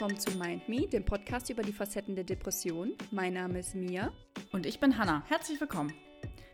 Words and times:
willkommen 0.00 0.18
zu 0.18 0.38
Mind 0.38 0.66
Me, 0.66 0.86
dem 0.88 1.04
Podcast 1.04 1.50
über 1.50 1.62
die 1.62 1.74
Facetten 1.74 2.14
der 2.14 2.24
Depression. 2.24 2.94
Mein 3.10 3.34
Name 3.34 3.58
ist 3.58 3.74
Mia. 3.74 4.10
Und 4.50 4.64
ich 4.64 4.80
bin 4.80 4.96
Hanna. 4.96 5.22
Herzlich 5.28 5.60
willkommen. 5.60 5.92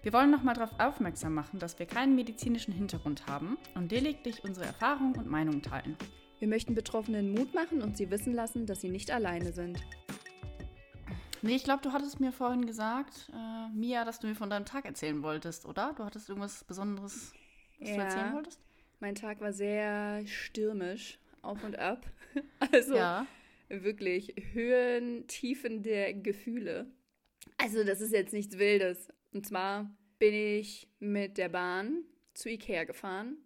Wir 0.02 0.12
wollen 0.12 0.32
nochmal 0.32 0.56
darauf 0.56 0.80
aufmerksam 0.80 1.34
machen, 1.34 1.60
dass 1.60 1.78
wir 1.78 1.86
keinen 1.86 2.16
medizinischen 2.16 2.72
Hintergrund 2.74 3.28
haben 3.28 3.56
und 3.76 3.92
lediglich 3.92 4.42
unsere 4.42 4.66
Erfahrungen 4.66 5.14
und 5.16 5.28
Meinungen 5.28 5.62
teilen. 5.62 5.96
Wir 6.40 6.48
möchten 6.48 6.74
Betroffenen 6.74 7.30
Mut 7.30 7.54
machen 7.54 7.82
und 7.82 7.96
sie 7.96 8.10
wissen 8.10 8.32
lassen, 8.32 8.66
dass 8.66 8.80
sie 8.80 8.88
nicht 8.88 9.12
alleine 9.12 9.52
sind. 9.52 9.78
Nee, 11.40 11.54
ich 11.54 11.62
glaube, 11.62 11.82
du 11.84 11.92
hattest 11.92 12.18
mir 12.18 12.32
vorhin 12.32 12.66
gesagt, 12.66 13.30
äh, 13.32 13.68
Mia, 13.72 14.04
dass 14.04 14.18
du 14.18 14.26
mir 14.26 14.34
von 14.34 14.50
deinem 14.50 14.64
Tag 14.64 14.86
erzählen 14.86 15.22
wolltest, 15.22 15.66
oder? 15.66 15.92
Du 15.96 16.02
hattest 16.04 16.28
irgendwas 16.28 16.64
Besonderes, 16.64 17.32
was 17.78 17.88
Ja. 17.90 17.94
du 17.94 18.02
erzählen 18.02 18.32
wolltest? 18.34 18.60
Mein 18.98 19.14
Tag 19.14 19.40
war 19.40 19.52
sehr 19.52 20.26
stürmisch, 20.26 21.20
auf 21.42 21.62
und 21.62 21.78
ab. 21.78 22.04
Also 22.72 22.96
Ja. 22.96 23.24
Wirklich 23.68 24.34
Höhen, 24.52 25.26
Tiefen 25.26 25.82
der 25.82 26.14
Gefühle. 26.14 26.86
Also 27.58 27.84
das 27.84 28.00
ist 28.00 28.12
jetzt 28.12 28.32
nichts 28.32 28.58
Wildes. 28.58 29.08
Und 29.32 29.46
zwar 29.46 29.90
bin 30.18 30.34
ich 30.34 30.88
mit 30.98 31.38
der 31.38 31.48
Bahn 31.48 32.04
zu 32.34 32.48
Ikea 32.48 32.84
gefahren. 32.84 33.36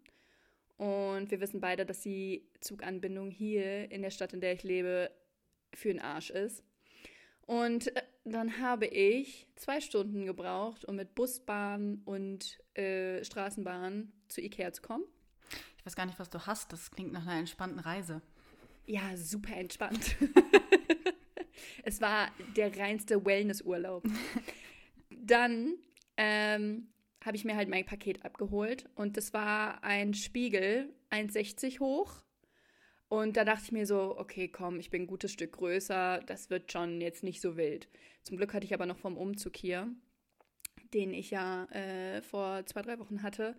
Und 0.77 1.31
wir 1.31 1.41
wissen 1.41 1.61
beide, 1.61 1.85
dass 1.85 2.01
die 2.01 2.49
Zuganbindung 2.61 3.31
hier 3.31 3.91
in 3.91 4.03
der 4.03 4.11
Stadt, 4.11 4.33
in 4.33 4.41
der 4.41 4.55
ich 4.55 4.63
lebe, 4.63 5.11
für 5.75 5.89
den 5.89 6.01
Arsch 6.01 6.31
ist. 6.31 6.65
Und 7.43 7.95
äh, 7.97 8.03
dann 8.25 8.61
habe 8.61 8.87
ich 8.87 9.47
zwei 9.57 9.81
Stunden 9.81 10.25
gebraucht, 10.25 10.85
um 10.85 10.97
mit 10.97 11.15
Bus, 11.15 11.41
Bahn 11.41 12.01
und 12.05 12.59
äh, 12.75 13.25
Straßenbahn 13.25 14.13
zu 14.29 14.41
Ikea 14.41 14.73
zu 14.73 14.83
kommen. 14.83 15.05
Ich 15.77 15.85
weiß 15.85 15.97
gar 15.97 16.07
nicht, 16.07 16.19
was 16.19 16.31
du 16.31 16.47
hast. 16.47 16.73
Das 16.73 16.91
klingt 16.91 17.13
nach 17.13 17.27
einer 17.27 17.41
entspannten 17.41 17.81
Reise. 17.81 18.23
Ja, 18.91 19.17
super 19.17 19.57
entspannt. 19.57 20.17
es 21.85 22.01
war 22.01 22.29
der 22.57 22.77
reinste 22.77 23.25
Wellnessurlaub. 23.25 24.03
Dann 25.11 25.77
ähm, 26.17 26.89
habe 27.25 27.37
ich 27.37 27.45
mir 27.45 27.55
halt 27.55 27.69
mein 27.69 27.87
Paket 27.87 28.25
abgeholt 28.25 28.89
und 28.97 29.17
das 29.17 29.33
war 29.33 29.85
ein 29.85 30.13
Spiegel, 30.13 30.93
1,60 31.13 31.79
hoch. 31.79 32.25
Und 33.09 33.37
da 33.37 33.45
dachte 33.45 33.63
ich 33.67 33.73
mir 33.73 33.87
so, 33.87 34.19
okay, 34.19 34.49
komm, 34.49 34.81
ich 34.81 34.91
bin 34.91 35.03
ein 35.03 35.07
gutes 35.07 35.31
Stück 35.31 35.53
größer, 35.53 36.19
das 36.27 36.51
wird 36.51 36.73
schon 36.73 37.01
jetzt 37.01 37.23
nicht 37.23 37.41
so 37.41 37.57
wild. 37.57 37.89
Zum 38.25 38.39
Glück 38.39 38.53
hatte 38.53 38.67
ich 38.67 38.75
aber 38.75 38.87
noch 38.87 38.99
vom 38.99 39.17
Umzug 39.17 39.57
hier, 39.57 39.87
den 40.95 41.15
ich 41.15 41.31
ja 41.31 41.67
äh, 41.67 42.23
vor 42.23 42.67
zwei, 42.67 42.83
drei 42.83 42.99
Wochen 42.99 43.23
hatte, 43.23 43.57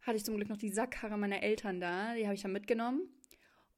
hatte 0.00 0.16
ich 0.16 0.24
zum 0.24 0.36
Glück 0.36 0.48
noch 0.48 0.56
die 0.56 0.70
Sackkarre 0.70 1.18
meiner 1.18 1.42
Eltern 1.42 1.80
da, 1.80 2.14
die 2.14 2.24
habe 2.24 2.34
ich 2.34 2.40
dann 2.40 2.52
mitgenommen. 2.52 3.02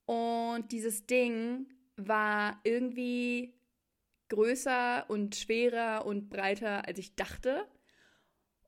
Und 0.07 0.73
dieses 0.73 1.07
Ding 1.07 1.67
war 1.97 2.61
irgendwie 2.65 3.55
größer 4.29 5.09
und 5.09 5.37
schwerer 5.37 6.07
und 6.07 6.31
breiter, 6.31 6.87
als 6.87 6.99
ich 6.99 7.15
dachte. 7.15 7.67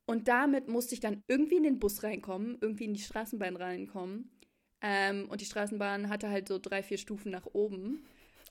Und 0.07 0.29
damit 0.29 0.69
musste 0.69 0.95
ich 0.95 1.01
dann 1.01 1.23
irgendwie 1.27 1.57
in 1.57 1.63
den 1.63 1.79
Bus 1.79 2.03
reinkommen, 2.03 2.59
irgendwie 2.61 2.85
in 2.85 2.95
die 2.95 3.01
Straßenbahn 3.01 3.57
reinkommen. 3.57 4.31
Ähm, 4.83 5.29
und 5.31 5.41
die 5.41 5.47
Straßenbahn 5.47 6.11
hatte 6.11 6.29
halt 6.29 6.49
so 6.49 6.59
drei, 6.59 6.83
vier 6.83 6.99
Stufen 6.99 7.31
nach 7.31 7.47
oben. 7.47 8.05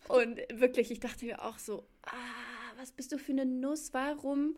Und 0.08 0.40
wirklich, 0.52 0.90
ich 0.90 1.00
dachte 1.00 1.25
mir 1.25 1.44
auch 1.44 1.59
so, 1.59 1.88
ah, 2.03 2.75
was 2.78 2.92
bist 2.92 3.12
du 3.12 3.20
für 3.20 3.31
eine 3.31 3.45
Nuss? 3.45 3.94
Warum 3.94 4.56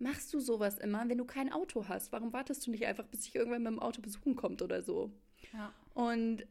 machst 0.00 0.34
du 0.34 0.40
sowas 0.40 0.78
immer, 0.78 1.08
wenn 1.08 1.18
du 1.18 1.24
kein 1.24 1.52
Auto 1.52 1.86
hast? 1.88 2.10
Warum 2.10 2.32
wartest 2.32 2.66
du 2.66 2.72
nicht 2.72 2.86
einfach, 2.86 3.06
bis 3.06 3.20
dich 3.20 3.36
irgendwann 3.36 3.62
mit 3.62 3.72
dem 3.72 3.78
Auto 3.78 4.02
besuchen 4.02 4.34
kommt 4.34 4.60
oder 4.60 4.82
so? 4.82 5.12
Ja. 5.52 5.72
Und 5.94 6.44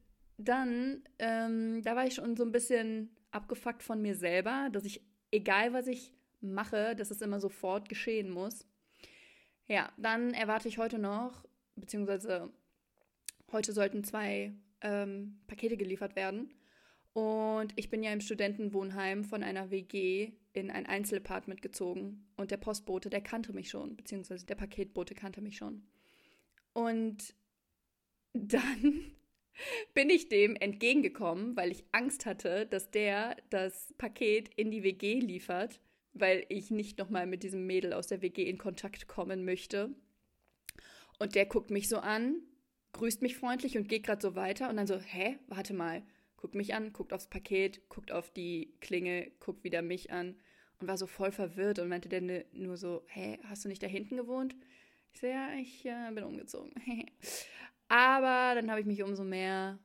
dann, 0.47 1.03
ähm, 1.19 1.81
da 1.83 1.95
war 1.95 2.05
ich 2.05 2.15
schon 2.15 2.35
so 2.35 2.43
ein 2.43 2.51
bisschen 2.51 3.15
abgefuckt 3.31 3.83
von 3.83 4.01
mir 4.01 4.15
selber, 4.15 4.69
dass 4.71 4.85
ich, 4.85 5.01
egal 5.31 5.73
was 5.73 5.87
ich 5.87 6.13
mache, 6.41 6.95
dass 6.95 7.11
es 7.11 7.21
immer 7.21 7.39
sofort 7.39 7.89
geschehen 7.89 8.29
muss. 8.29 8.67
Ja, 9.67 9.91
dann 9.97 10.33
erwarte 10.33 10.67
ich 10.67 10.77
heute 10.77 10.99
noch, 10.99 11.45
beziehungsweise 11.75 12.51
heute 13.51 13.73
sollten 13.73 14.03
zwei 14.03 14.53
ähm, 14.81 15.39
Pakete 15.47 15.77
geliefert 15.77 16.15
werden. 16.15 16.53
Und 17.13 17.73
ich 17.75 17.89
bin 17.89 18.03
ja 18.03 18.11
im 18.13 18.21
Studentenwohnheim 18.21 19.23
von 19.23 19.43
einer 19.43 19.69
WG 19.69 20.31
in 20.53 20.71
ein 20.71 20.85
Einzelapartment 20.85 21.61
gezogen. 21.61 22.27
Und 22.37 22.51
der 22.51 22.57
Postbote, 22.57 23.09
der 23.09 23.21
kannte 23.21 23.53
mich 23.53 23.69
schon, 23.69 23.95
beziehungsweise 23.95 24.45
der 24.45 24.55
Paketbote 24.55 25.13
kannte 25.13 25.41
mich 25.41 25.57
schon. 25.57 25.83
Und 26.73 27.35
dann 28.33 29.11
bin 29.93 30.09
ich 30.09 30.29
dem 30.29 30.55
entgegengekommen, 30.55 31.55
weil 31.55 31.71
ich 31.71 31.85
Angst 31.91 32.25
hatte, 32.25 32.65
dass 32.65 32.91
der 32.91 33.37
das 33.49 33.93
Paket 33.97 34.49
in 34.55 34.71
die 34.71 34.83
WG 34.83 35.19
liefert, 35.19 35.79
weil 36.13 36.45
ich 36.49 36.71
nicht 36.71 36.97
nochmal 36.97 37.27
mit 37.27 37.43
diesem 37.43 37.65
Mädel 37.65 37.93
aus 37.93 38.07
der 38.07 38.21
WG 38.21 38.43
in 38.43 38.57
Kontakt 38.57 39.07
kommen 39.07 39.45
möchte. 39.45 39.93
Und 41.19 41.35
der 41.35 41.45
guckt 41.45 41.69
mich 41.69 41.87
so 41.87 41.97
an, 41.97 42.41
grüßt 42.93 43.21
mich 43.21 43.37
freundlich 43.37 43.77
und 43.77 43.87
geht 43.87 44.03
gerade 44.03 44.21
so 44.21 44.35
weiter 44.35 44.69
und 44.69 44.77
dann 44.77 44.87
so, 44.87 44.97
hä, 44.97 45.37
warte 45.47 45.73
mal, 45.73 46.03
guckt 46.37 46.55
mich 46.55 46.73
an, 46.73 46.93
guckt 46.93 47.13
aufs 47.13 47.27
Paket, 47.27 47.87
guckt 47.89 48.11
auf 48.11 48.31
die 48.31 48.73
Klinge, 48.81 49.31
guckt 49.39 49.63
wieder 49.63 49.81
mich 49.81 50.11
an 50.11 50.35
und 50.79 50.87
war 50.87 50.97
so 50.97 51.07
voll 51.07 51.31
verwirrt 51.31 51.79
und 51.79 51.89
meinte 51.89 52.09
dann 52.09 52.43
nur 52.53 52.77
so, 52.77 53.03
hä, 53.07 53.39
hast 53.43 53.63
du 53.63 53.69
nicht 53.69 53.83
da 53.83 53.87
hinten 53.87 54.17
gewohnt? 54.17 54.55
Ich 55.13 55.19
so, 55.21 55.27
ja, 55.27 55.49
ich 55.53 55.85
äh, 55.85 56.11
bin 56.13 56.23
umgezogen. 56.23 56.73
Aber 57.91 58.55
dann 58.55 58.71
habe 58.71 58.79
ich 58.79 58.85
mich 58.85 59.03
umso 59.03 59.25
mehr 59.25 59.77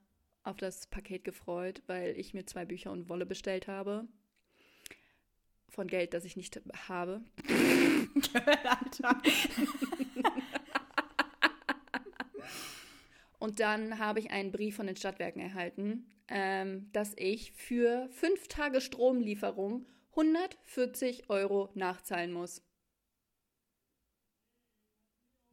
auf 0.44 0.56
das 0.58 0.86
Paket 0.86 1.24
gefreut, 1.24 1.82
weil 1.88 2.16
ich 2.16 2.34
mir 2.34 2.46
zwei 2.46 2.64
Bücher 2.64 2.92
und 2.92 3.08
Wolle 3.08 3.26
bestellt 3.26 3.66
habe. 3.66 4.06
Von 5.68 5.88
Geld, 5.88 6.14
das 6.14 6.24
ich 6.24 6.36
nicht 6.36 6.60
habe. 6.88 7.24
Alter. 8.62 9.20
Und 13.40 13.58
dann 13.58 13.98
habe 13.98 14.20
ich 14.20 14.30
einen 14.30 14.52
Brief 14.52 14.76
von 14.76 14.86
den 14.86 14.94
Stadtwerken 14.94 15.42
erhalten, 15.42 16.06
ähm, 16.28 16.88
dass 16.92 17.12
ich 17.16 17.50
für 17.54 18.08
fünf 18.12 18.46
Tage 18.46 18.80
Stromlieferung 18.80 19.84
140 20.10 21.28
Euro 21.28 21.70
nachzahlen 21.74 22.32
muss. 22.32 22.62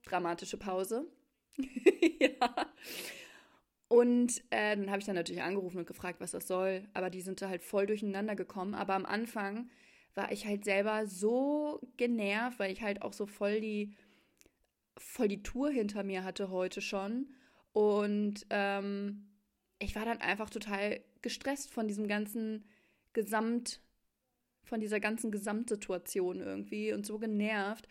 Dramatische 0.05 0.57
Pause. 0.57 1.11
ja. 2.19 2.67
Und 3.87 4.39
äh, 4.49 4.75
dann 4.75 4.89
habe 4.89 4.99
ich 4.99 5.05
dann 5.05 5.15
natürlich 5.15 5.43
angerufen 5.43 5.77
und 5.77 5.87
gefragt, 5.87 6.19
was 6.19 6.31
das 6.31 6.47
soll. 6.47 6.87
Aber 6.93 7.09
die 7.09 7.21
sind 7.21 7.41
da 7.41 7.49
halt 7.49 7.63
voll 7.63 7.85
durcheinander 7.85 8.35
gekommen. 8.35 8.73
Aber 8.73 8.95
am 8.95 9.05
Anfang 9.05 9.69
war 10.15 10.31
ich 10.31 10.45
halt 10.45 10.65
selber 10.65 11.05
so 11.05 11.79
genervt, 11.97 12.59
weil 12.59 12.71
ich 12.71 12.81
halt 12.81 13.01
auch 13.01 13.13
so 13.13 13.25
voll 13.25 13.61
die, 13.61 13.95
voll 14.97 15.27
die 15.27 15.43
Tour 15.43 15.69
hinter 15.69 16.03
mir 16.03 16.23
hatte 16.23 16.49
heute 16.49 16.81
schon. 16.81 17.27
Und 17.71 18.45
ähm, 18.49 19.27
ich 19.79 19.95
war 19.95 20.05
dann 20.05 20.21
einfach 20.21 20.49
total 20.49 21.01
gestresst 21.21 21.71
von 21.71 21.87
diesem 21.87 22.07
ganzen 22.07 22.65
Gesamt, 23.13 23.81
von 24.63 24.79
dieser 24.79 24.99
ganzen 24.99 25.31
Gesamtsituation 25.31 26.39
irgendwie 26.39 26.93
und 26.93 27.05
so 27.05 27.19
genervt, 27.19 27.87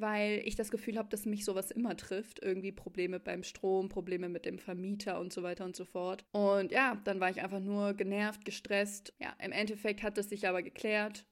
weil 0.00 0.42
ich 0.44 0.56
das 0.56 0.70
Gefühl 0.70 0.98
habe, 0.98 1.08
dass 1.08 1.26
mich 1.26 1.44
sowas 1.44 1.70
immer 1.70 1.96
trifft. 1.96 2.40
Irgendwie 2.42 2.72
Probleme 2.72 3.20
beim 3.20 3.42
Strom, 3.42 3.88
Probleme 3.88 4.28
mit 4.28 4.44
dem 4.44 4.58
Vermieter 4.58 5.20
und 5.20 5.32
so 5.32 5.42
weiter 5.42 5.64
und 5.64 5.76
so 5.76 5.84
fort. 5.84 6.24
Und 6.32 6.72
ja, 6.72 7.00
dann 7.04 7.20
war 7.20 7.30
ich 7.30 7.40
einfach 7.40 7.60
nur 7.60 7.94
genervt, 7.94 8.44
gestresst. 8.44 9.12
Ja, 9.20 9.34
im 9.42 9.52
Endeffekt 9.52 10.02
hat 10.02 10.18
es 10.18 10.28
sich 10.28 10.48
aber 10.48 10.62
geklärt. 10.62 11.24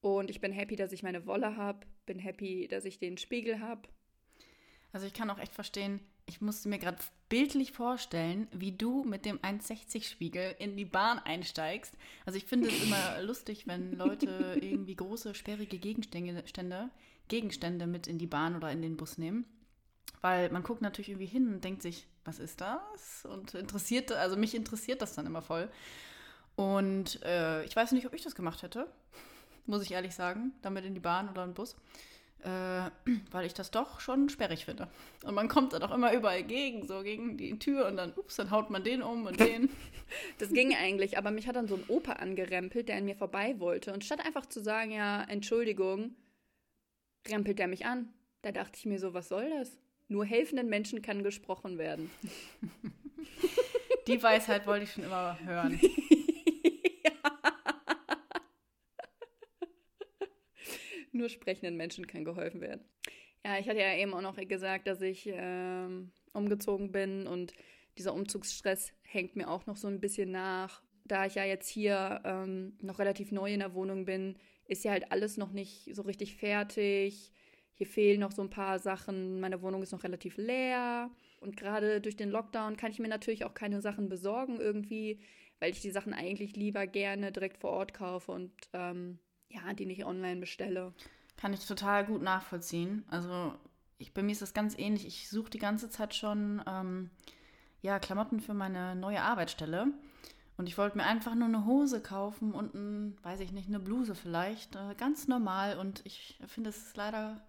Und 0.00 0.30
ich 0.30 0.40
bin 0.40 0.52
happy, 0.52 0.76
dass 0.76 0.92
ich 0.92 1.02
meine 1.02 1.26
Wolle 1.26 1.56
habe. 1.56 1.86
Bin 2.06 2.18
happy, 2.18 2.68
dass 2.68 2.84
ich 2.84 2.98
den 2.98 3.18
Spiegel 3.18 3.60
habe. 3.60 3.88
Also 4.92 5.06
ich 5.06 5.14
kann 5.14 5.30
auch 5.30 5.38
echt 5.38 5.54
verstehen, 5.54 6.00
ich 6.26 6.40
musste 6.40 6.68
mir 6.68 6.78
gerade 6.78 6.98
bildlich 7.28 7.72
vorstellen, 7.72 8.46
wie 8.52 8.72
du 8.72 9.04
mit 9.04 9.24
dem 9.24 9.38
1,60-Spiegel 9.38 10.54
in 10.58 10.76
die 10.76 10.84
Bahn 10.84 11.18
einsteigst. 11.18 11.94
Also 12.26 12.36
ich 12.36 12.44
finde 12.44 12.68
es 12.68 12.82
immer 12.82 13.22
lustig, 13.22 13.66
wenn 13.66 13.92
Leute 13.92 14.58
irgendwie 14.60 14.94
große, 14.94 15.34
sperrige 15.34 15.78
Gegenstände, 15.78 16.42
Stände, 16.46 16.90
Gegenstände 17.32 17.86
mit 17.86 18.06
in 18.06 18.18
die 18.18 18.26
Bahn 18.26 18.54
oder 18.54 18.70
in 18.70 18.82
den 18.82 18.98
Bus 18.98 19.16
nehmen. 19.16 19.46
Weil 20.20 20.50
man 20.50 20.62
guckt 20.62 20.82
natürlich 20.82 21.08
irgendwie 21.08 21.26
hin 21.26 21.48
und 21.48 21.64
denkt 21.64 21.82
sich, 21.82 22.06
was 22.24 22.38
ist 22.38 22.60
das? 22.60 23.24
Und 23.24 23.54
interessiert, 23.54 24.12
also 24.12 24.36
mich 24.36 24.54
interessiert 24.54 25.00
das 25.00 25.14
dann 25.14 25.26
immer 25.26 25.40
voll. 25.40 25.70
Und 26.56 27.22
äh, 27.22 27.64
ich 27.64 27.74
weiß 27.74 27.92
nicht, 27.92 28.06
ob 28.06 28.12
ich 28.12 28.22
das 28.22 28.34
gemacht 28.34 28.62
hätte, 28.62 28.86
muss 29.66 29.82
ich 29.82 29.92
ehrlich 29.92 30.14
sagen, 30.14 30.52
damit 30.60 30.84
in 30.84 30.94
die 30.94 31.00
Bahn 31.00 31.30
oder 31.30 31.42
in 31.42 31.50
den 31.50 31.54
Bus 31.54 31.74
äh, 32.44 32.90
weil 33.30 33.46
ich 33.46 33.54
das 33.54 33.70
doch 33.70 34.00
schon 34.00 34.28
sperrig 34.28 34.64
finde. 34.64 34.88
Und 35.24 35.34
man 35.34 35.48
kommt 35.48 35.72
dann 35.72 35.82
auch 35.82 35.94
immer 35.94 36.12
überall 36.12 36.42
gegen, 36.42 36.86
so 36.86 37.02
gegen 37.02 37.36
die 37.36 37.58
Tür 37.58 37.86
und 37.86 37.96
dann, 37.96 38.12
ups, 38.16 38.36
dann 38.36 38.50
haut 38.50 38.70
man 38.70 38.84
den 38.84 39.02
um 39.02 39.26
und 39.26 39.40
den. 39.40 39.70
Das 40.36 40.52
ging 40.52 40.74
eigentlich, 40.74 41.16
aber 41.16 41.30
mich 41.30 41.48
hat 41.48 41.56
dann 41.56 41.68
so 41.68 41.76
ein 41.76 41.84
Opa 41.88 42.12
angerempelt, 42.12 42.90
der 42.90 42.98
an 42.98 43.06
mir 43.06 43.16
vorbei 43.16 43.54
wollte. 43.60 43.94
Und 43.94 44.04
statt 44.04 44.20
einfach 44.22 44.44
zu 44.44 44.60
sagen, 44.60 44.90
ja, 44.90 45.22
Entschuldigung, 45.22 46.14
rempelt 47.28 47.60
er 47.60 47.68
mich 47.68 47.86
an. 47.86 48.12
Da 48.42 48.52
dachte 48.52 48.76
ich 48.76 48.86
mir 48.86 48.98
so, 48.98 49.14
was 49.14 49.28
soll 49.28 49.48
das? 49.50 49.78
Nur 50.08 50.24
helfenden 50.24 50.68
Menschen 50.68 51.02
kann 51.02 51.22
gesprochen 51.22 51.78
werden. 51.78 52.10
Die 54.06 54.22
Weisheit 54.22 54.66
wollte 54.66 54.84
ich 54.84 54.92
schon 54.92 55.04
immer 55.04 55.38
hören. 55.40 55.80
ja. 57.04 57.12
Nur 61.12 61.28
sprechenden 61.28 61.76
Menschen 61.76 62.06
kann 62.06 62.24
geholfen 62.24 62.60
werden. 62.60 62.84
Ja, 63.44 63.58
ich 63.58 63.68
hatte 63.68 63.80
ja 63.80 63.96
eben 63.96 64.14
auch 64.14 64.22
noch 64.22 64.36
gesagt, 64.36 64.86
dass 64.86 65.00
ich 65.00 65.28
ähm, 65.30 66.12
umgezogen 66.32 66.92
bin 66.92 67.26
und 67.26 67.52
dieser 67.98 68.14
Umzugsstress 68.14 68.92
hängt 69.02 69.36
mir 69.36 69.48
auch 69.48 69.66
noch 69.66 69.76
so 69.76 69.88
ein 69.88 70.00
bisschen 70.00 70.30
nach, 70.30 70.82
da 71.12 71.26
ich 71.26 71.34
ja 71.34 71.44
jetzt 71.44 71.68
hier 71.68 72.22
ähm, 72.24 72.72
noch 72.80 72.98
relativ 72.98 73.32
neu 73.32 73.52
in 73.52 73.60
der 73.60 73.74
Wohnung 73.74 74.06
bin, 74.06 74.34
ist 74.66 74.82
ja 74.82 74.92
halt 74.92 75.12
alles 75.12 75.36
noch 75.36 75.52
nicht 75.52 75.94
so 75.94 76.00
richtig 76.00 76.36
fertig. 76.36 77.30
Hier 77.74 77.86
fehlen 77.86 78.20
noch 78.20 78.32
so 78.32 78.40
ein 78.40 78.48
paar 78.48 78.78
Sachen. 78.78 79.38
Meine 79.38 79.60
Wohnung 79.60 79.82
ist 79.82 79.92
noch 79.92 80.04
relativ 80.04 80.38
leer. 80.38 81.10
Und 81.38 81.58
gerade 81.58 82.00
durch 82.00 82.16
den 82.16 82.30
Lockdown 82.30 82.78
kann 82.78 82.92
ich 82.92 82.98
mir 82.98 83.08
natürlich 83.08 83.44
auch 83.44 83.52
keine 83.52 83.82
Sachen 83.82 84.08
besorgen 84.08 84.58
irgendwie, 84.58 85.20
weil 85.60 85.72
ich 85.72 85.82
die 85.82 85.90
Sachen 85.90 86.14
eigentlich 86.14 86.56
lieber 86.56 86.86
gerne 86.86 87.30
direkt 87.30 87.58
vor 87.58 87.72
Ort 87.72 87.92
kaufe 87.92 88.32
und 88.32 88.50
ähm, 88.72 89.18
ja, 89.50 89.74
die 89.74 89.84
nicht 89.84 90.06
online 90.06 90.40
bestelle. 90.40 90.94
Kann 91.36 91.52
ich 91.52 91.66
total 91.66 92.06
gut 92.06 92.22
nachvollziehen. 92.22 93.04
Also 93.10 93.52
ich, 93.98 94.14
bei 94.14 94.22
mir 94.22 94.32
ist 94.32 94.40
das 94.40 94.54
ganz 94.54 94.78
ähnlich. 94.78 95.06
Ich 95.06 95.28
suche 95.28 95.50
die 95.50 95.58
ganze 95.58 95.90
Zeit 95.90 96.14
schon 96.14 96.62
ähm, 96.66 97.10
ja, 97.82 97.98
Klamotten 97.98 98.40
für 98.40 98.54
meine 98.54 98.96
neue 98.96 99.20
Arbeitsstelle. 99.20 99.88
Und 100.62 100.68
ich 100.68 100.78
wollte 100.78 100.96
mir 100.96 101.02
einfach 101.02 101.34
nur 101.34 101.48
eine 101.48 101.66
Hose 101.66 102.00
kaufen 102.00 102.52
und 102.52 102.72
ein, 102.72 103.18
weiß 103.24 103.40
ich 103.40 103.50
nicht, 103.50 103.66
eine 103.66 103.80
Bluse 103.80 104.14
vielleicht. 104.14 104.76
Äh, 104.76 104.94
ganz 104.96 105.26
normal. 105.26 105.76
Und 105.76 106.02
ich 106.04 106.38
finde 106.46 106.70
es 106.70 106.94
leider 106.94 107.42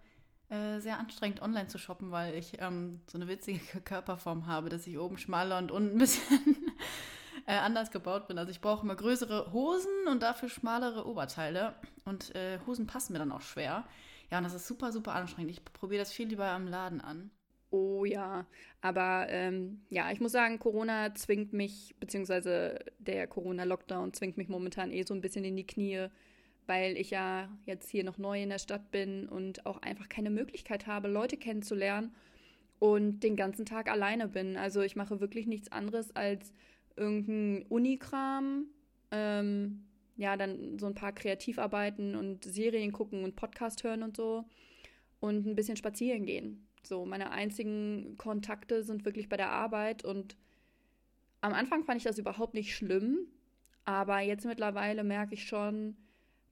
äh, 0.48 0.80
sehr 0.80 0.98
anstrengend, 0.98 1.40
online 1.40 1.68
zu 1.68 1.78
shoppen, 1.78 2.10
weil 2.10 2.34
ich 2.34 2.60
ähm, 2.60 3.02
so 3.06 3.16
eine 3.16 3.28
witzige 3.28 3.60
Körperform 3.82 4.48
habe, 4.48 4.68
dass 4.68 4.88
ich 4.88 4.98
oben 4.98 5.16
schmaler 5.16 5.58
und 5.58 5.70
unten 5.70 5.94
ein 5.94 5.98
bisschen 5.98 6.56
äh, 7.46 7.54
anders 7.54 7.92
gebaut 7.92 8.26
bin. 8.26 8.36
Also 8.36 8.50
ich 8.50 8.60
brauche 8.60 8.82
immer 8.82 8.96
größere 8.96 9.52
Hosen 9.52 10.08
und 10.10 10.24
dafür 10.24 10.48
schmalere 10.48 11.06
Oberteile. 11.06 11.76
Und 12.04 12.34
äh, 12.34 12.58
Hosen 12.66 12.88
passen 12.88 13.12
mir 13.12 13.20
dann 13.20 13.30
auch 13.30 13.42
schwer. 13.42 13.84
Ja, 14.32 14.38
und 14.38 14.44
das 14.44 14.54
ist 14.54 14.66
super, 14.66 14.90
super 14.90 15.14
anstrengend. 15.14 15.52
Ich 15.52 15.64
probiere 15.64 16.02
das 16.02 16.10
viel 16.10 16.26
lieber 16.26 16.48
am 16.48 16.66
Laden 16.66 17.00
an. 17.00 17.30
Oh 17.76 18.04
ja, 18.04 18.46
aber 18.82 19.26
ähm, 19.30 19.80
ja, 19.90 20.12
ich 20.12 20.20
muss 20.20 20.30
sagen, 20.30 20.60
Corona 20.60 21.12
zwingt 21.16 21.52
mich, 21.52 21.96
beziehungsweise 21.98 22.78
der 23.00 23.26
Corona-Lockdown 23.26 24.12
zwingt 24.12 24.36
mich 24.36 24.48
momentan 24.48 24.92
eh 24.92 25.02
so 25.02 25.12
ein 25.12 25.20
bisschen 25.20 25.44
in 25.44 25.56
die 25.56 25.66
Knie, 25.66 26.06
weil 26.68 26.96
ich 26.96 27.10
ja 27.10 27.48
jetzt 27.66 27.90
hier 27.90 28.04
noch 28.04 28.16
neu 28.16 28.40
in 28.40 28.50
der 28.50 28.60
Stadt 28.60 28.92
bin 28.92 29.28
und 29.28 29.66
auch 29.66 29.82
einfach 29.82 30.08
keine 30.08 30.30
Möglichkeit 30.30 30.86
habe, 30.86 31.08
Leute 31.08 31.36
kennenzulernen 31.36 32.14
und 32.78 33.24
den 33.24 33.34
ganzen 33.34 33.66
Tag 33.66 33.90
alleine 33.90 34.28
bin. 34.28 34.56
Also 34.56 34.82
ich 34.82 34.94
mache 34.94 35.20
wirklich 35.20 35.48
nichts 35.48 35.72
anderes 35.72 36.14
als 36.14 36.52
irgendein 36.94 37.66
Unikram, 37.70 38.66
ähm, 39.10 39.82
ja, 40.16 40.36
dann 40.36 40.78
so 40.78 40.86
ein 40.86 40.94
paar 40.94 41.12
Kreativarbeiten 41.12 42.14
und 42.14 42.44
Serien 42.44 42.92
gucken 42.92 43.24
und 43.24 43.34
Podcast 43.34 43.82
hören 43.82 44.04
und 44.04 44.16
so 44.16 44.44
und 45.18 45.44
ein 45.44 45.56
bisschen 45.56 45.76
spazieren 45.76 46.24
gehen. 46.24 46.68
So, 46.86 47.04
meine 47.04 47.30
einzigen 47.30 48.16
Kontakte 48.18 48.82
sind 48.82 49.04
wirklich 49.04 49.28
bei 49.28 49.36
der 49.36 49.50
Arbeit 49.50 50.04
und 50.04 50.36
am 51.40 51.52
Anfang 51.52 51.84
fand 51.84 51.98
ich 51.98 52.04
das 52.04 52.18
überhaupt 52.18 52.54
nicht 52.54 52.74
schlimm, 52.74 53.26
aber 53.84 54.20
jetzt 54.20 54.46
mittlerweile 54.46 55.04
merke 55.04 55.34
ich 55.34 55.46
schon, 55.46 55.96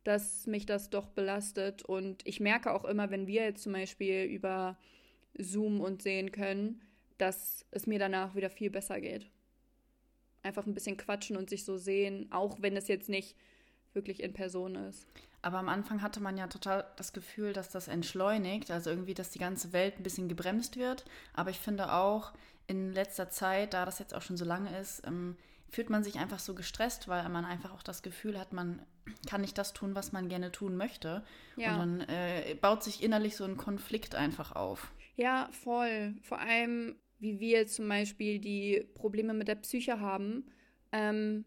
dass 0.05 0.47
mich 0.47 0.67
das 0.67 0.91
doch 0.91 1.09
belastet 1.09 1.83
und 1.83 2.27
ich 2.27 2.41
merke 2.41 2.73
auch 2.73 2.85
immer, 2.85 3.11
wenn 3.11 3.27
wir 3.27 3.43
jetzt 3.43 3.63
zum 3.63 3.73
Beispiel 3.73 4.25
über 4.25 4.77
Zoom 5.39 5.81
und 5.81 6.03
sehen 6.03 6.33
können, 6.33 6.83
dass 7.19 7.65
es 7.71 7.87
mir 7.87 7.99
danach 7.99 8.35
wieder 8.35 8.51
viel 8.51 8.71
besser 8.71 9.01
geht 9.01 9.31
einfach 10.43 10.67
ein 10.67 10.75
bisschen 10.75 10.97
quatschen 10.97 11.37
und 11.37 11.51
sich 11.51 11.65
so 11.65 11.77
sehen, 11.77 12.27
auch 12.31 12.61
wenn 12.61 12.77
es 12.77 12.89
jetzt 12.89 13.09
nicht 13.09 13.37
wirklich 13.95 14.23
in 14.23 14.33
Person 14.33 14.75
ist. 14.75 15.07
Aber 15.43 15.59
am 15.59 15.69
Anfang 15.69 16.03
hatte 16.03 16.21
man 16.21 16.39
ja 16.39 16.47
total 16.47 16.87
das 16.97 17.13
Gefühl, 17.13 17.53
dass 17.53 17.69
das 17.69 17.89
entschleunigt, 17.89 18.71
also 18.71 18.91
irgendwie, 18.91 19.15
dass 19.15 19.31
die 19.31 19.41
ganze 19.41 19.73
Welt 19.73 19.99
ein 19.99 20.05
bisschen 20.05 20.29
gebremst 20.29 20.77
wird. 20.77 21.05
Aber 21.35 21.51
ich 21.51 21.59
finde 21.59 21.93
auch 21.93 22.33
in 22.69 22.93
letzter 22.93 23.29
Zeit, 23.29 23.75
da 23.75 23.85
das 23.85 23.99
jetzt 23.99 24.15
auch 24.15 24.23
schon 24.23 24.37
so 24.37 24.45
lange 24.45 24.79
ist, 24.79 25.05
ähm, 25.07 25.37
fühlt 25.69 25.91
man 25.91 26.05
sich 26.05 26.19
einfach 26.19 26.39
so 26.39 26.55
gestresst, 26.55 27.09
weil 27.09 27.29
man 27.29 27.45
einfach 27.45 27.73
auch 27.73 27.83
das 27.83 28.03
Gefühl 28.03 28.39
hat, 28.39 28.53
man 28.53 28.83
kann 29.27 29.41
nicht 29.41 29.59
das 29.59 29.73
tun, 29.73 29.95
was 29.95 30.13
man 30.13 30.29
gerne 30.29 30.53
tun 30.53 30.77
möchte. 30.77 31.25
Ja. 31.57 31.73
Und 31.73 31.79
dann 31.79 32.01
äh, 32.09 32.55
baut 32.61 32.85
sich 32.85 33.03
innerlich 33.03 33.37
so 33.37 33.45
ein 33.45 33.57
Konflikt 33.57 34.15
einfach 34.15 34.53
auf. 34.53 34.93
Ja, 35.17 35.49
voll. 35.51 36.15
Vor 36.23 36.39
allem, 36.39 36.97
wie 37.19 37.41
wir 37.41 37.67
zum 37.67 37.89
Beispiel 37.89 38.39
die 38.39 38.87
Probleme 38.95 39.35
mit 39.35 39.49
der 39.49 39.57
Psyche 39.57 39.99
haben, 39.99 40.51
ähm, 40.93 41.45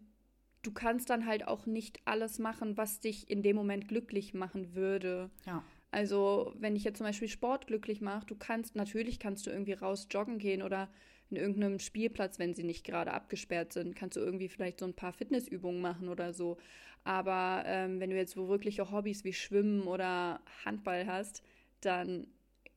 du 0.65 0.71
kannst 0.71 1.09
dann 1.09 1.25
halt 1.25 1.47
auch 1.47 1.65
nicht 1.65 1.99
alles 2.05 2.39
machen, 2.39 2.77
was 2.77 2.99
dich 2.99 3.29
in 3.29 3.43
dem 3.43 3.55
Moment 3.55 3.87
glücklich 3.87 4.33
machen 4.33 4.75
würde. 4.75 5.29
Ja. 5.45 5.63
Also, 5.91 6.53
wenn 6.57 6.75
ich 6.75 6.83
jetzt 6.83 6.97
zum 6.97 7.05
Beispiel 7.05 7.29
Sport 7.29 7.67
glücklich 7.67 8.01
mache, 8.01 8.25
du 8.25 8.35
kannst, 8.35 8.75
natürlich 8.75 9.19
kannst 9.19 9.45
du 9.45 9.51
irgendwie 9.51 9.73
raus 9.73 10.07
joggen 10.11 10.39
gehen 10.39 10.61
oder 10.61 10.89
in 11.29 11.37
irgendeinem 11.37 11.79
Spielplatz, 11.79 12.37
wenn 12.37 12.53
sie 12.53 12.63
nicht 12.63 12.85
gerade 12.85 13.13
abgesperrt 13.13 13.73
sind, 13.73 13.95
kannst 13.95 14.17
du 14.17 14.21
irgendwie 14.21 14.49
vielleicht 14.49 14.79
so 14.79 14.85
ein 14.85 14.93
paar 14.93 15.13
Fitnessübungen 15.13 15.81
machen 15.81 16.09
oder 16.09 16.33
so. 16.33 16.57
Aber 17.03 17.63
ähm, 17.65 17.99
wenn 17.99 18.09
du 18.09 18.15
jetzt 18.15 18.35
wirkliche 18.35 18.91
Hobbys 18.91 19.23
wie 19.23 19.33
Schwimmen 19.33 19.83
oder 19.83 20.41
Handball 20.65 21.07
hast, 21.07 21.43
dann 21.81 22.27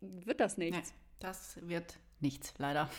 wird 0.01 0.41
das 0.41 0.59
nichts. 0.59 0.93
Nee, 0.93 0.99
das 1.19 1.59
wird 1.63 1.99
nichts, 2.21 2.55
leider. 2.59 2.91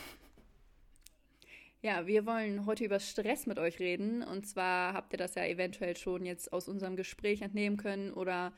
Ja, 1.82 2.08
wir 2.08 2.26
wollen 2.26 2.66
heute 2.66 2.84
über 2.84 3.00
Stress 3.00 3.46
mit 3.46 3.58
euch 3.58 3.80
reden. 3.80 4.22
Und 4.22 4.46
zwar 4.46 4.94
habt 4.94 5.14
ihr 5.14 5.18
das 5.18 5.36
ja 5.36 5.46
eventuell 5.46 5.96
schon 5.96 6.26
jetzt 6.26 6.52
aus 6.52 6.68
unserem 6.68 6.98
Gespräch 6.98 7.42
entnehmen 7.42 7.78
können 7.78 8.12
oder 8.12 8.52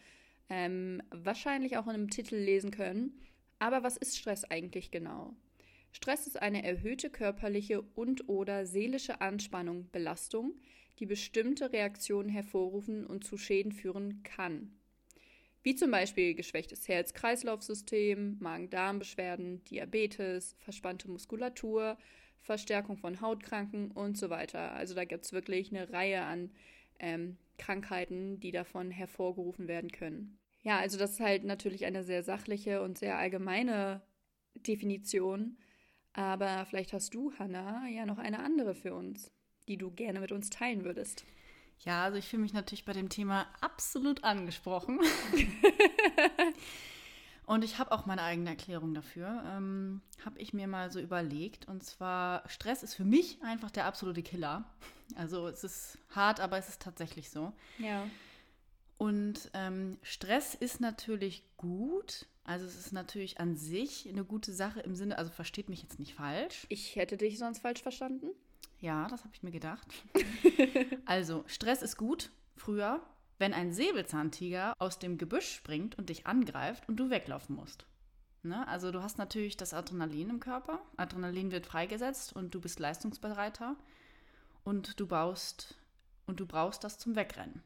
ähm, 0.50 1.04
wahrscheinlich 1.12 1.78
auch 1.78 1.86
in 1.86 1.94
einem 1.94 2.10
Titel 2.10 2.36
lesen 2.36 2.72
können. 2.72 3.22
Aber 3.60 3.84
was 3.84 3.96
ist 3.96 4.18
Stress 4.18 4.44
eigentlich 4.46 4.90
genau? 4.90 5.36
Stress 5.92 6.26
ist 6.26 6.42
eine 6.42 6.64
erhöhte 6.64 7.12
körperliche 7.12 7.82
und/oder 7.82 8.66
seelische 8.66 9.22
Anspannung, 9.22 9.92
Belastung, 9.92 10.56
die 10.98 11.06
bestimmte 11.06 11.72
Reaktionen 11.72 12.30
hervorrufen 12.30 13.06
und 13.06 13.24
zu 13.24 13.38
Schäden 13.38 13.72
führen 13.72 14.24
kann 14.24 14.72
wie 15.64 15.76
zum 15.76 15.92
Beispiel 15.92 16.34
geschwächtes 16.34 16.88
Herz-Kreislauf-System, 16.88 18.38
Magen-Darm-Beschwerden, 18.40 19.64
Diabetes, 19.66 20.56
verspannte 20.60 21.10
Muskulatur, 21.10 21.98
Verstärkung 22.42 22.98
von 22.98 23.22
Hautkranken 23.22 23.92
und 23.92 24.18
so 24.18 24.30
weiter. 24.30 24.74
Also 24.74 24.96
da 24.96 25.06
gibt 25.06 25.26
es 25.26 25.34
wirklich 25.34 25.72
eine 25.72 25.92
Reihe 25.92 26.24
an 26.24 26.52
ähm, 27.00 27.38
Krankheiten, 27.58 28.40
die 28.40 28.52
davon 28.52 28.92
hervorgerufen 28.92 29.68
werden 29.68 29.92
können. 29.92 30.40
Ja, 30.64 30.80
also 30.80 30.98
das 30.98 31.12
ist 31.12 31.20
halt 31.20 31.44
natürlich 31.44 31.86
eine 31.86 32.04
sehr 32.04 32.24
sachliche 32.24 32.82
und 32.82 32.98
sehr 32.98 33.18
allgemeine 33.18 34.02
Definition. 34.56 35.58
Aber 36.14 36.66
vielleicht 36.66 36.94
hast 36.94 37.14
du, 37.14 37.32
Hannah, 37.40 37.88
ja 37.88 38.06
noch 38.06 38.18
eine 38.18 38.40
andere 38.40 38.76
für 38.76 38.94
uns, 38.94 39.32
die 39.68 39.78
du 39.78 39.92
gerne 39.92 40.20
mit 40.20 40.32
uns 40.32 40.50
teilen 40.50 40.84
würdest. 40.84 41.26
Ja, 41.80 42.04
also 42.04 42.18
ich 42.18 42.28
fühle 42.28 42.44
mich 42.44 42.54
natürlich 42.54 42.86
bei 42.86 42.94
dem 42.94 43.10
Thema 43.10 43.48
absolut 43.62 44.24
angesprochen. 44.24 45.00
und 47.46 47.64
ich 47.64 47.80
habe 47.80 47.92
auch 47.92 48.06
meine 48.06 48.22
eigene 48.22 48.52
Erklärung 48.52 48.94
dafür. 48.94 49.44
Ähm, 49.48 50.02
habe 50.24 50.40
ich 50.40 50.54
mir 50.54 50.68
mal 50.68 50.92
so 50.92 51.00
überlegt. 51.00 51.68
Und 51.68 51.84
zwar, 51.84 52.48
Stress 52.48 52.84
ist 52.84 52.94
für 52.94 53.04
mich 53.04 53.42
einfach 53.42 53.72
der 53.72 53.86
absolute 53.86 54.24
Killer. 54.24 54.64
Also 55.16 55.48
es 55.48 55.64
ist 55.64 55.98
hart, 56.10 56.40
aber 56.40 56.58
es 56.58 56.70
ist 56.70 56.82
tatsächlich 56.82 57.30
so. 57.30 57.52
Ja. 57.78 58.08
Und 58.98 59.50
ähm, 59.54 59.98
Stress 60.04 60.56
ist 60.56 60.80
natürlich 60.80 61.44
gut. 61.58 62.28
Also 62.44 62.66
es 62.66 62.78
ist 62.78 62.94
natürlich 62.94 63.40
an 63.40 63.56
sich 63.56 64.08
eine 64.08 64.24
gute 64.24 64.54
Sache 64.54 64.80
im 64.82 64.96
Sinne, 64.96 65.18
also 65.18 65.32
versteht 65.32 65.70
mich 65.70 65.82
jetzt 65.82 66.00
nicht 66.00 66.16
falsch. 66.16 66.66
Ich 66.70 66.96
hätte 66.96 67.18
dich 67.18 67.38
sonst 67.38 67.60
falsch 67.60 67.82
verstanden. 67.82 68.28
Ja, 68.80 69.08
das 69.08 69.24
habe 69.24 69.34
ich 69.34 69.44
mir 69.44 69.52
gedacht. 69.52 69.88
also, 71.06 71.44
Stress 71.48 71.82
ist 71.82 71.98
gut. 71.98 72.32
Früher, 72.58 73.02
wenn 73.42 73.54
ein 73.56 73.74
Säbelzahntiger 73.74 74.76
aus 74.78 75.00
dem 75.00 75.18
Gebüsch 75.18 75.52
springt 75.52 75.98
und 75.98 76.10
dich 76.10 76.28
angreift 76.28 76.88
und 76.88 76.98
du 76.98 77.10
weglaufen 77.10 77.56
musst. 77.56 77.88
Ne? 78.44 78.68
Also 78.68 78.92
du 78.92 79.02
hast 79.02 79.18
natürlich 79.18 79.58
das 79.58 79.74
Adrenalin 79.74 80.30
im 80.30 80.40
Körper. 80.40 80.80
Adrenalin 80.96 81.52
wird 81.52 81.66
freigesetzt 81.66 82.34
und 82.36 82.54
du 82.54 82.62
bist 82.62 82.80
leistungsbereiter 82.80 83.76
und 84.64 85.00
du 85.00 85.08
baust 85.08 85.76
und 86.28 86.40
du 86.40 86.46
brauchst 86.46 86.84
das 86.84 87.00
zum 87.00 87.16
Wegrennen. 87.16 87.64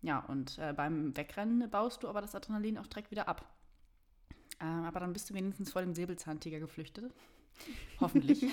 Ja, 0.00 0.20
und 0.20 0.56
äh, 0.58 0.72
beim 0.72 1.14
Wegrennen 1.14 1.68
baust 1.70 2.02
du 2.02 2.08
aber 2.08 2.22
das 2.22 2.34
Adrenalin 2.34 2.78
auch 2.78 2.86
direkt 2.86 3.10
wieder 3.10 3.28
ab. 3.28 3.44
Äh, 4.58 4.64
aber 4.64 5.00
dann 5.00 5.12
bist 5.12 5.28
du 5.28 5.34
wenigstens 5.34 5.70
vor 5.70 5.82
dem 5.82 5.94
Säbelzahntiger 5.94 6.60
geflüchtet. 6.60 7.12
Hoffentlich. 8.00 8.46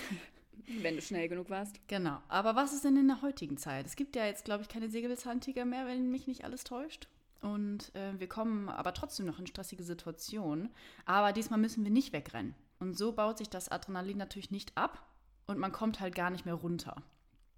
Wenn 0.82 0.96
du 0.96 1.02
schnell 1.02 1.28
genug 1.28 1.50
warst. 1.50 1.80
Genau. 1.88 2.22
Aber 2.28 2.56
was 2.56 2.74
ist 2.74 2.84
denn 2.84 2.98
in 2.98 3.08
der 3.08 3.22
heutigen 3.22 3.58
Zeit? 3.58 3.86
Es 3.86 3.96
gibt 3.96 4.16
ja 4.16 4.26
jetzt, 4.26 4.46
glaube 4.46 4.64
ich, 4.64 4.70
keine 4.70 4.90
Säbelzahntiger 4.90 5.66
mehr, 5.66 5.86
wenn 5.86 6.12
mich 6.12 6.28
nicht 6.28 6.44
alles 6.44 6.64
täuscht. 6.64 7.08
Und 7.42 7.94
äh, 7.96 8.20
wir 8.20 8.28
kommen 8.28 8.70
aber 8.70 8.94
trotzdem 8.94 9.26
noch 9.26 9.40
in 9.40 9.48
stressige 9.48 9.84
Situationen. 9.84 10.70
Aber 11.06 11.34
diesmal 11.34 11.60
müssen 11.60 11.84
wir 11.84 11.92
nicht 11.92 12.14
wegrennen. 12.14 12.56
Und 12.80 12.98
so 12.98 13.12
baut 13.12 13.38
sich 13.38 13.50
das 13.50 13.70
Adrenalin 13.70 14.18
natürlich 14.18 14.52
nicht 14.52 14.78
ab 14.78 15.08
und 15.48 15.58
man 15.58 15.72
kommt 15.72 16.00
halt 16.00 16.14
gar 16.14 16.30
nicht 16.30 16.46
mehr 16.46 16.54
runter. 16.54 17.02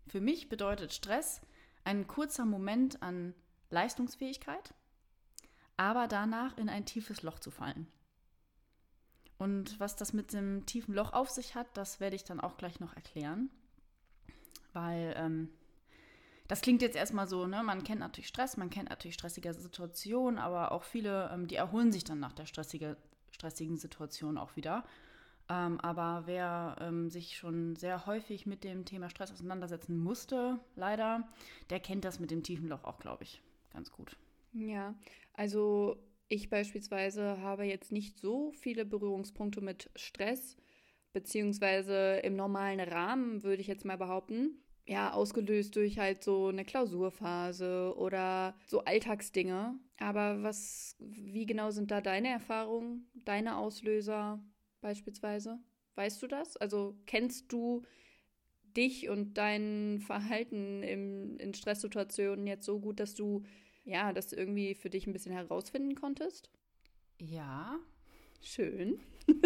Für 0.07 0.21
mich 0.21 0.49
bedeutet 0.49 0.93
Stress 0.93 1.41
ein 1.83 2.07
kurzer 2.07 2.45
Moment 2.45 3.01
an 3.01 3.33
Leistungsfähigkeit, 3.69 4.73
aber 5.77 6.07
danach 6.07 6.57
in 6.57 6.69
ein 6.69 6.85
tiefes 6.85 7.21
Loch 7.21 7.39
zu 7.39 7.51
fallen. 7.51 7.87
Und 9.39 9.79
was 9.79 9.95
das 9.95 10.13
mit 10.13 10.33
dem 10.33 10.65
tiefen 10.65 10.93
Loch 10.93 11.13
auf 11.13 11.29
sich 11.29 11.55
hat, 11.55 11.65
das 11.73 11.99
werde 11.99 12.15
ich 12.15 12.25
dann 12.25 12.41
auch 12.41 12.57
gleich 12.57 12.79
noch 12.81 12.93
erklären. 12.95 13.49
Weil 14.73 15.15
ähm, 15.17 15.49
das 16.49 16.61
klingt 16.61 16.81
jetzt 16.81 16.97
erstmal 16.97 17.27
so, 17.27 17.47
ne? 17.47 17.63
Man 17.63 17.83
kennt 17.83 18.01
natürlich 18.01 18.27
Stress, 18.27 18.57
man 18.57 18.69
kennt 18.69 18.89
natürlich 18.89 19.13
stressige 19.13 19.53
Situationen, 19.53 20.39
aber 20.39 20.73
auch 20.73 20.83
viele, 20.83 21.31
ähm, 21.33 21.47
die 21.47 21.55
erholen 21.55 21.91
sich 21.91 22.03
dann 22.03 22.19
nach 22.19 22.33
der 22.33 22.45
stressige, 22.45 22.97
stressigen 23.31 23.77
Situation 23.77 24.37
auch 24.37 24.55
wieder. 24.57 24.83
Ähm, 25.47 25.79
aber 25.79 26.23
wer 26.25 26.75
ähm, 26.81 27.09
sich 27.09 27.37
schon 27.37 27.77
sehr 27.77 28.05
häufig 28.05 28.45
mit 28.45 28.65
dem 28.65 28.83
Thema 28.83 29.09
Stress 29.09 29.31
auseinandersetzen 29.31 29.97
musste, 29.97 30.59
leider, 30.75 31.27
der 31.69 31.79
kennt 31.79 32.03
das 32.03 32.19
mit 32.19 32.29
dem 32.29 32.43
tiefen 32.43 32.67
Loch 32.67 32.83
auch, 32.83 32.99
glaube 32.99 33.23
ich, 33.23 33.41
ganz 33.71 33.91
gut. 33.91 34.17
Ja, 34.51 34.93
also 35.33 35.97
ich 36.29 36.49
beispielsweise 36.49 37.41
habe 37.41 37.65
jetzt 37.65 37.91
nicht 37.91 38.19
so 38.19 38.51
viele 38.51 38.85
Berührungspunkte 38.85 39.61
mit 39.61 39.89
Stress, 39.95 40.55
beziehungsweise 41.11 42.19
im 42.23 42.35
normalen 42.35 42.79
Rahmen, 42.79 43.43
würde 43.43 43.61
ich 43.61 43.67
jetzt 43.67 43.83
mal 43.83 43.97
behaupten. 43.97 44.63
Ja, 44.85 45.11
ausgelöst 45.11 45.75
durch 45.75 45.99
halt 45.99 46.23
so 46.23 46.47
eine 46.47 46.65
Klausurphase 46.65 47.93
oder 47.97 48.55
so 48.65 48.85
Alltagsdinge. 48.85 49.77
Aber 49.99 50.41
was, 50.41 50.95
wie 50.99 51.45
genau 51.45 51.71
sind 51.71 51.91
da 51.91 52.01
deine 52.01 52.29
Erfahrungen, 52.29 53.07
deine 53.13 53.57
Auslöser 53.57 54.43
beispielsweise? 54.81 55.59
Weißt 55.95 56.21
du 56.21 56.27
das? 56.27 56.57
Also 56.57 56.95
kennst 57.05 57.51
du 57.51 57.83
dich 58.75 59.09
und 59.09 59.35
dein 59.37 59.99
Verhalten 59.99 60.83
im, 60.83 61.37
in 61.37 61.53
Stresssituationen 61.53 62.47
jetzt 62.47 62.65
so 62.65 62.79
gut, 62.79 62.99
dass 62.99 63.15
du 63.15 63.43
ja, 63.89 64.13
das 64.13 64.31
irgendwie 64.33 64.75
für 64.75 64.89
dich 64.89 65.07
ein 65.07 65.13
bisschen 65.13 65.33
herausfinden 65.33 65.95
konntest? 65.95 66.49
Ja. 67.17 67.79
Schön. 68.41 68.99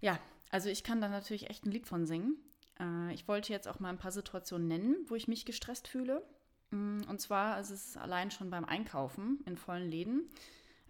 ja, 0.00 0.18
also 0.50 0.68
ich 0.68 0.84
kann 0.84 1.00
da 1.00 1.08
natürlich 1.08 1.48
echt 1.48 1.64
ein 1.64 1.72
Lied 1.72 1.86
von 1.86 2.06
singen. 2.06 2.36
Äh, 2.78 3.14
ich 3.14 3.26
wollte 3.26 3.52
jetzt 3.52 3.66
auch 3.66 3.80
mal 3.80 3.88
ein 3.88 3.98
paar 3.98 4.12
Situationen 4.12 4.68
nennen, 4.68 4.96
wo 5.08 5.14
ich 5.14 5.28
mich 5.28 5.46
gestresst 5.46 5.88
fühle. 5.88 6.22
Mm, 6.70 7.00
und 7.08 7.20
zwar 7.20 7.58
ist 7.58 7.70
es 7.70 7.96
allein 7.96 8.30
schon 8.30 8.50
beim 8.50 8.66
Einkaufen 8.66 9.40
in 9.46 9.56
vollen 9.56 9.90
Läden. 9.90 10.28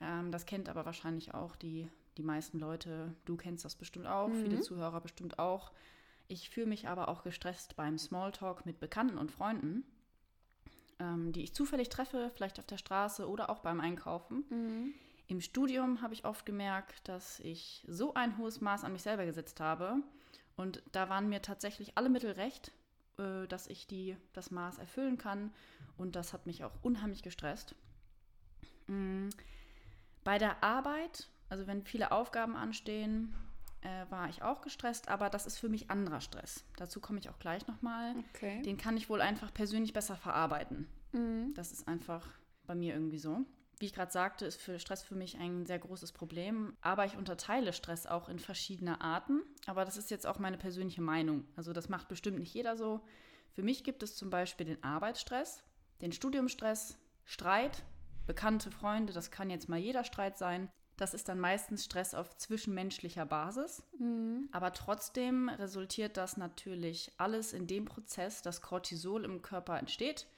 Ähm, 0.01 0.33
das 0.33 0.47
kennt 0.47 0.69
aber 0.69 0.85
wahrscheinlich 0.85 1.33
auch 1.33 1.55
die, 1.55 1.89
die 2.17 2.25
meisten 2.25 2.59
Leute. 2.59 3.15
Du 3.25 3.37
kennst 3.37 3.65
das 3.65 3.77
bestimmt 3.77 4.09
auch, 4.09 4.29
mhm. 4.29 4.43
viele 4.43 4.61
Zuhörer 4.61 5.01
bestimmt 5.01 5.39
auch. 5.39 5.73
Ich 6.27 6.51
fühle 6.51 6.67
mich 6.67 6.89
aber 6.89 7.09
auch 7.09 7.23
gestresst 7.23 7.77
beim 7.77 7.99
Smalltalk 7.99 8.67
mit 8.67 8.81
Bekannten 8.81 9.17
und 9.17 9.31
Freunden 9.31 9.85
ähm, 11.03 11.33
die 11.33 11.43
ich 11.43 11.55
zufällig 11.55 11.89
treffe, 11.89 12.31
vielleicht 12.35 12.59
auf 12.59 12.67
der 12.67 12.79
Straße 12.79 13.29
oder 13.29 13.51
auch 13.51 13.59
beim 13.59 13.81
Einkaufen. 13.81 14.45
Mhm. 14.49 14.95
Im 15.27 15.41
Studium 15.41 16.03
habe 16.03 16.15
ich 16.15 16.25
oft 16.25 16.47
gemerkt, 16.47 17.09
dass 17.09 17.41
ich 17.41 17.85
so 17.89 18.15
ein 18.15 18.39
hohes 18.39 18.61
Maß 18.61 18.85
an 18.85 18.93
mich 18.93 19.03
selber 19.03 19.25
gesetzt 19.25 19.61
habe. 19.61 19.97
Und 20.57 20.83
da 20.93 21.09
waren 21.09 21.29
mir 21.29 21.43
tatsächlich 21.43 21.97
alle 21.97 22.09
Mittel 22.09 22.33
recht, 22.33 22.71
äh, 23.19 23.47
dass 23.49 23.67
ich 23.67 23.87
die, 23.87 24.17
das 24.33 24.51
Maß 24.51 24.79
erfüllen 24.79 25.19
kann. 25.19 25.53
Und 25.97 26.15
das 26.17 26.33
hat 26.33 26.47
mich 26.47 26.65
auch 26.65 26.75
unheimlich 26.83 27.23
gestresst. 27.23 27.75
Mhm. 28.87 29.31
Bei 30.23 30.39
der 30.39 30.63
Arbeit, 30.63 31.29
also 31.49 31.67
wenn 31.67 31.83
viele 31.85 32.13
Aufgaben 32.13 32.55
anstehen, 32.55 33.35
äh, 33.83 34.11
war 34.11 34.29
ich 34.29 34.43
auch 34.43 34.63
gestresst, 34.63 35.09
aber 35.09 35.31
das 35.31 35.47
ist 35.47 35.59
für 35.59 35.69
mich 35.69 35.91
anderer 35.91 36.21
Stress. 36.21 36.65
Dazu 36.77 37.01
komme 37.01 37.19
ich 37.19 37.29
auch 37.29 37.39
gleich 37.39 37.67
nochmal. 37.67 38.15
Okay. 38.35 38.63
Den 38.63 38.77
kann 38.77 38.97
ich 38.97 39.09
wohl 39.09 39.21
einfach 39.21 39.53
persönlich 39.53 39.93
besser 39.93 40.17
verarbeiten. 40.17 40.89
Mhm. 41.13 41.53
Das 41.55 41.73
ist 41.73 41.89
einfach 41.89 42.27
bei 42.67 42.75
mir 42.75 42.95
irgendwie 42.95 43.19
so. 43.19 43.45
Wie 43.79 43.87
ich 43.87 43.95
gerade 43.95 44.13
sagte, 44.13 44.47
ist 44.47 44.61
für 44.61 44.79
Stress 44.79 45.03
für 45.03 45.17
mich 45.17 45.39
ein 45.39 45.67
sehr 45.67 45.81
großes 45.81 46.13
Problem. 46.13 46.77
Aber 46.81 47.05
ich 47.05 47.17
unterteile 47.17 47.73
Stress 47.73 48.07
auch 48.07 48.29
in 48.29 48.39
verschiedene 48.39 49.01
Arten. 49.01 49.43
Aber 49.67 49.85
das 49.85 49.97
ist 49.97 50.11
jetzt 50.11 50.27
auch 50.27 50.39
meine 50.39 50.59
persönliche 50.59 51.03
Meinung. 51.03 51.45
Also 51.57 51.73
das 51.73 51.89
macht 51.89 52.09
bestimmt 52.09 52.39
nicht 52.39 52.55
jeder 52.55 52.77
so. 52.77 53.01
Für 53.53 53.63
mich 53.63 53.85
gibt 53.85 54.03
es 54.03 54.17
zum 54.17 54.31
Beispiel 54.31 54.67
den 54.67 54.83
Arbeitsstress, 54.83 55.63
den 56.01 56.13
Studiumstress, 56.13 56.97
Streit, 57.25 57.83
bekannte 58.27 58.71
Freunde, 58.71 59.13
das 59.13 59.31
kann 59.31 59.51
jetzt 59.51 59.69
mal 59.69 59.79
jeder 59.79 60.05
Streit 60.05 60.39
sein, 60.39 60.71
das 61.03 61.15
ist 61.15 61.29
dann 61.29 61.41
meistens 61.41 61.85
Stress 61.85 62.15
auf 62.15 62.37
zwischenmenschlicher 62.37 63.27
Basis. 63.27 63.83
Mhm. 63.99 64.49
Aber 64.53 64.73
trotzdem 64.73 65.49
resultiert 65.49 66.17
das 66.17 66.37
natürlich 66.37 67.11
alles 67.17 67.53
in 67.53 67.67
dem 67.67 67.87
Prozess, 67.87 68.41
dass 68.41 68.63
Cortisol 68.63 69.25
im 69.25 69.43
Körper 69.43 69.79
entsteht. 69.81 70.29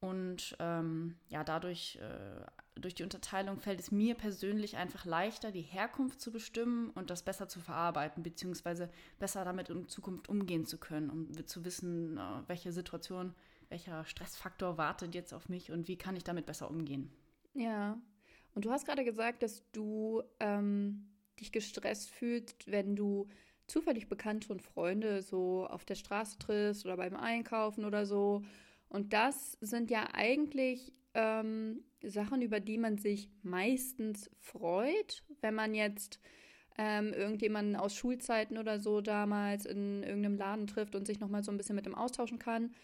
Und 0.00 0.56
ähm, 0.58 1.14
ja, 1.28 1.44
dadurch, 1.44 2.00
äh, 2.02 2.80
durch 2.80 2.96
die 2.96 3.04
Unterteilung 3.04 3.60
fällt 3.60 3.78
es 3.78 3.92
mir 3.92 4.16
persönlich 4.16 4.76
einfach 4.76 5.04
leichter, 5.04 5.52
die 5.52 5.62
Herkunft 5.62 6.20
zu 6.20 6.32
bestimmen 6.32 6.90
und 6.90 7.08
das 7.08 7.22
besser 7.22 7.48
zu 7.48 7.60
verarbeiten, 7.60 8.24
beziehungsweise 8.24 8.90
besser 9.20 9.44
damit 9.44 9.68
in 9.68 9.88
Zukunft 9.88 10.28
umgehen 10.28 10.66
zu 10.66 10.78
können, 10.78 11.10
um 11.10 11.46
zu 11.46 11.64
wissen, 11.64 12.18
äh, 12.18 12.42
welche 12.48 12.72
Situation, 12.72 13.34
welcher 13.68 14.04
Stressfaktor 14.04 14.78
wartet 14.78 15.14
jetzt 15.14 15.32
auf 15.32 15.48
mich 15.48 15.70
und 15.70 15.86
wie 15.86 15.96
kann 15.96 16.16
ich 16.16 16.24
damit 16.24 16.44
besser 16.44 16.68
umgehen. 16.68 17.12
Ja, 17.54 17.96
und 18.54 18.64
du 18.64 18.70
hast 18.70 18.86
gerade 18.86 19.04
gesagt, 19.04 19.42
dass 19.42 19.62
du 19.72 20.22
ähm, 20.40 21.08
dich 21.40 21.52
gestresst 21.52 22.10
fühlst, 22.10 22.70
wenn 22.70 22.96
du 22.96 23.26
zufällig 23.66 24.08
Bekannte 24.08 24.52
und 24.52 24.62
Freunde 24.62 25.22
so 25.22 25.66
auf 25.66 25.84
der 25.84 25.94
Straße 25.94 26.38
triffst 26.38 26.84
oder 26.84 26.96
beim 26.96 27.16
Einkaufen 27.16 27.84
oder 27.84 28.06
so. 28.06 28.42
Und 28.88 29.12
das 29.12 29.52
sind 29.60 29.90
ja 29.90 30.08
eigentlich 30.12 30.92
ähm, 31.14 31.82
Sachen, 32.02 32.42
über 32.42 32.60
die 32.60 32.78
man 32.78 32.98
sich 32.98 33.30
meistens 33.42 34.30
freut, 34.38 35.22
wenn 35.40 35.54
man 35.54 35.74
jetzt 35.74 36.20
ähm, 36.76 37.12
irgendjemanden 37.12 37.76
aus 37.76 37.94
Schulzeiten 37.94 38.58
oder 38.58 38.78
so 38.78 39.00
damals 39.00 39.64
in 39.64 40.02
irgendeinem 40.02 40.36
Laden 40.36 40.66
trifft 40.66 40.94
und 40.94 41.06
sich 41.06 41.20
nochmal 41.20 41.42
so 41.42 41.50
ein 41.50 41.56
bisschen 41.56 41.76
mit 41.76 41.86
dem 41.86 41.94
austauschen 41.94 42.38
kann. 42.38 42.74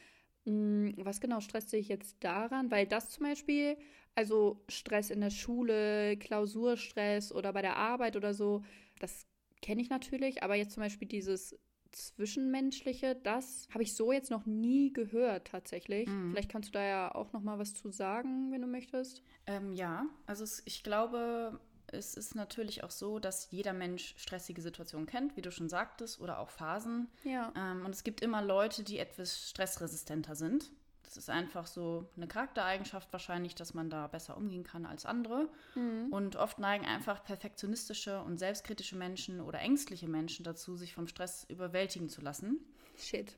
Hm, 0.50 0.94
was 0.98 1.20
genau 1.20 1.40
stresst 1.40 1.72
dich 1.72 1.88
jetzt 1.88 2.16
daran? 2.20 2.70
Weil 2.70 2.86
das 2.86 3.10
zum 3.10 3.24
Beispiel 3.24 3.76
also 4.14 4.62
Stress 4.68 5.10
in 5.10 5.20
der 5.20 5.30
Schule, 5.30 6.16
Klausurstress 6.16 7.32
oder 7.32 7.52
bei 7.52 7.62
der 7.62 7.76
Arbeit 7.76 8.16
oder 8.16 8.34
so, 8.34 8.62
das 8.98 9.26
kenne 9.62 9.80
ich 9.80 9.90
natürlich, 9.90 10.42
aber 10.42 10.54
jetzt 10.54 10.72
zum 10.72 10.82
Beispiel 10.82 11.08
dieses 11.08 11.58
Zwischenmenschliche, 11.92 13.16
das 13.16 13.66
habe 13.72 13.82
ich 13.82 13.94
so 13.94 14.12
jetzt 14.12 14.30
noch 14.30 14.46
nie 14.46 14.92
gehört 14.92 15.48
tatsächlich. 15.48 16.08
Mhm. 16.08 16.30
Vielleicht 16.30 16.50
kannst 16.50 16.68
du 16.70 16.72
da 16.72 16.84
ja 16.84 17.14
auch 17.14 17.32
noch 17.32 17.42
mal 17.42 17.58
was 17.58 17.74
zu 17.74 17.90
sagen, 17.90 18.52
wenn 18.52 18.60
du 18.60 18.68
möchtest. 18.68 19.22
Ähm, 19.46 19.72
ja, 19.72 20.06
also 20.26 20.44
ich 20.64 20.82
glaube, 20.82 21.58
es 21.92 22.14
ist 22.14 22.34
natürlich 22.34 22.84
auch 22.84 22.90
so, 22.90 23.18
dass 23.18 23.50
jeder 23.50 23.72
Mensch 23.72 24.14
stressige 24.16 24.62
Situationen 24.62 25.06
kennt, 25.06 25.36
wie 25.36 25.42
du 25.42 25.50
schon 25.50 25.68
sagtest, 25.68 26.20
oder 26.20 26.38
auch 26.38 26.50
Phasen. 26.50 27.08
Ja. 27.24 27.52
Ähm, 27.56 27.84
und 27.84 27.94
es 27.94 28.04
gibt 28.04 28.20
immer 28.20 28.42
Leute, 28.42 28.82
die 28.82 28.98
etwas 28.98 29.50
stressresistenter 29.50 30.34
sind. 30.34 30.70
Das 31.02 31.16
ist 31.16 31.28
einfach 31.28 31.66
so 31.66 32.08
eine 32.16 32.28
Charaktereigenschaft 32.28 33.12
wahrscheinlich, 33.12 33.56
dass 33.56 33.74
man 33.74 33.90
da 33.90 34.06
besser 34.06 34.36
umgehen 34.36 34.62
kann 34.62 34.86
als 34.86 35.04
andere. 35.06 35.48
Mhm. 35.74 36.06
Und 36.12 36.36
oft 36.36 36.60
neigen 36.60 36.86
einfach 36.86 37.24
perfektionistische 37.24 38.22
und 38.22 38.38
selbstkritische 38.38 38.96
Menschen 38.96 39.40
oder 39.40 39.58
ängstliche 39.58 40.06
Menschen 40.06 40.44
dazu, 40.44 40.76
sich 40.76 40.94
vom 40.94 41.08
Stress 41.08 41.44
überwältigen 41.48 42.08
zu 42.08 42.20
lassen. 42.20 42.60
Shit. 42.96 43.36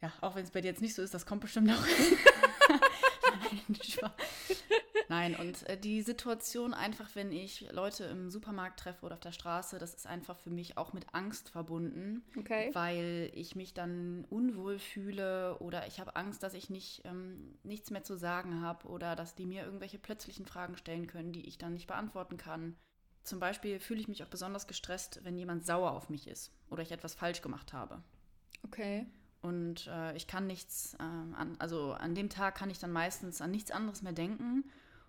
Ja, 0.00 0.12
auch 0.22 0.34
wenn 0.34 0.44
es 0.44 0.50
bei 0.50 0.62
dir 0.62 0.68
jetzt 0.68 0.80
nicht 0.80 0.94
so 0.94 1.02
ist, 1.02 1.12
das 1.12 1.26
kommt 1.26 1.42
bestimmt 1.42 1.66
noch. 1.66 1.86
Nein, 5.08 5.32
Nein, 5.32 5.36
und 5.36 5.68
äh, 5.68 5.76
die 5.76 6.02
Situation 6.02 6.74
einfach, 6.74 7.10
wenn 7.14 7.32
ich 7.32 7.70
Leute 7.72 8.04
im 8.04 8.30
Supermarkt 8.30 8.80
treffe 8.80 9.04
oder 9.04 9.14
auf 9.14 9.20
der 9.20 9.32
Straße, 9.32 9.78
das 9.78 9.94
ist 9.94 10.06
einfach 10.06 10.38
für 10.38 10.50
mich 10.50 10.78
auch 10.78 10.92
mit 10.92 11.06
Angst 11.12 11.50
verbunden, 11.50 12.24
okay. 12.38 12.70
weil 12.72 13.30
ich 13.34 13.54
mich 13.54 13.74
dann 13.74 14.24
unwohl 14.30 14.78
fühle 14.78 15.58
oder 15.58 15.86
ich 15.86 16.00
habe 16.00 16.16
Angst, 16.16 16.42
dass 16.42 16.54
ich 16.54 16.70
nicht 16.70 17.02
ähm, 17.04 17.58
nichts 17.62 17.90
mehr 17.90 18.04
zu 18.04 18.16
sagen 18.16 18.62
habe 18.62 18.88
oder 18.88 19.16
dass 19.16 19.34
die 19.34 19.46
mir 19.46 19.64
irgendwelche 19.64 19.98
plötzlichen 19.98 20.46
Fragen 20.46 20.76
stellen 20.76 21.06
können, 21.06 21.32
die 21.32 21.46
ich 21.46 21.58
dann 21.58 21.74
nicht 21.74 21.86
beantworten 21.86 22.36
kann. 22.36 22.76
Zum 23.22 23.38
Beispiel 23.38 23.78
fühle 23.78 24.00
ich 24.00 24.08
mich 24.08 24.22
auch 24.22 24.28
besonders 24.28 24.66
gestresst, 24.66 25.20
wenn 25.22 25.38
jemand 25.38 25.64
sauer 25.64 25.92
auf 25.92 26.08
mich 26.08 26.26
ist 26.26 26.52
oder 26.70 26.82
ich 26.82 26.90
etwas 26.90 27.14
falsch 27.14 27.42
gemacht 27.42 27.72
habe. 27.72 28.02
Okay. 28.64 29.06
Und 29.42 29.88
äh, 29.88 30.16
ich 30.16 30.26
kann 30.26 30.46
nichts, 30.46 30.94
äh, 30.94 31.02
an, 31.02 31.56
also 31.58 31.92
an 31.92 32.14
dem 32.14 32.30
Tag 32.30 32.54
kann 32.54 32.70
ich 32.70 32.78
dann 32.78 32.92
meistens 32.92 33.40
an 33.40 33.50
nichts 33.50 33.70
anderes 33.70 34.02
mehr 34.02 34.12
denken 34.12 34.64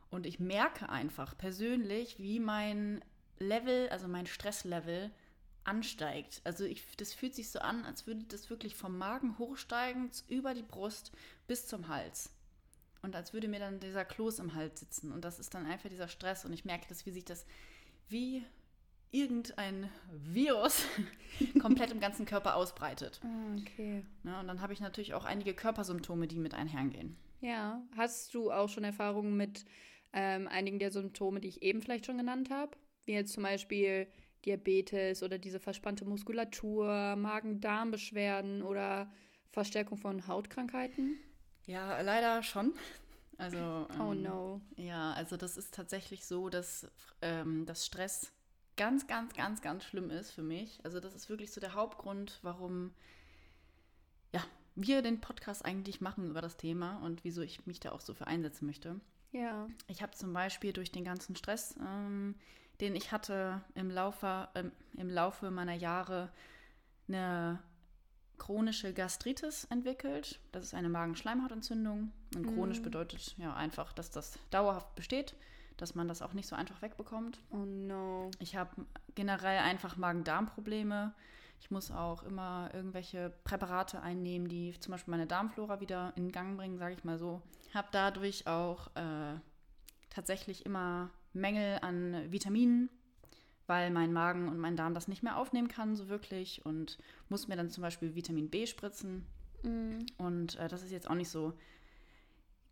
und 0.10 0.28
ich 0.28 0.40
merke 0.40 0.90
einfach 0.90 1.38
persönlich, 1.38 2.20
wie 2.20 2.40
mein 2.40 3.04
Level, 3.40 3.90
also 3.90 4.08
mein 4.08 4.28
Stresslevel 4.28 5.12
ansteigt. 5.64 6.42
Also 6.44 6.66
ich, 6.66 6.84
das 6.98 7.14
fühlt 7.14 7.34
sich 7.34 7.50
so 7.50 7.60
an, 7.60 7.84
als 7.86 8.06
würde 8.06 8.24
das 8.26 8.50
wirklich 8.50 8.76
vom 8.76 8.98
Magen 8.98 9.38
hochsteigen, 9.40 10.12
über 10.28 10.54
die 10.54 10.62
Brust 10.62 11.12
bis 11.48 11.66
zum 11.66 11.88
Hals. 11.88 12.30
Und 13.02 13.16
als 13.16 13.34
würde 13.34 13.48
mir 13.48 13.60
dann 13.60 13.80
dieser 13.80 14.06
Kloß 14.06 14.40
im 14.40 14.54
Hals 14.54 14.80
sitzen. 14.80 15.12
Und 15.12 15.26
das 15.26 15.40
ist 15.40 15.54
dann 15.54 15.66
einfach 15.66 15.90
dieser 15.90 16.08
Stress. 16.08 16.46
Und 16.46 16.54
ich 16.54 16.64
merke 16.64 16.86
das, 16.88 17.06
wie 17.06 17.12
sich 17.12 17.26
das 17.26 17.46
wie 18.08 18.46
irgendein 19.14 19.90
Virus 20.12 20.86
komplett 21.62 21.92
im 21.92 22.00
ganzen 22.00 22.26
Körper 22.26 22.56
ausbreitet. 22.56 23.22
Ah, 23.24 23.56
okay. 23.60 24.04
Ja, 24.24 24.42
und 24.42 24.48
dann 24.48 24.62
habe 24.62 24.74
ich 24.74 24.82
natürlich 24.82 25.14
auch 25.14 25.24
einige 25.24 25.54
Körpersymptome, 25.54 26.28
die 26.28 26.40
mit 26.40 26.54
einhergehen. 26.54 27.16
Ja. 27.40 27.82
Hast 27.96 28.34
du 28.34 28.52
auch 28.52 28.70
schon 28.70 28.84
Erfahrungen 28.84 29.38
mit 29.38 29.66
ähm, 30.14 30.48
einigen 30.48 30.80
der 30.80 30.92
Symptome, 30.92 31.40
die 31.40 31.48
ich 31.48 31.62
eben 31.62 31.82
vielleicht 31.82 32.06
schon 32.06 32.18
genannt 32.18 32.50
habe? 32.50 32.72
Wie 33.06 33.14
jetzt 33.14 33.34
zum 33.34 33.44
Beispiel 33.44 34.08
Diabetes 34.46 35.24
oder 35.24 35.38
diese 35.38 35.60
verspannte 35.60 36.06
Muskulatur, 36.06 37.16
Magen-Darm-Beschwerden 37.16 38.64
oder 38.64 39.12
Verstärkung 39.52 39.98
von 39.98 40.28
Hautkrankheiten? 40.28 41.18
Ja, 41.66 42.02
leider 42.02 42.44
schon. 42.44 42.74
Also, 43.38 43.88
oh 44.00 44.12
ähm, 44.12 44.22
no. 44.24 44.62
Ja, 44.76 45.12
also 45.14 45.38
das 45.38 45.58
ist 45.58 45.74
tatsächlich 45.74 46.26
so, 46.26 46.50
dass, 46.50 46.88
ähm, 47.22 47.66
dass 47.66 47.86
Stress 47.86 48.32
ganz, 48.78 49.08
ganz, 49.08 49.34
ganz, 49.34 49.62
ganz 49.62 49.84
schlimm 49.84 50.10
ist 50.10 50.32
für 50.32 50.44
mich. 50.44 50.80
Also 50.84 51.00
das 51.00 51.14
ist 51.16 51.30
wirklich 51.30 51.52
so 51.52 51.62
der 51.62 51.74
Hauptgrund, 51.74 52.40
warum 52.42 52.94
ja, 54.34 54.44
wir 54.76 55.02
den 55.02 55.22
Podcast 55.22 55.64
eigentlich 55.64 56.02
machen 56.02 56.26
über 56.30 56.42
das 56.42 56.58
Thema 56.58 56.98
und 57.04 57.24
wieso 57.24 57.42
ich 57.42 57.66
mich 57.66 57.80
da 57.80 57.92
auch 57.92 58.02
so 58.02 58.14
für 58.14 58.28
einsetzen 58.28 58.66
möchte. 58.66 59.00
Ja. 59.32 59.68
Ich 59.88 60.02
habe 60.02 60.14
zum 60.14 60.34
Beispiel 60.34 60.74
durch 60.74 60.92
den 60.92 61.04
ganzen 61.04 61.36
Stress, 61.36 61.76
ähm, 61.80 62.36
den 62.82 62.96
ich 62.96 63.12
hatte 63.12 63.62
im 63.76 63.90
Laufe, 63.92 64.50
ähm, 64.56 64.72
im 64.98 65.10
Laufe 65.10 65.52
meiner 65.52 65.74
Jahre, 65.74 66.32
eine 67.08 67.60
chronische 68.38 68.94
Gastritis 68.94 69.66
entwickelt. 69.66 70.40
Das 70.52 70.66
ist 70.66 70.74
eine 70.74 70.90
Magenschleimhautentzündung. 70.90 72.12
Und 72.36 72.48
chronisch 72.48 72.80
Mhm. 72.80 72.84
bedeutet 72.84 73.36
ja 73.38 73.54
einfach, 73.56 73.94
dass 73.94 74.10
das 74.10 74.40
dauerhaft 74.50 74.96
besteht, 74.96 75.36
dass 75.78 75.96
man 75.96 76.08
das 76.08 76.22
auch 76.22 76.34
nicht 76.34 76.48
so 76.48 76.56
einfach 76.56 76.82
wegbekommt. 76.82 77.40
Oh 77.52 77.66
no. 77.66 78.32
Ich 78.40 78.56
habe 78.56 78.86
generell 79.16 79.60
einfach 79.60 79.98
Magen-Darm-Probleme. 79.98 81.14
Ich 81.60 81.72
muss 81.72 81.92
auch 81.92 82.24
immer 82.24 82.70
irgendwelche 82.74 83.34
Präparate 83.46 84.02
einnehmen, 84.02 84.50
die 84.50 84.78
zum 84.80 84.92
Beispiel 84.92 85.12
meine 85.12 85.28
Darmflora 85.28 85.80
wieder 85.80 86.12
in 86.16 86.32
Gang 86.32 86.58
bringen, 86.58 86.78
sage 86.78 86.94
ich 86.94 87.04
mal 87.04 87.18
so. 87.18 87.42
Habe 87.74 87.88
dadurch 87.92 88.48
auch 88.48 88.88
äh, 88.96 89.40
tatsächlich 90.10 90.66
immer 90.66 91.10
Mängel 91.32 91.80
an 91.82 92.32
Vitaminen, 92.32 92.90
weil 93.66 93.92
mein 93.92 94.12
Magen 94.12 94.50
und 94.50 94.58
mein 94.58 94.76
Darm 94.76 94.94
das 94.94 95.08
nicht 95.08 95.24
mehr 95.24 95.38
aufnehmen 95.38 95.70
kann, 95.70 95.96
so 95.96 96.10
wirklich. 96.10 96.66
Und 96.66 96.98
muss 97.30 97.48
mir 97.48 97.56
dann 97.56 97.70
zum 97.70 97.82
Beispiel 97.82 98.14
Vitamin 98.14 98.50
B 98.50 98.68
spritzen. 98.68 99.26
Mm. 99.64 100.00
Und 100.18 100.58
äh, 100.58 100.68
das 100.68 100.84
ist 100.84 100.92
jetzt 100.92 101.10
auch 101.10 101.16
nicht 101.16 101.30
so, 101.30 101.54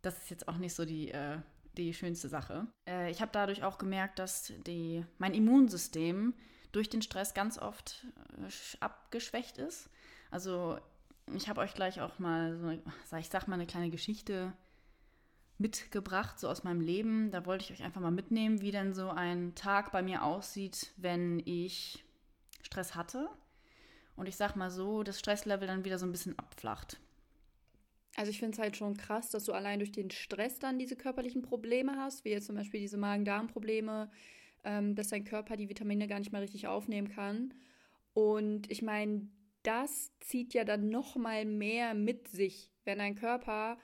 das 0.02 0.18
ist 0.18 0.30
jetzt 0.30 0.48
auch 0.48 0.58
nicht 0.58 0.74
so 0.74 0.84
die, 0.84 1.10
äh, 1.10 1.38
die 1.76 1.94
schönste 1.94 2.28
Sache. 2.28 2.66
Äh, 2.88 3.10
ich 3.10 3.20
habe 3.20 3.32
dadurch 3.32 3.62
auch 3.64 3.78
gemerkt, 3.78 4.18
dass 4.18 4.52
die, 4.66 5.04
mein 5.18 5.34
Immunsystem 5.34 6.34
durch 6.72 6.88
den 6.88 7.02
Stress 7.02 7.34
ganz 7.34 7.58
oft 7.58 8.06
äh, 8.38 8.46
sch- 8.46 8.80
abgeschwächt 8.80 9.58
ist. 9.58 9.90
Also 10.30 10.78
ich 11.34 11.48
habe 11.48 11.60
euch 11.60 11.74
gleich 11.74 12.00
auch 12.00 12.18
mal 12.18 12.56
so, 12.58 12.66
eine, 12.66 13.20
ich 13.20 13.28
sag 13.28 13.48
mal, 13.48 13.54
eine 13.54 13.66
kleine 13.66 13.90
Geschichte 13.90 14.52
mitgebracht, 15.58 16.40
so 16.40 16.48
aus 16.48 16.64
meinem 16.64 16.80
Leben. 16.80 17.30
Da 17.30 17.46
wollte 17.46 17.64
ich 17.64 17.72
euch 17.72 17.84
einfach 17.84 18.00
mal 18.00 18.10
mitnehmen, 18.10 18.60
wie 18.60 18.70
denn 18.72 18.94
so 18.94 19.10
ein 19.10 19.54
Tag 19.54 19.92
bei 19.92 20.02
mir 20.02 20.24
aussieht, 20.24 20.92
wenn 20.96 21.40
ich 21.44 22.04
Stress 22.62 22.94
hatte. 22.94 23.28
Und 24.16 24.26
ich 24.26 24.36
sag 24.36 24.56
mal 24.56 24.70
so, 24.70 25.02
das 25.02 25.18
Stresslevel 25.18 25.68
dann 25.68 25.84
wieder 25.84 25.98
so 25.98 26.06
ein 26.06 26.12
bisschen 26.12 26.38
abflacht. 26.38 26.98
Also 28.16 28.30
ich 28.30 28.38
finde 28.38 28.52
es 28.52 28.58
halt 28.58 28.76
schon 28.76 28.96
krass, 28.96 29.30
dass 29.30 29.44
du 29.44 29.52
allein 29.52 29.78
durch 29.78 29.92
den 29.92 30.10
Stress 30.10 30.58
dann 30.58 30.78
diese 30.78 30.96
körperlichen 30.96 31.42
Probleme 31.42 31.96
hast, 31.96 32.24
wie 32.24 32.30
jetzt 32.30 32.46
zum 32.46 32.56
Beispiel 32.56 32.80
diese 32.80 32.98
Magen-Darm-Probleme, 32.98 34.10
ähm, 34.64 34.94
dass 34.94 35.08
dein 35.08 35.24
Körper 35.24 35.56
die 35.56 35.68
Vitamine 35.68 36.06
gar 36.06 36.18
nicht 36.18 36.32
mehr 36.32 36.42
richtig 36.42 36.66
aufnehmen 36.66 37.08
kann. 37.08 37.54
Und 38.12 38.70
ich 38.70 38.82
meine, 38.82 39.28
das 39.62 40.12
zieht 40.20 40.52
ja 40.52 40.64
dann 40.64 40.90
noch 40.90 41.16
mal 41.16 41.44
mehr 41.46 41.94
mit 41.94 42.28
sich, 42.28 42.70
wenn 42.84 42.98
dein 42.98 43.14
Körper 43.14 43.78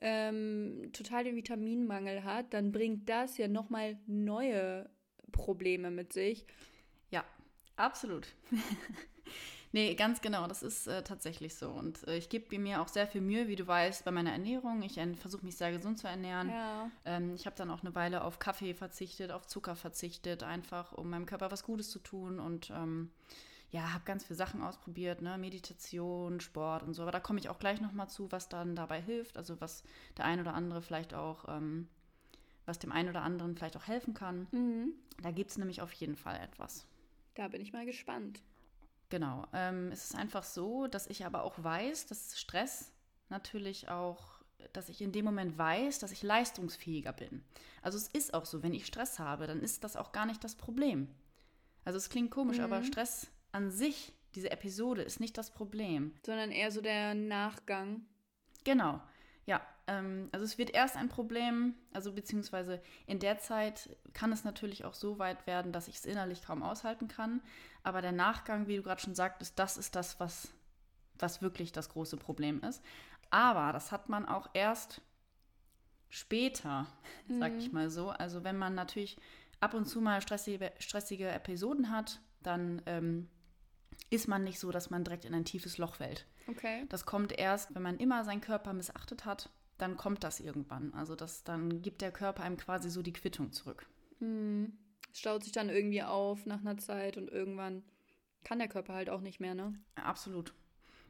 ähm, 0.00 0.90
total 0.92 1.24
den 1.24 1.36
Vitaminmangel 1.36 2.24
hat, 2.24 2.52
dann 2.54 2.72
bringt 2.72 3.08
das 3.08 3.38
ja 3.38 3.48
noch 3.48 3.70
mal 3.70 3.98
neue 4.06 4.90
Probleme 5.30 5.90
mit 5.90 6.12
sich. 6.12 6.46
Ja, 7.10 7.24
absolut. 7.76 8.28
nee, 9.72 9.94
ganz 9.94 10.20
genau, 10.20 10.46
das 10.46 10.62
ist 10.62 10.86
äh, 10.86 11.02
tatsächlich 11.02 11.54
so. 11.54 11.70
Und 11.70 12.06
äh, 12.06 12.16
ich 12.16 12.28
gebe 12.28 12.58
mir 12.58 12.80
auch 12.80 12.88
sehr 12.88 13.06
viel 13.06 13.20
Mühe, 13.20 13.48
wie 13.48 13.56
du 13.56 13.66
weißt, 13.66 14.04
bei 14.04 14.10
meiner 14.10 14.32
Ernährung. 14.32 14.82
Ich 14.82 15.00
versuche 15.18 15.44
mich 15.44 15.56
sehr 15.56 15.72
gesund 15.72 15.98
zu 15.98 16.06
ernähren. 16.06 16.50
Ja. 16.50 16.90
Ähm, 17.04 17.34
ich 17.34 17.46
habe 17.46 17.56
dann 17.56 17.70
auch 17.70 17.80
eine 17.80 17.94
Weile 17.94 18.24
auf 18.24 18.38
Kaffee 18.38 18.74
verzichtet, 18.74 19.32
auf 19.32 19.46
Zucker 19.46 19.74
verzichtet, 19.74 20.42
einfach 20.42 20.92
um 20.92 21.10
meinem 21.10 21.26
Körper 21.26 21.50
was 21.50 21.64
Gutes 21.64 21.90
zu 21.90 21.98
tun. 21.98 22.38
Und 22.38 22.70
ähm, 22.70 23.10
ja, 23.70 23.94
habe 23.94 24.04
ganz 24.04 24.24
viele 24.24 24.36
Sachen 24.36 24.62
ausprobiert, 24.62 25.22
ne? 25.22 25.38
Meditation, 25.38 26.40
Sport 26.40 26.82
und 26.82 26.94
so. 26.94 27.02
Aber 27.02 27.10
da 27.10 27.20
komme 27.20 27.40
ich 27.40 27.48
auch 27.48 27.58
gleich 27.58 27.80
nochmal 27.80 28.08
zu, 28.08 28.30
was 28.30 28.48
dann 28.48 28.76
dabei 28.76 29.00
hilft. 29.00 29.36
Also 29.36 29.60
was 29.60 29.82
der 30.18 30.26
ein 30.26 30.40
oder 30.40 30.54
andere 30.54 30.82
vielleicht 30.82 31.14
auch, 31.14 31.48
ähm, 31.48 31.88
was 32.66 32.78
dem 32.78 32.92
einen 32.92 33.08
oder 33.08 33.22
anderen 33.22 33.56
vielleicht 33.56 33.76
auch 33.76 33.86
helfen 33.86 34.12
kann. 34.12 34.46
Mhm. 34.52 34.92
Da 35.22 35.30
gibt 35.30 35.50
es 35.50 35.58
nämlich 35.58 35.80
auf 35.80 35.92
jeden 35.94 36.16
Fall 36.16 36.38
etwas. 36.40 36.86
Da 37.34 37.48
bin 37.48 37.62
ich 37.62 37.72
mal 37.72 37.86
gespannt. 37.86 38.42
Genau. 39.12 39.46
Ähm, 39.52 39.92
es 39.92 40.04
ist 40.04 40.14
einfach 40.16 40.42
so, 40.42 40.86
dass 40.86 41.06
ich 41.06 41.26
aber 41.26 41.42
auch 41.42 41.62
weiß, 41.62 42.06
dass 42.06 42.40
Stress 42.40 42.90
natürlich 43.28 43.90
auch, 43.90 44.40
dass 44.72 44.88
ich 44.88 45.02
in 45.02 45.12
dem 45.12 45.26
Moment 45.26 45.58
weiß, 45.58 45.98
dass 45.98 46.12
ich 46.12 46.22
leistungsfähiger 46.22 47.12
bin. 47.12 47.44
Also 47.82 47.98
es 47.98 48.08
ist 48.08 48.32
auch 48.32 48.46
so, 48.46 48.62
wenn 48.62 48.72
ich 48.72 48.86
Stress 48.86 49.18
habe, 49.18 49.46
dann 49.46 49.60
ist 49.60 49.84
das 49.84 49.96
auch 49.96 50.12
gar 50.12 50.24
nicht 50.24 50.42
das 50.44 50.54
Problem. 50.54 51.08
Also 51.84 51.98
es 51.98 52.08
klingt 52.08 52.30
komisch, 52.30 52.56
Mhm. 52.56 52.64
aber 52.64 52.82
Stress 52.84 53.26
an 53.50 53.70
sich, 53.70 54.14
diese 54.34 54.50
Episode, 54.50 55.02
ist 55.02 55.20
nicht 55.20 55.36
das 55.36 55.50
Problem. 55.50 56.14
Sondern 56.24 56.50
eher 56.50 56.70
so 56.72 56.80
der 56.80 57.12
Nachgang. 57.12 58.06
Genau. 58.64 58.98
Ja, 59.44 59.60
ähm, 59.86 60.28
also 60.32 60.44
es 60.44 60.58
wird 60.58 60.70
erst 60.70 60.96
ein 60.96 61.08
Problem, 61.08 61.74
also 61.92 62.12
beziehungsweise 62.12 62.80
in 63.06 63.18
der 63.18 63.38
Zeit 63.38 63.96
kann 64.12 64.32
es 64.32 64.44
natürlich 64.44 64.84
auch 64.84 64.94
so 64.94 65.18
weit 65.18 65.46
werden, 65.46 65.72
dass 65.72 65.88
ich 65.88 65.96
es 65.96 66.06
innerlich 66.06 66.42
kaum 66.42 66.62
aushalten 66.62 67.08
kann. 67.08 67.42
Aber 67.82 68.02
der 68.02 68.12
Nachgang, 68.12 68.66
wie 68.68 68.76
du 68.76 68.82
gerade 68.82 69.00
schon 69.00 69.14
sagtest, 69.14 69.58
das 69.58 69.76
ist 69.76 69.96
das, 69.96 70.20
was, 70.20 70.48
was 71.18 71.42
wirklich 71.42 71.72
das 71.72 71.88
große 71.88 72.16
Problem 72.16 72.60
ist. 72.62 72.82
Aber 73.30 73.72
das 73.72 73.92
hat 73.92 74.08
man 74.08 74.26
auch 74.26 74.50
erst 74.52 75.00
später, 76.10 76.86
sag 77.28 77.54
ich 77.54 77.72
mal 77.72 77.90
so. 77.90 78.10
Also 78.10 78.44
wenn 78.44 78.58
man 78.58 78.74
natürlich 78.74 79.16
ab 79.60 79.74
und 79.74 79.86
zu 79.86 80.00
mal 80.00 80.20
stressige, 80.20 80.72
stressige 80.78 81.28
Episoden 81.28 81.90
hat, 81.90 82.20
dann 82.42 82.82
ähm, 82.86 83.28
ist 84.10 84.28
man 84.28 84.44
nicht 84.44 84.58
so, 84.58 84.70
dass 84.70 84.90
man 84.90 85.04
direkt 85.04 85.24
in 85.24 85.34
ein 85.34 85.44
tiefes 85.44 85.78
Loch 85.78 85.94
fällt. 85.94 86.26
Okay. 86.48 86.84
Das 86.90 87.06
kommt 87.06 87.32
erst, 87.32 87.74
wenn 87.74 87.82
man 87.82 87.98
immer 87.98 88.24
seinen 88.24 88.40
Körper 88.40 88.72
missachtet 88.74 89.24
hat, 89.24 89.48
dann 89.82 89.96
kommt 89.96 90.24
das 90.24 90.40
irgendwann. 90.40 90.94
Also 90.94 91.16
das, 91.16 91.44
dann 91.44 91.82
gibt 91.82 92.00
der 92.00 92.12
Körper 92.12 92.44
einem 92.44 92.56
quasi 92.56 92.88
so 92.88 93.02
die 93.02 93.12
Quittung 93.12 93.52
zurück. 93.52 93.86
Hm. 94.20 94.72
Es 95.12 95.18
staut 95.18 95.42
sich 95.42 95.52
dann 95.52 95.68
irgendwie 95.68 96.02
auf 96.02 96.46
nach 96.46 96.60
einer 96.60 96.78
Zeit 96.78 97.16
und 97.16 97.28
irgendwann 97.28 97.82
kann 98.44 98.58
der 98.58 98.68
Körper 98.68 98.94
halt 98.94 99.10
auch 99.10 99.20
nicht 99.20 99.40
mehr, 99.40 99.54
ne? 99.54 99.74
Absolut. 99.96 100.54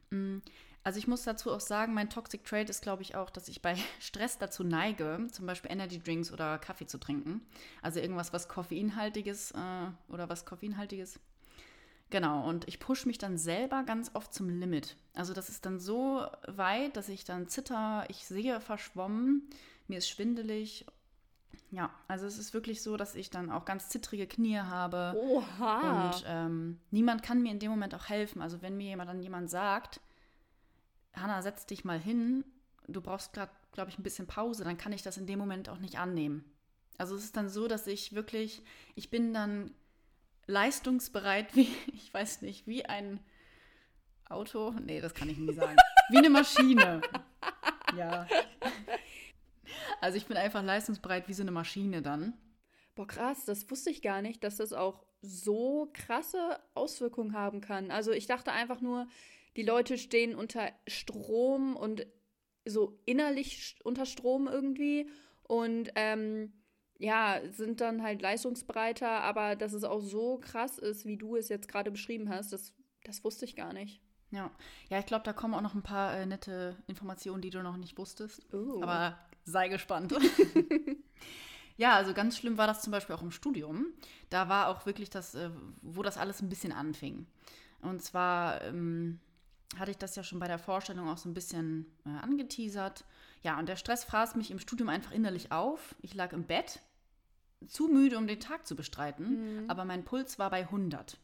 Mm, 0.09 0.39
Also 0.83 0.99
ich 0.99 1.07
muss 1.07 1.23
dazu 1.23 1.51
auch 1.51 1.61
sagen, 1.61 1.93
mein 1.93 2.09
Toxic 2.09 2.43
Trait 2.43 2.69
ist, 2.69 2.81
glaube 2.81 3.03
ich, 3.03 3.15
auch, 3.15 3.29
dass 3.29 3.47
ich 3.47 3.61
bei 3.61 3.75
Stress 3.99 4.37
dazu 4.37 4.63
neige, 4.63 5.27
zum 5.31 5.45
Beispiel 5.45 5.71
Energy 5.71 5.99
Drinks 5.99 6.31
oder 6.31 6.57
Kaffee 6.57 6.87
zu 6.87 6.97
trinken. 6.97 7.41
Also 7.81 7.99
irgendwas, 7.99 8.33
was 8.33 8.49
koffeinhaltiges 8.49 9.51
äh, 9.51 10.11
oder 10.11 10.29
was 10.29 10.45
koffeinhaltiges. 10.45 11.19
Genau, 12.13 12.47
und 12.47 12.67
ich 12.67 12.79
pushe 12.79 13.07
mich 13.07 13.17
dann 13.17 13.39
selber 13.39 13.81
ganz 13.81 14.11
oft 14.13 14.35
zum 14.35 14.47
Limit. 14.47 14.97
Also 15.15 15.33
das 15.33 15.49
ist 15.49 15.65
dann 15.65 15.79
so 15.79 16.27
weit, 16.45 16.95
dass 16.95 17.09
ich 17.09 17.25
dann 17.25 17.47
zitter, 17.47 18.05
ich 18.07 18.27
sehe 18.27 18.61
verschwommen, 18.61 19.49
mir 19.87 19.97
ist 19.97 20.07
schwindelig. 20.07 20.85
Ja, 21.71 21.89
also 22.07 22.27
es 22.27 22.37
ist 22.37 22.53
wirklich 22.53 22.83
so, 22.83 22.97
dass 22.97 23.15
ich 23.15 23.31
dann 23.31 23.49
auch 23.49 23.65
ganz 23.65 23.89
zittrige 23.89 24.27
Knie 24.27 24.59
habe. 24.59 25.19
Oha. 25.19 26.11
Und 26.11 26.23
ähm, 26.27 26.79
niemand 26.91 27.23
kann 27.23 27.41
mir 27.41 27.51
in 27.51 27.57
dem 27.57 27.71
Moment 27.71 27.95
auch 27.95 28.09
helfen. 28.09 28.43
Also 28.43 28.61
wenn 28.61 28.77
mir 28.77 28.89
jemand 28.89 29.09
dann 29.09 29.23
jemand 29.23 29.49
sagt, 29.49 29.99
Hanna, 31.15 31.41
setz 31.41 31.65
dich 31.65 31.83
mal 31.83 31.99
hin, 31.99 32.45
du 32.87 33.01
brauchst 33.01 33.33
gerade, 33.33 33.51
glaube 33.71 33.89
ich, 33.89 33.97
ein 33.97 34.03
bisschen 34.03 34.27
Pause, 34.27 34.63
dann 34.63 34.77
kann 34.77 34.93
ich 34.93 35.01
das 35.01 35.17
in 35.17 35.25
dem 35.25 35.39
Moment 35.39 35.67
auch 35.67 35.79
nicht 35.79 35.97
annehmen. 35.97 36.45
Also 36.99 37.15
es 37.15 37.23
ist 37.23 37.37
dann 37.37 37.49
so, 37.49 37.67
dass 37.67 37.87
ich 37.87 38.13
wirklich, 38.13 38.61
ich 38.93 39.09
bin 39.09 39.33
dann 39.33 39.71
leistungsbereit, 40.47 41.55
wie, 41.55 41.67
ich 41.93 42.13
weiß 42.13 42.41
nicht, 42.41 42.67
wie 42.67 42.85
ein 42.85 43.19
Auto. 44.29 44.71
Nee, 44.71 45.01
das 45.01 45.13
kann 45.13 45.29
ich 45.29 45.37
nie 45.37 45.53
sagen. 45.53 45.77
Wie 46.09 46.17
eine 46.17 46.29
Maschine. 46.29 47.01
Ja. 47.95 48.27
Also 50.01 50.17
ich 50.17 50.25
bin 50.25 50.35
einfach 50.35 50.63
leistungsbereit 50.63 51.27
wie 51.27 51.33
so 51.33 51.43
eine 51.43 51.51
Maschine 51.51 52.01
dann. 52.01 52.33
Boah, 52.95 53.05
krass, 53.05 53.45
das 53.45 53.69
wusste 53.69 53.91
ich 53.91 54.01
gar 54.01 54.23
nicht, 54.23 54.43
dass 54.43 54.57
das 54.57 54.73
auch 54.73 55.05
so 55.21 55.89
krasse 55.93 56.59
Auswirkungen 56.73 57.33
haben 57.33 57.61
kann. 57.61 57.91
Also 57.91 58.11
ich 58.11 58.25
dachte 58.25 58.51
einfach 58.51 58.81
nur, 58.81 59.07
die 59.55 59.63
Leute 59.63 59.97
stehen 59.97 60.35
unter 60.35 60.71
Strom 60.87 61.75
und 61.75 62.05
so 62.65 62.99
innerlich 63.05 63.77
unter 63.83 64.05
Strom 64.05 64.47
irgendwie 64.47 65.09
und 65.43 65.91
ähm, 65.95 66.53
ja, 67.03 67.41
sind 67.51 67.81
dann 67.81 68.01
halt 68.01 68.21
leistungsbereiter, 68.21 69.09
aber 69.09 69.57
dass 69.57 69.73
es 69.73 69.83
auch 69.83 69.99
so 69.99 70.37
krass 70.37 70.77
ist, 70.77 71.05
wie 71.05 71.17
du 71.17 71.35
es 71.35 71.49
jetzt 71.49 71.67
gerade 71.67 71.91
beschrieben 71.91 72.29
hast, 72.29 72.53
das, 72.53 72.73
das 73.03 73.25
wusste 73.25 73.43
ich 73.43 73.57
gar 73.57 73.73
nicht. 73.73 73.99
Ja, 74.31 74.49
ja 74.89 74.99
ich 74.99 75.05
glaube, 75.05 75.25
da 75.25 75.33
kommen 75.33 75.53
auch 75.53 75.61
noch 75.61 75.75
ein 75.75 75.83
paar 75.83 76.15
äh, 76.15 76.25
nette 76.25 76.77
Informationen, 76.87 77.41
die 77.41 77.49
du 77.49 77.61
noch 77.61 77.75
nicht 77.75 77.97
wusstest. 77.97 78.47
Oh. 78.53 78.81
Aber 78.81 79.19
sei 79.43 79.67
gespannt. 79.67 80.15
ja, 81.77 81.93
also 81.93 82.13
ganz 82.13 82.37
schlimm 82.37 82.57
war 82.57 82.67
das 82.67 82.81
zum 82.81 82.91
Beispiel 82.91 83.15
auch 83.15 83.21
im 83.21 83.31
Studium. 83.31 83.87
Da 84.29 84.47
war 84.47 84.69
auch 84.69 84.85
wirklich 84.85 85.09
das, 85.09 85.35
äh, 85.35 85.49
wo 85.81 86.03
das 86.03 86.17
alles 86.17 86.41
ein 86.41 86.47
bisschen 86.47 86.71
anfing. 86.71 87.27
Und 87.81 88.01
zwar 88.01 88.61
ähm, 88.61 89.19
hatte 89.77 89.91
ich 89.91 89.97
das 89.97 90.15
ja 90.15 90.23
schon 90.23 90.39
bei 90.39 90.47
der 90.47 90.57
Vorstellung 90.57 91.09
auch 91.09 91.17
so 91.17 91.27
ein 91.27 91.33
bisschen 91.33 91.85
äh, 92.05 92.17
angeteasert. 92.23 93.03
Ja, 93.41 93.59
und 93.59 93.67
der 93.67 93.75
Stress 93.75 94.05
fraß 94.05 94.35
mich 94.35 94.51
im 94.51 94.59
Studium 94.59 94.87
einfach 94.87 95.11
innerlich 95.11 95.51
auf. 95.51 95.95
Ich 96.01 96.13
lag 96.13 96.31
im 96.31 96.45
Bett, 96.45 96.79
zu 97.67 97.87
müde, 97.87 98.17
um 98.17 98.27
den 98.27 98.39
Tag 98.39 98.67
zu 98.67 98.75
bestreiten, 98.75 99.65
aber 99.67 99.85
mein 99.85 100.03
Puls 100.05 100.39
war 100.39 100.49
bei 100.49 100.61
100 100.61 101.17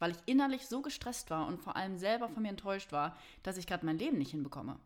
weil 0.00 0.12
ich 0.12 0.18
innerlich 0.26 0.66
so 0.66 0.82
gestresst 0.82 1.30
war 1.30 1.46
und 1.46 1.60
vor 1.60 1.76
allem 1.76 1.98
selber 1.98 2.28
von 2.28 2.42
mir 2.42 2.48
enttäuscht 2.48 2.90
war, 2.90 3.16
dass 3.44 3.58
ich 3.58 3.66
gerade 3.66 3.86
mein 3.86 3.98
Leben 3.98 4.18
nicht 4.18 4.32
hinbekomme. 4.32 4.80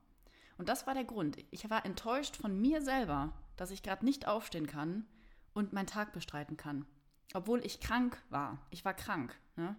Und 0.59 0.69
das 0.69 0.87
war 0.87 0.95
der 0.95 1.05
Grund. 1.05 1.39
Ich 1.51 1.71
war 1.71 1.87
enttäuscht 1.87 2.37
von 2.37 2.61
mir 2.61 2.83
selber, 2.83 3.33
dass 3.57 3.71
ich 3.71 3.83
gerade 3.83 4.05
nicht 4.05 4.29
aufstehen 4.29 4.67
kann 4.67 5.07
und 5.55 5.73
meinen 5.73 5.87
Tag 5.87 6.13
bestreiten 6.13 6.57
kann. 6.57 6.85
Obwohl 7.33 7.65
ich 7.65 7.81
krank 7.81 8.21
war. 8.29 8.59
Ich 8.71 8.85
war 8.85 8.95
krank. 8.95 9.35
Ne? 9.57 9.77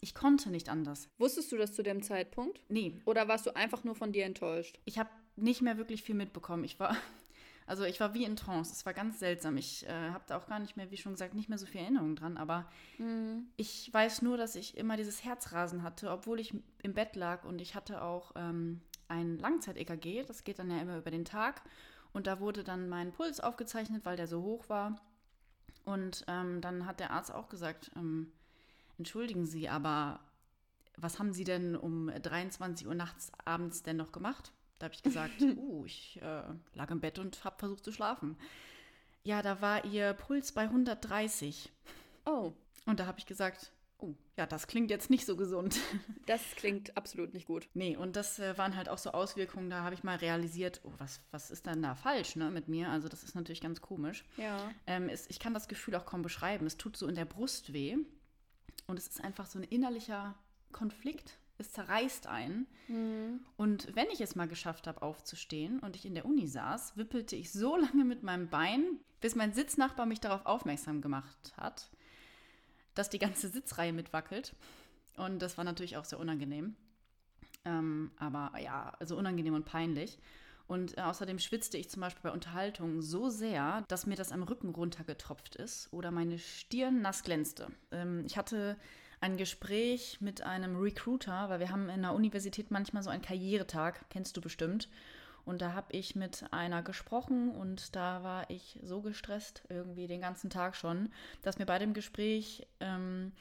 Ich 0.00 0.14
konnte 0.14 0.50
nicht 0.50 0.68
anders. 0.68 1.08
Wusstest 1.18 1.50
du 1.50 1.56
das 1.56 1.72
zu 1.72 1.82
dem 1.82 2.02
Zeitpunkt? 2.02 2.60
Nee, 2.68 3.00
Oder 3.04 3.26
warst 3.26 3.46
du 3.46 3.56
einfach 3.56 3.84
nur 3.84 3.94
von 3.94 4.12
dir 4.12 4.26
enttäuscht? 4.26 4.78
ich 4.84 4.98
habe 4.98 5.10
nicht 5.36 5.62
mehr 5.62 5.76
wirklich 5.76 6.02
viel 6.02 6.16
mitbekommen. 6.16 6.64
Ich 6.64 6.80
war, 6.80 6.96
also 7.68 7.84
ich 7.84 8.00
war 8.00 8.14
wie 8.14 8.24
in 8.24 8.34
Trance. 8.34 8.72
Es 8.72 8.86
war 8.86 8.94
ganz 8.94 9.18
seltsam. 9.18 9.56
Ich 9.58 9.86
äh, 9.86 10.10
habe 10.10 10.24
da 10.26 10.38
auch 10.38 10.46
gar 10.46 10.58
nicht 10.58 10.76
mehr, 10.76 10.90
wie 10.90 10.96
schon 10.96 11.12
gesagt, 11.12 11.34
nicht 11.34 11.48
mehr 11.48 11.58
so 11.58 11.66
viel 11.66 11.82
Erinnerung 11.82 12.16
dran. 12.16 12.38
Aber 12.38 12.66
ich 13.56 13.92
weiß 13.92 14.22
nur, 14.22 14.36
dass 14.38 14.56
ich 14.56 14.76
immer 14.76 14.96
dieses 14.96 15.22
Herzrasen 15.22 15.82
hatte, 15.82 16.10
obwohl 16.10 16.40
ich 16.40 16.54
im 16.82 16.94
Bett 16.94 17.14
lag 17.14 17.44
und 17.44 17.60
ich 17.60 17.74
hatte 17.74 18.02
auch 18.02 18.32
ähm, 18.36 18.80
ein 19.08 19.38
Langzeit-EKG. 19.38 20.24
Das 20.24 20.44
geht 20.44 20.58
dann 20.58 20.70
ja 20.70 20.80
immer 20.80 20.96
über 20.96 21.10
den 21.10 21.26
Tag. 21.26 21.62
Und 22.12 22.26
da 22.26 22.40
wurde 22.40 22.64
dann 22.64 22.88
mein 22.88 23.12
Puls 23.12 23.38
aufgezeichnet, 23.38 24.06
weil 24.06 24.16
der 24.16 24.26
so 24.26 24.42
hoch 24.42 24.68
war. 24.68 24.98
Und 25.84 26.24
ähm, 26.26 26.60
dann 26.60 26.86
hat 26.86 27.00
der 27.00 27.10
Arzt 27.10 27.32
auch 27.32 27.48
gesagt, 27.48 27.90
ähm, 27.96 28.32
entschuldigen 28.96 29.46
Sie, 29.46 29.68
aber 29.68 30.20
was 30.96 31.18
haben 31.18 31.32
Sie 31.32 31.44
denn 31.44 31.76
um 31.76 32.10
23 32.10 32.86
Uhr 32.86 32.94
nachts 32.94 33.30
abends 33.44 33.82
denn 33.82 33.96
noch 33.96 34.10
gemacht? 34.10 34.52
Da 34.78 34.84
habe 34.84 34.94
ich 34.94 35.02
gesagt, 35.02 35.40
uh, 35.56 35.84
ich 35.84 36.20
äh, 36.22 36.42
lag 36.74 36.90
im 36.90 37.00
Bett 37.00 37.18
und 37.18 37.44
habe 37.44 37.58
versucht 37.58 37.84
zu 37.84 37.92
schlafen. 37.92 38.36
Ja, 39.24 39.42
da 39.42 39.60
war 39.60 39.84
Ihr 39.84 40.12
Puls 40.14 40.52
bei 40.52 40.62
130. 40.62 41.70
Oh, 42.24 42.52
Und 42.86 43.00
da 43.00 43.06
habe 43.06 43.18
ich 43.18 43.26
gesagt, 43.26 43.72
oh, 43.98 44.14
ja, 44.36 44.46
das 44.46 44.66
klingt 44.66 44.90
jetzt 44.90 45.10
nicht 45.10 45.26
so 45.26 45.36
gesund. 45.36 45.78
das 46.26 46.40
klingt 46.56 46.96
absolut 46.96 47.34
nicht 47.34 47.46
gut. 47.46 47.68
nee, 47.74 47.96
und 47.96 48.16
das 48.16 48.38
äh, 48.38 48.56
waren 48.56 48.76
halt 48.76 48.88
auch 48.88 48.98
so 48.98 49.10
Auswirkungen, 49.10 49.70
da 49.70 49.82
habe 49.82 49.94
ich 49.94 50.04
mal 50.04 50.16
realisiert, 50.16 50.80
oh, 50.84 50.92
was, 50.98 51.20
was 51.30 51.50
ist 51.50 51.66
denn 51.66 51.82
da 51.82 51.94
falsch 51.94 52.36
ne, 52.36 52.50
mit 52.50 52.68
mir? 52.68 52.90
Also 52.90 53.08
das 53.08 53.24
ist 53.24 53.34
natürlich 53.34 53.60
ganz 53.60 53.80
komisch. 53.80 54.24
Ja. 54.36 54.70
Ähm, 54.86 55.08
es, 55.08 55.28
ich 55.28 55.40
kann 55.40 55.54
das 55.54 55.68
Gefühl 55.68 55.94
auch 55.96 56.06
kaum 56.06 56.22
beschreiben. 56.22 56.66
Es 56.66 56.76
tut 56.76 56.96
so 56.96 57.06
in 57.06 57.14
der 57.14 57.24
Brust 57.24 57.72
weh. 57.72 57.96
Und 58.86 58.98
es 58.98 59.08
ist 59.08 59.22
einfach 59.22 59.46
so 59.46 59.58
ein 59.58 59.64
innerlicher 59.64 60.34
Konflikt. 60.72 61.38
Es 61.58 61.72
zerreißt 61.72 62.26
einen. 62.26 62.66
Und 63.56 63.94
wenn 63.94 64.08
ich 64.10 64.20
es 64.20 64.36
mal 64.36 64.48
geschafft 64.48 64.86
habe, 64.86 65.02
aufzustehen 65.02 65.80
und 65.80 65.96
ich 65.96 66.06
in 66.06 66.14
der 66.14 66.24
Uni 66.24 66.46
saß, 66.46 66.96
wippelte 66.96 67.36
ich 67.36 67.52
so 67.52 67.76
lange 67.76 68.04
mit 68.04 68.22
meinem 68.22 68.48
Bein, 68.48 68.84
bis 69.20 69.34
mein 69.34 69.52
Sitznachbar 69.52 70.06
mich 70.06 70.20
darauf 70.20 70.46
aufmerksam 70.46 71.00
gemacht 71.02 71.52
hat, 71.56 71.90
dass 72.94 73.10
die 73.10 73.18
ganze 73.18 73.48
Sitzreihe 73.48 73.92
mitwackelt. 73.92 74.54
Und 75.16 75.40
das 75.40 75.58
war 75.58 75.64
natürlich 75.64 75.96
auch 75.96 76.04
sehr 76.04 76.20
unangenehm. 76.20 76.76
Ähm, 77.64 78.12
aber 78.18 78.52
ja, 78.60 78.92
also 79.00 79.16
unangenehm 79.16 79.54
und 79.54 79.64
peinlich. 79.64 80.18
Und 80.68 80.98
äh, 80.98 81.00
außerdem 81.00 81.38
schwitzte 81.38 81.78
ich 81.78 81.88
zum 81.88 82.00
Beispiel 82.00 82.22
bei 82.22 82.30
Unterhaltungen 82.30 83.02
so 83.02 83.30
sehr, 83.30 83.84
dass 83.88 84.06
mir 84.06 84.16
das 84.16 84.32
am 84.32 84.42
Rücken 84.42 84.68
runtergetropft 84.68 85.56
ist 85.56 85.92
oder 85.92 86.10
meine 86.10 86.38
Stirn 86.38 87.00
nass 87.00 87.24
glänzte. 87.24 87.68
Ähm, 87.90 88.24
ich 88.26 88.36
hatte 88.36 88.76
ein 89.20 89.36
Gespräch 89.36 90.18
mit 90.20 90.42
einem 90.42 90.76
Recruiter, 90.76 91.48
weil 91.48 91.60
wir 91.60 91.70
haben 91.70 91.88
in 91.88 92.02
der 92.02 92.14
Universität 92.14 92.70
manchmal 92.70 93.02
so 93.02 93.10
einen 93.10 93.22
Karrieretag, 93.22 94.04
kennst 94.10 94.36
du 94.36 94.40
bestimmt. 94.40 94.88
Und 95.44 95.62
da 95.62 95.72
habe 95.72 95.96
ich 95.96 96.14
mit 96.14 96.44
einer 96.50 96.82
gesprochen 96.82 97.50
und 97.50 97.96
da 97.96 98.22
war 98.22 98.50
ich 98.50 98.78
so 98.82 99.00
gestresst, 99.00 99.62
irgendwie 99.70 100.06
den 100.06 100.20
ganzen 100.20 100.50
Tag 100.50 100.76
schon, 100.76 101.10
dass 101.42 101.58
mir 101.58 101.64
bei 101.64 101.78
dem 101.78 101.94
Gespräch 101.94 102.66
ähm, 102.80 103.32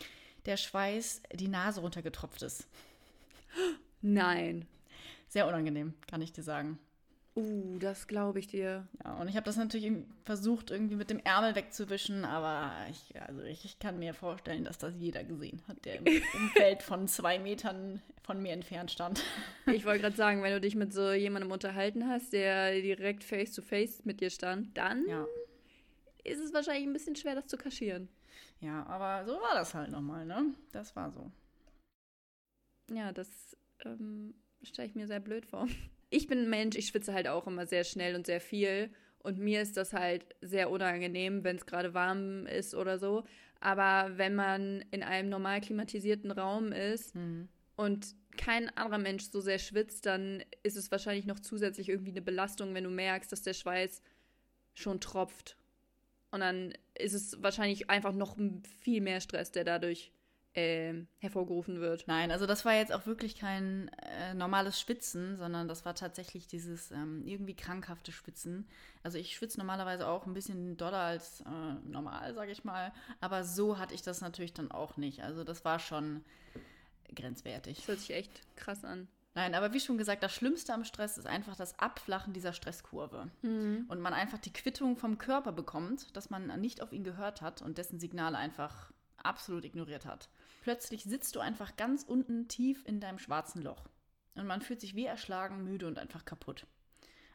der 0.46 0.56
Schweiß 0.56 1.22
die 1.34 1.50
Nase 1.50 1.82
runtergetropft 1.82 2.42
ist. 2.44 2.66
Nein. 4.02 4.66
Sehr 5.28 5.48
unangenehm, 5.48 5.96
kann 6.08 6.22
ich 6.22 6.32
dir 6.32 6.44
sagen. 6.44 6.80
Uh, 7.38 7.78
das 7.78 8.08
glaube 8.08 8.40
ich 8.40 8.48
dir. 8.48 8.88
Ja, 9.04 9.14
und 9.18 9.28
ich 9.28 9.36
habe 9.36 9.46
das 9.46 9.58
natürlich 9.58 9.92
versucht, 10.24 10.72
irgendwie 10.72 10.96
mit 10.96 11.12
dem 11.12 11.20
Ärmel 11.20 11.54
wegzuwischen, 11.54 12.26
aber 12.26 12.72
ich, 12.90 13.22
also 13.22 13.44
ich, 13.44 13.64
ich 13.64 13.78
kann 13.78 14.00
mir 14.00 14.16
vorstellen, 14.16 14.64
dass 14.64 14.80
das 14.80 14.96
jeder 14.98 15.24
gesehen 15.24 15.62
hat, 15.68 15.86
der 15.86 15.98
im 16.00 16.06
Umfeld 16.34 16.82
von 16.82 17.08
zwei 17.08 17.38
Metern 17.38 18.02
von 18.24 18.42
mir 18.42 18.54
entfernt 18.54 18.90
stand. 18.90 19.24
Ich 19.68 19.86
wollte 19.86 20.02
gerade 20.02 20.16
sagen, 20.16 20.42
wenn 20.42 20.52
du 20.52 20.60
dich 20.60 20.74
mit 20.76 20.92
so 20.94 21.12
jemandem 21.12 21.52
unterhalten 21.52 22.08
hast, 22.08 22.34
der 22.34 22.72
direkt 22.82 23.24
face 23.24 23.52
to 23.54 23.62
face 23.62 24.04
mit 24.04 24.20
dir 24.20 24.32
stand, 24.32 24.76
dann 24.76 25.06
Ja, 25.08 25.28
ist 26.24 26.40
es 26.40 26.54
wahrscheinlich 26.54 26.88
ein 26.88 26.94
bisschen 26.94 27.16
schwer, 27.16 27.36
das 27.36 27.46
zu 27.46 27.58
kaschieren. 27.58 28.10
ja 28.62 28.84
aber 28.88 29.26
so 29.32 29.34
war 29.40 29.54
das 29.54 29.76
halt 29.76 29.92
nochmal, 29.92 30.26
ne? 30.26 30.56
Das 30.72 30.96
war 30.96 31.12
so. 31.12 31.32
Ja, 32.92 33.12
das 33.12 33.56
ähm, 33.86 34.34
stelle 34.64 34.88
ich 34.88 34.96
mir 34.96 35.06
sehr 35.06 35.20
blöd 35.20 35.46
vor. 35.46 35.68
Ich 36.10 36.28
bin 36.28 36.40
ein 36.40 36.50
Mensch, 36.50 36.78
ich 36.78 36.88
schwitze 36.88 37.14
halt 37.14 37.28
auch 37.28 37.48
immer 37.48 37.68
sehr 37.68 37.84
schnell 37.84 38.16
und 38.16 38.26
sehr 38.26 38.42
viel. 38.42 38.92
Und 39.20 39.40
mir 39.40 39.62
ist 39.62 39.76
das 39.76 39.94
halt 39.94 40.26
sehr 40.42 40.70
unangenehm, 40.70 41.44
wenn 41.44 41.58
es 41.58 41.66
gerade 41.66 41.94
warm 41.94 42.46
ist 42.46 42.76
oder 42.76 42.98
so. 42.98 43.24
Aber 43.60 44.18
wenn 44.18 44.36
man 44.36 44.86
in 44.92 45.04
einem 45.04 45.30
normal 45.30 45.62
klimatisierten 45.62 46.32
Raum 46.32 46.72
ist 46.72 47.14
und 47.76 48.16
kein 48.38 48.70
anderer 48.78 49.00
Mensch 49.00 49.26
so 49.26 49.42
sehr 49.42 49.60
schwitzt, 49.60 50.06
dann 50.06 50.44
ist 50.64 50.78
es 50.78 50.92
wahrscheinlich 50.92 51.26
noch 51.26 51.40
zusätzlich 51.40 51.90
irgendwie 51.90 52.12
eine 52.12 52.22
Belastung, 52.22 52.74
wenn 52.74 52.84
du 52.84 52.90
merkst, 52.90 53.32
dass 53.32 53.42
der 53.42 53.54
Schweiß 53.54 54.02
schon 54.76 55.02
tropft. 55.02 55.58
Und 56.32 56.42
dann 56.42 56.74
ist 56.98 57.14
es 57.14 57.42
wahrscheinlich 57.42 57.90
einfach 57.90 58.14
noch 58.14 58.38
viel 58.82 59.02
mehr 59.02 59.22
Stress, 59.22 59.52
der 59.52 59.64
dadurch 59.64 60.12
äh, 60.58 61.06
hervorgerufen 61.20 61.80
wird. 61.80 62.08
Nein, 62.08 62.32
also 62.32 62.48
das 62.48 62.66
war 62.66 62.74
jetzt 62.74 62.92
auch 62.92 63.06
wirklich 63.06 63.36
kein 63.36 63.92
äh, 64.02 64.34
normales 64.34 64.82
Schwitzen, 64.82 65.38
sondern 65.38 65.68
das 65.68 65.86
war 65.86 65.94
tatsächlich 65.94 66.48
dieses 66.48 66.90
ähm, 66.90 67.22
irgendwie 67.26 67.56
krankhafte 67.56 68.12
Schwitzen. 68.12 68.68
Also 69.04 69.20
ich 69.20 69.36
schwitze 69.36 69.60
normalerweise 69.60 70.08
auch 70.08 70.26
ein 70.26 70.34
bisschen 70.34 70.76
doller 70.76 70.98
als 70.98 71.42
äh, 71.42 71.88
normal, 71.88 72.34
sage 72.34 72.52
ich 72.52 72.64
mal. 72.64 72.92
Aber 73.22 73.44
so 73.44 73.78
hatte 73.78 73.94
ich 73.94 74.02
das 74.02 74.22
natürlich 74.22 74.54
dann 74.54 74.72
auch 74.72 74.98
nicht. 74.98 75.22
Also 75.22 75.44
das 75.44 75.64
war 75.64 75.78
schon 75.78 76.26
grenzwertig. 77.14 77.78
Das 77.78 77.88
hört 77.88 78.00
sich 78.00 78.16
echt 78.16 78.42
krass 78.56 78.84
an. 78.84 79.08
Nein, 79.36 79.54
aber 79.54 79.74
wie 79.74 79.80
schon 79.80 80.00
gesagt, 80.00 80.24
das 80.24 80.34
Schlimmste 80.34 80.74
am 80.74 80.84
Stress 80.84 81.20
ist 81.20 81.28
einfach 81.28 81.56
das 81.56 81.78
Abflachen 81.78 82.34
dieser 82.34 82.54
Stresskurve. 82.54 83.30
Und 83.88 84.00
man 84.00 84.16
einfach 84.16 84.40
die 84.40 84.52
Quittung 84.52 84.98
vom 84.98 85.20
Körper 85.20 85.52
bekommt, 85.52 86.18
dass 86.18 86.32
man 86.32 86.48
nicht 86.60 86.82
auf 86.82 86.92
ihn 86.92 87.04
gehört 87.04 87.44
hat 87.44 87.62
und 87.62 87.78
dessen 87.78 88.00
Signale 88.00 88.40
einfach 88.40 88.92
absolut 89.18 89.66
ignoriert 89.66 90.08
hat. 90.08 90.30
Plötzlich 90.68 91.06
sitzt 91.06 91.34
du 91.34 91.40
einfach 91.40 91.78
ganz 91.78 92.04
unten 92.04 92.50
tief 92.50 92.86
in 92.86 93.00
deinem 93.00 93.20
schwarzen 93.20 93.62
Loch. 93.62 93.88
Und 94.36 94.48
man 94.48 94.62
fühlt 94.62 94.82
sich 94.82 94.96
wie 94.96 95.06
erschlagen, 95.06 95.64
müde 95.64 95.88
und 95.88 95.98
einfach 95.98 96.26
kaputt. 96.26 96.68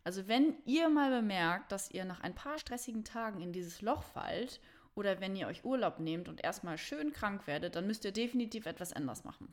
Also 0.05 0.29
wenn 0.29 0.55
ihr 0.67 0.91
mal 0.91 1.09
bemerkt, 1.09 1.73
dass 1.73 1.91
ihr 1.91 2.05
nach 2.05 2.21
ein 2.21 2.35
paar 2.35 2.59
stressigen 2.59 3.05
Tagen 3.05 3.41
in 3.41 3.55
dieses 3.55 3.81
Loch 3.81 4.03
fallt 4.03 4.61
oder 4.95 5.23
wenn 5.23 5.35
ihr 5.35 5.47
euch 5.47 5.65
Urlaub 5.65 5.99
nehmt 5.99 6.29
und 6.29 6.45
erstmal 6.45 6.77
schön 6.77 7.15
krank 7.15 7.47
werdet, 7.47 7.75
dann 7.75 7.87
müsst 7.87 8.05
ihr 8.05 8.13
definitiv 8.13 8.67
etwas 8.67 8.93
anders 8.93 9.25
machen. 9.25 9.51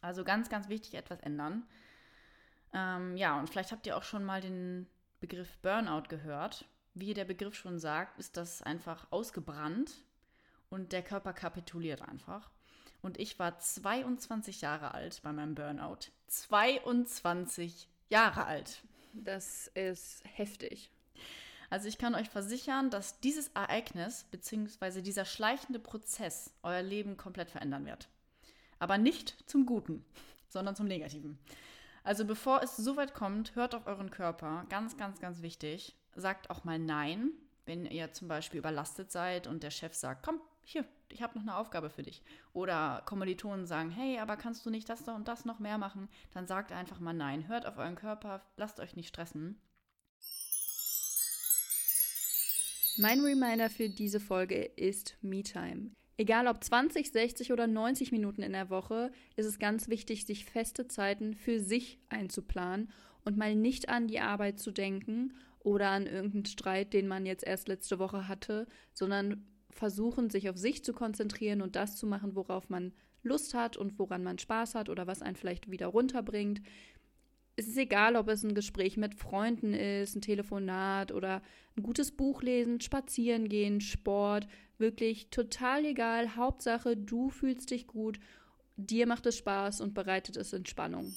Also 0.00 0.22
ganz, 0.22 0.48
ganz 0.48 0.68
wichtig, 0.68 0.94
etwas 0.94 1.18
ändern. 1.18 1.66
Ähm, 2.72 3.16
ja, 3.16 3.40
und 3.40 3.50
vielleicht 3.50 3.72
habt 3.72 3.88
ihr 3.88 3.96
auch 3.96 4.04
schon 4.04 4.22
mal 4.22 4.40
den 4.40 4.86
Begriff 5.18 5.58
Burnout 5.62 6.04
gehört. 6.08 6.64
Wie 6.94 7.12
der 7.12 7.24
Begriff 7.24 7.56
schon 7.56 7.80
sagt, 7.80 8.20
ist 8.20 8.36
das 8.36 8.62
einfach 8.62 9.08
ausgebrannt 9.10 10.04
und 10.70 10.92
der 10.92 11.02
Körper 11.02 11.32
kapituliert 11.32 12.00
einfach. 12.00 12.53
Und 13.04 13.20
ich 13.20 13.38
war 13.38 13.58
22 13.58 14.62
Jahre 14.62 14.94
alt 14.94 15.20
bei 15.22 15.30
meinem 15.30 15.54
Burnout. 15.54 16.10
22 16.28 17.86
Jahre 18.08 18.46
alt. 18.46 18.80
Das 19.12 19.66
ist 19.74 20.22
heftig. 20.24 20.90
Also 21.68 21.86
ich 21.86 21.98
kann 21.98 22.14
euch 22.14 22.30
versichern, 22.30 22.88
dass 22.88 23.20
dieses 23.20 23.48
Ereignis 23.48 24.24
bzw. 24.30 25.02
dieser 25.02 25.26
schleichende 25.26 25.80
Prozess 25.80 26.54
euer 26.62 26.80
Leben 26.80 27.18
komplett 27.18 27.50
verändern 27.50 27.84
wird. 27.84 28.08
Aber 28.78 28.96
nicht 28.96 29.36
zum 29.46 29.66
Guten, 29.66 30.02
sondern 30.48 30.74
zum 30.74 30.86
Negativen. 30.86 31.38
Also 32.04 32.24
bevor 32.24 32.62
es 32.62 32.74
so 32.74 32.96
weit 32.96 33.12
kommt, 33.12 33.54
hört 33.54 33.74
auf 33.74 33.86
euren 33.86 34.10
Körper. 34.10 34.64
Ganz, 34.70 34.96
ganz, 34.96 35.20
ganz 35.20 35.42
wichtig. 35.42 35.94
Sagt 36.14 36.48
auch 36.48 36.64
mal 36.64 36.78
Nein, 36.78 37.32
wenn 37.66 37.84
ihr 37.84 38.14
zum 38.14 38.28
Beispiel 38.28 38.60
überlastet 38.60 39.12
seid 39.12 39.46
und 39.46 39.62
der 39.62 39.70
Chef 39.70 39.92
sagt, 39.92 40.24
komm, 40.24 40.40
hier, 40.64 40.84
ich 41.10 41.22
habe 41.22 41.38
noch 41.38 41.42
eine 41.42 41.56
Aufgabe 41.56 41.90
für 41.90 42.02
dich. 42.02 42.22
Oder 42.52 43.02
Kommilitonen 43.06 43.66
sagen, 43.66 43.90
hey, 43.90 44.18
aber 44.18 44.36
kannst 44.36 44.64
du 44.66 44.70
nicht 44.70 44.88
das 44.88 45.06
und 45.08 45.28
das 45.28 45.44
noch 45.44 45.58
mehr 45.58 45.78
machen? 45.78 46.08
Dann 46.32 46.46
sagt 46.46 46.72
einfach 46.72 47.00
mal 47.00 47.12
nein. 47.12 47.48
Hört 47.48 47.66
auf 47.66 47.78
euren 47.78 47.94
Körper, 47.94 48.42
lasst 48.56 48.80
euch 48.80 48.96
nicht 48.96 49.08
stressen. 49.08 49.60
Mein 52.96 53.20
Reminder 53.20 53.70
für 53.70 53.88
diese 53.88 54.20
Folge 54.20 54.62
ist 54.62 55.16
MeTime. 55.20 55.90
Egal 56.16 56.46
ob 56.46 56.62
20, 56.62 57.10
60 57.10 57.52
oder 57.52 57.66
90 57.66 58.12
Minuten 58.12 58.42
in 58.42 58.52
der 58.52 58.70
Woche, 58.70 59.10
ist 59.34 59.46
es 59.46 59.58
ganz 59.58 59.88
wichtig, 59.88 60.26
sich 60.26 60.44
feste 60.44 60.86
Zeiten 60.86 61.34
für 61.34 61.58
sich 61.58 61.98
einzuplanen 62.08 62.92
und 63.24 63.36
mal 63.36 63.56
nicht 63.56 63.88
an 63.88 64.06
die 64.06 64.20
Arbeit 64.20 64.60
zu 64.60 64.70
denken 64.70 65.34
oder 65.58 65.90
an 65.90 66.06
irgendeinen 66.06 66.44
Streit, 66.44 66.92
den 66.92 67.08
man 67.08 67.26
jetzt 67.26 67.44
erst 67.44 67.66
letzte 67.66 67.98
Woche 67.98 68.28
hatte, 68.28 68.68
sondern 68.92 69.44
versuchen, 69.74 70.30
sich 70.30 70.48
auf 70.48 70.56
sich 70.56 70.84
zu 70.84 70.92
konzentrieren 70.92 71.62
und 71.62 71.76
das 71.76 71.96
zu 71.96 72.06
machen, 72.06 72.34
worauf 72.34 72.70
man 72.70 72.92
Lust 73.22 73.54
hat 73.54 73.76
und 73.76 73.98
woran 73.98 74.22
man 74.22 74.38
Spaß 74.38 74.74
hat 74.74 74.88
oder 74.88 75.06
was 75.06 75.22
einen 75.22 75.36
vielleicht 75.36 75.70
wieder 75.70 75.88
runterbringt. 75.88 76.62
Es 77.56 77.68
ist 77.68 77.76
egal, 77.76 78.16
ob 78.16 78.28
es 78.28 78.42
ein 78.42 78.54
Gespräch 78.54 78.96
mit 78.96 79.14
Freunden 79.14 79.74
ist, 79.74 80.16
ein 80.16 80.22
Telefonat 80.22 81.12
oder 81.12 81.42
ein 81.76 81.82
gutes 81.82 82.10
Buch 82.10 82.42
lesen, 82.42 82.80
spazieren 82.80 83.48
gehen, 83.48 83.80
Sport, 83.80 84.46
wirklich 84.78 85.30
total 85.30 85.84
egal. 85.84 86.36
Hauptsache, 86.36 86.96
du 86.96 87.30
fühlst 87.30 87.70
dich 87.70 87.86
gut, 87.86 88.18
dir 88.76 89.06
macht 89.06 89.26
es 89.26 89.38
Spaß 89.38 89.80
und 89.80 89.94
bereitet 89.94 90.36
es 90.36 90.52
Entspannung. 90.52 91.12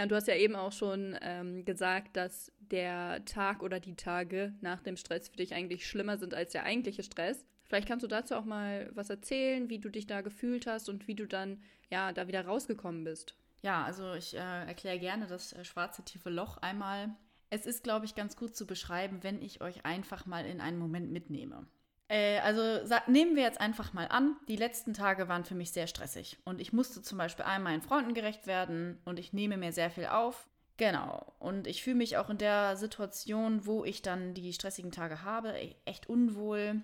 Ja, 0.00 0.04
und 0.04 0.12
du 0.12 0.16
hast 0.16 0.28
ja 0.28 0.34
eben 0.34 0.56
auch 0.56 0.72
schon 0.72 1.14
ähm, 1.20 1.66
gesagt, 1.66 2.16
dass 2.16 2.50
der 2.58 3.22
Tag 3.26 3.62
oder 3.62 3.80
die 3.80 3.96
Tage 3.96 4.54
nach 4.62 4.80
dem 4.80 4.96
Stress 4.96 5.28
für 5.28 5.36
dich 5.36 5.52
eigentlich 5.52 5.86
schlimmer 5.86 6.16
sind 6.16 6.32
als 6.32 6.52
der 6.52 6.64
eigentliche 6.64 7.02
Stress. 7.02 7.44
Vielleicht 7.64 7.86
kannst 7.86 8.02
du 8.02 8.08
dazu 8.08 8.34
auch 8.34 8.46
mal 8.46 8.90
was 8.94 9.10
erzählen, 9.10 9.68
wie 9.68 9.78
du 9.78 9.90
dich 9.90 10.06
da 10.06 10.22
gefühlt 10.22 10.66
hast 10.66 10.88
und 10.88 11.06
wie 11.06 11.16
du 11.16 11.26
dann 11.26 11.62
ja 11.90 12.14
da 12.14 12.28
wieder 12.28 12.46
rausgekommen 12.46 13.04
bist. 13.04 13.34
Ja, 13.60 13.84
also 13.84 14.14
ich 14.14 14.32
äh, 14.32 14.38
erkläre 14.38 14.98
gerne 14.98 15.26
das 15.26 15.52
äh, 15.52 15.66
schwarze 15.66 16.02
tiefe 16.02 16.30
Loch 16.30 16.56
einmal. 16.56 17.10
Es 17.50 17.66
ist, 17.66 17.84
glaube 17.84 18.06
ich, 18.06 18.14
ganz 18.14 18.36
gut 18.36 18.56
zu 18.56 18.66
beschreiben, 18.66 19.18
wenn 19.20 19.42
ich 19.42 19.60
euch 19.60 19.84
einfach 19.84 20.24
mal 20.24 20.46
in 20.46 20.62
einen 20.62 20.78
Moment 20.78 21.12
mitnehme. 21.12 21.66
Äh, 22.10 22.40
also 22.40 22.60
nehmen 23.06 23.36
wir 23.36 23.44
jetzt 23.44 23.60
einfach 23.60 23.92
mal 23.92 24.08
an, 24.08 24.36
die 24.48 24.56
letzten 24.56 24.94
Tage 24.94 25.28
waren 25.28 25.44
für 25.44 25.54
mich 25.54 25.70
sehr 25.70 25.86
stressig 25.86 26.38
und 26.44 26.60
ich 26.60 26.72
musste 26.72 27.02
zum 27.02 27.16
Beispiel 27.16 27.44
all 27.44 27.60
meinen 27.60 27.82
Freunden 27.82 28.14
gerecht 28.14 28.48
werden 28.48 28.98
und 29.04 29.20
ich 29.20 29.32
nehme 29.32 29.56
mir 29.56 29.72
sehr 29.72 29.90
viel 29.90 30.06
auf. 30.06 30.48
Genau. 30.76 31.32
Und 31.38 31.68
ich 31.68 31.84
fühle 31.84 31.96
mich 31.96 32.16
auch 32.16 32.28
in 32.28 32.38
der 32.38 32.76
Situation, 32.76 33.64
wo 33.64 33.84
ich 33.84 34.02
dann 34.02 34.34
die 34.34 34.52
stressigen 34.52 34.90
Tage 34.90 35.22
habe, 35.22 35.50
e-, 35.50 35.76
echt 35.84 36.08
unwohl, 36.08 36.82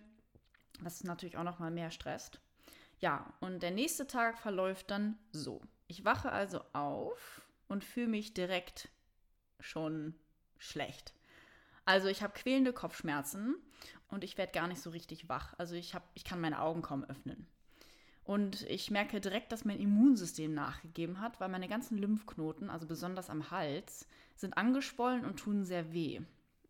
was 0.81 1.03
natürlich 1.03 1.37
auch 1.37 1.45
noch 1.45 1.59
mal 1.59 1.73
mehr 1.73 1.91
stresst. 1.91 2.39
Ja, 3.01 3.33
und 3.41 3.63
der 3.63 3.73
nächste 3.73 4.07
Tag 4.07 4.39
verläuft 4.39 4.93
dann 4.93 5.19
so. 5.33 5.61
Ich 5.89 6.05
wache 6.05 6.31
also 6.31 6.61
auf 6.73 7.43
und 7.67 7.85
fühle 7.85 8.09
mich 8.09 8.33
direkt 8.33 8.91
schon 9.59 10.15
schlecht. 10.59 11.15
Also 11.85 12.07
ich 12.07 12.23
habe 12.23 12.35
quälende 12.35 12.73
Kopfschmerzen 12.73 13.57
und 14.09 14.25
ich 14.25 14.39
werde 14.39 14.53
gar 14.53 14.69
nicht 14.69 14.81
so 14.81 14.91
richtig 14.91 15.29
wach. 15.29 15.55
Also 15.59 15.75
ich, 15.75 15.95
hab, 15.95 16.09
ich 16.15 16.25
kann 16.25 16.41
meine 16.41 16.61
Augen 16.61 16.83
kaum 16.83 17.05
öffnen. 17.05 17.47
Und 18.25 18.63
ich 18.63 18.91
merke 18.91 19.21
direkt, 19.21 19.53
dass 19.53 19.65
mein 19.65 19.79
Immunsystem 19.79 20.53
nachgegeben 20.53 21.21
hat, 21.21 21.39
weil 21.41 21.49
meine 21.49 21.69
ganzen 21.69 21.97
Lymphknoten, 21.97 22.71
also 22.71 22.87
besonders 22.87 23.31
am 23.31 23.51
Hals, 23.53 24.09
sind 24.35 24.59
angeschwollen 24.59 25.25
und 25.25 25.37
tun 25.37 25.65
sehr 25.65 25.93
weh. 25.93 26.21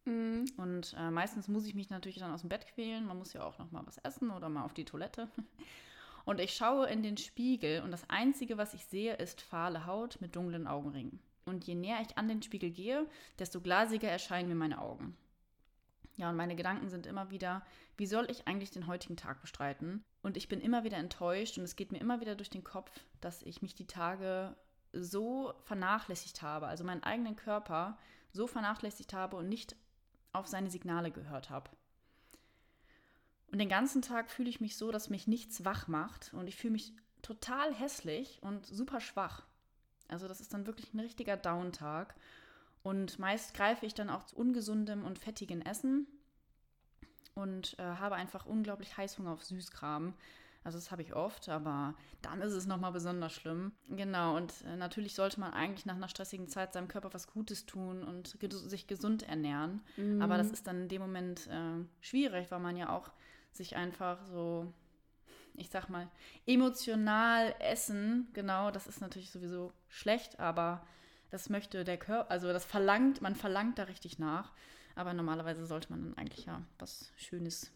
Mhm. 0.05 0.45
Und 0.59 0.95
äh, 0.99 1.11
meistens 1.11 1.49
muss 1.49 1.67
ich 1.67 1.75
mich 1.75 1.91
natürlich 1.91 2.19
dann 2.19 2.33
aus 2.33 2.43
dem 2.43 2.51
Bett 2.51 2.67
quälen. 2.67 3.07
Man 3.07 3.19
muss 3.19 3.33
ja 3.33 3.43
auch 3.43 3.59
noch 3.59 3.73
mal 3.73 3.87
was 3.87 3.99
essen 3.99 4.31
oder 4.31 4.49
mal 4.49 4.65
auf 4.65 4.75
die 4.75 4.85
Toilette. 4.85 5.29
Und 6.27 6.41
ich 6.41 6.55
schaue 6.55 6.89
in 6.89 7.05
den 7.05 7.17
Spiegel 7.17 7.83
und 7.83 7.93
das 7.93 8.11
Einzige, 8.11 8.59
was 8.59 8.75
ich 8.75 8.85
sehe, 8.87 9.15
ist 9.15 9.41
fahle 9.41 9.87
Haut 9.87 10.21
mit 10.21 10.35
dunklen 10.35 10.67
Augenringen. 10.67 11.21
Und 11.45 11.69
je 11.69 11.77
näher 11.77 12.01
ich 12.03 12.19
an 12.19 12.27
den 12.27 12.43
Spiegel 12.43 12.71
gehe, 12.71 13.07
desto 13.39 13.61
glasiger 13.61 14.09
erscheinen 14.09 14.49
mir 14.49 14.57
meine 14.57 14.81
Augen. 14.81 15.17
Ja, 16.17 16.31
und 16.31 16.37
meine 16.37 16.57
Gedanken 16.57 16.89
sind 16.89 17.07
immer 17.07 17.31
wieder, 17.31 17.63
wie 17.97 18.07
soll 18.07 18.31
ich 18.31 18.49
eigentlich 18.49 18.71
den 18.71 18.87
heutigen 18.87 19.17
Tag 19.17 19.41
bestreiten? 19.43 20.03
Und 20.23 20.37
ich 20.37 20.49
bin 20.49 20.61
immer 20.61 20.83
wieder 20.83 20.97
enttäuscht 20.97 21.59
und 21.59 21.65
es 21.65 21.77
geht 21.77 21.93
mir 21.93 21.99
immer 21.99 22.21
wieder 22.21 22.35
durch 22.35 22.51
den 22.51 22.65
Kopf, 22.65 22.91
dass 23.21 23.43
ich 23.43 23.61
mich 23.63 23.75
die 23.75 23.87
Tage 23.87 24.57
so 24.93 25.53
vernachlässigt 25.65 26.41
habe, 26.41 26.67
also 26.67 26.85
meinen 26.85 27.03
eigenen 27.03 27.37
Körper 27.37 27.99
so 28.33 28.47
vernachlässigt 28.47 29.13
habe 29.13 29.37
und 29.37 29.49
nicht 29.49 29.77
auf 30.33 30.47
seine 30.47 30.71
Signale 30.71 31.11
gehört 31.11 31.51
habe. 31.51 31.71
Und 33.53 33.59
den 33.59 33.69
ganzen 33.69 34.03
Tag 34.03 34.31
fühle 34.31 34.51
ich 34.51 34.61
mich 34.61 34.77
so, 34.77 34.91
dass 34.91 35.11
mich 35.11 35.27
nichts 35.27 35.65
wach 35.65 35.87
macht 35.87 36.33
und 36.35 36.47
ich 36.47 36.57
fühle 36.57 36.73
mich 36.73 36.93
total 37.23 37.75
hässlich 37.75 38.39
und 38.43 38.67
super 38.67 39.01
schwach. 39.01 39.47
Also 40.09 40.29
das 40.29 40.41
ist 40.41 40.55
dann 40.55 40.67
wirklich 40.67 40.93
ein 40.95 41.01
richtiger 41.01 41.37
Downtag. 41.37 42.15
Und 42.87 43.19
meist 43.19 43.53
greife 43.53 43.85
ich 43.85 43.95
dann 43.95 44.09
auch 44.09 44.23
zu 44.27 44.37
ungesundem 44.37 45.05
und 45.05 45.19
fettigem 45.19 45.61
Essen 45.61 46.07
und 47.35 47.77
äh, 47.81 47.83
habe 47.83 48.15
einfach 48.15 48.47
unglaublich 48.47 48.97
Heißhunger 48.97 49.33
auf 49.33 49.43
Süßkram. 49.43 50.15
Also 50.63 50.79
das 50.79 50.93
habe 50.93 51.03
ich 51.03 51.13
oft, 51.13 51.49
aber 51.49 51.97
dann 52.23 52.41
ist 52.41 52.53
es 52.53 52.65
nochmal 52.65 52.93
besonders 52.93 53.33
schlimm. 53.33 53.73
Genau, 53.89 54.37
und 54.37 54.53
äh, 54.69 54.77
natürlich 54.77 55.17
sollte 55.17 55.41
man 55.41 55.53
eigentlich 55.53 55.85
nach 55.85 55.97
einer 55.97 56.09
stressigen 56.09 56.47
Zeit 56.47 56.75
seinem 56.75 56.87
Körper 56.87 57.13
was 57.13 57.27
Gutes 57.27 57.67
tun 57.67 58.05
und 58.05 58.39
ge 58.39 58.49
sich 58.53 58.87
gesund 58.87 59.25
ernähren. 59.25 59.83
Mhm. 59.97 60.23
Aber 60.23 60.37
das 60.39 60.53
ist 60.53 60.69
dann 60.69 60.83
in 60.83 60.89
dem 60.89 61.03
Moment 61.03 61.49
äh, 61.49 61.85
schwierig, 62.01 62.53
weil 62.53 62.61
man 62.61 62.77
ja 62.77 62.91
auch 62.91 63.11
sich 63.51 63.75
einfach 63.75 64.25
so, 64.27 64.73
ich 65.55 65.71
sag 65.71 65.89
mal, 65.89 66.09
emotional 66.47 67.53
essen, 67.59 68.29
genau, 68.33 68.71
das 68.71 68.87
ist 68.87 69.01
natürlich 69.01 69.33
sowieso 69.33 69.73
schlecht, 69.89 70.39
aber 70.39 70.87
das 71.31 71.49
möchte 71.49 71.85
der 71.85 71.97
Körper, 71.97 72.31
also 72.31 72.53
das 72.53 72.65
verlangt, 72.65 73.21
man 73.23 73.35
verlangt 73.35 73.79
da 73.79 73.85
richtig 73.85 74.19
nach. 74.19 74.53
Aber 74.95 75.13
normalerweise 75.13 75.67
sollte 75.67 75.91
man 75.91 76.03
dann 76.03 76.19
eigentlich 76.19 76.47
ja 76.47 76.63
was 76.79 77.13
Schönes, 77.17 77.71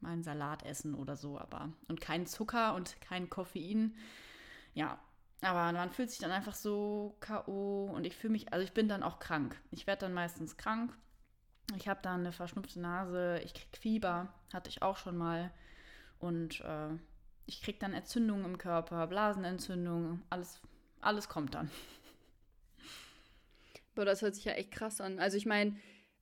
mal 0.00 0.12
einen 0.12 0.22
Salat 0.22 0.62
essen 0.64 0.94
oder 0.94 1.16
so, 1.16 1.38
aber 1.38 1.70
und 1.88 2.00
kein 2.00 2.26
Zucker 2.26 2.74
und 2.74 3.00
kein 3.00 3.28
Koffein. 3.28 3.94
Ja, 4.74 4.98
aber 5.42 5.72
man 5.72 5.90
fühlt 5.90 6.10
sich 6.10 6.18
dann 6.18 6.30
einfach 6.30 6.54
so 6.54 7.16
K.O. 7.20 7.90
und 7.94 8.06
ich 8.06 8.16
fühle 8.16 8.32
mich, 8.32 8.52
also 8.52 8.64
ich 8.64 8.72
bin 8.72 8.88
dann 8.88 9.02
auch 9.02 9.18
krank. 9.18 9.60
Ich 9.70 9.86
werde 9.86 10.00
dann 10.00 10.14
meistens 10.14 10.56
krank. 10.56 10.96
Ich 11.76 11.88
habe 11.88 12.00
dann 12.02 12.20
eine 12.20 12.32
verschnupfte 12.32 12.80
Nase, 12.80 13.40
ich 13.44 13.52
kriege 13.52 13.76
Fieber, 13.78 14.32
hatte 14.52 14.70
ich 14.70 14.82
auch 14.82 14.96
schon 14.96 15.16
mal. 15.16 15.50
Und 16.18 16.60
äh, 16.60 16.88
ich 17.44 17.60
kriege 17.60 17.78
dann 17.78 17.92
Entzündungen 17.92 18.44
im 18.44 18.58
Körper, 18.58 19.06
Blasenentzündungen, 19.06 20.22
alles, 20.30 20.60
alles 21.00 21.28
kommt 21.28 21.54
dann. 21.54 21.70
Boah, 23.96 24.04
das 24.04 24.22
hört 24.22 24.34
sich 24.34 24.44
ja 24.44 24.52
echt 24.52 24.70
krass 24.70 25.00
an. 25.00 25.18
Also 25.18 25.36
ich 25.38 25.46
meine, 25.46 25.74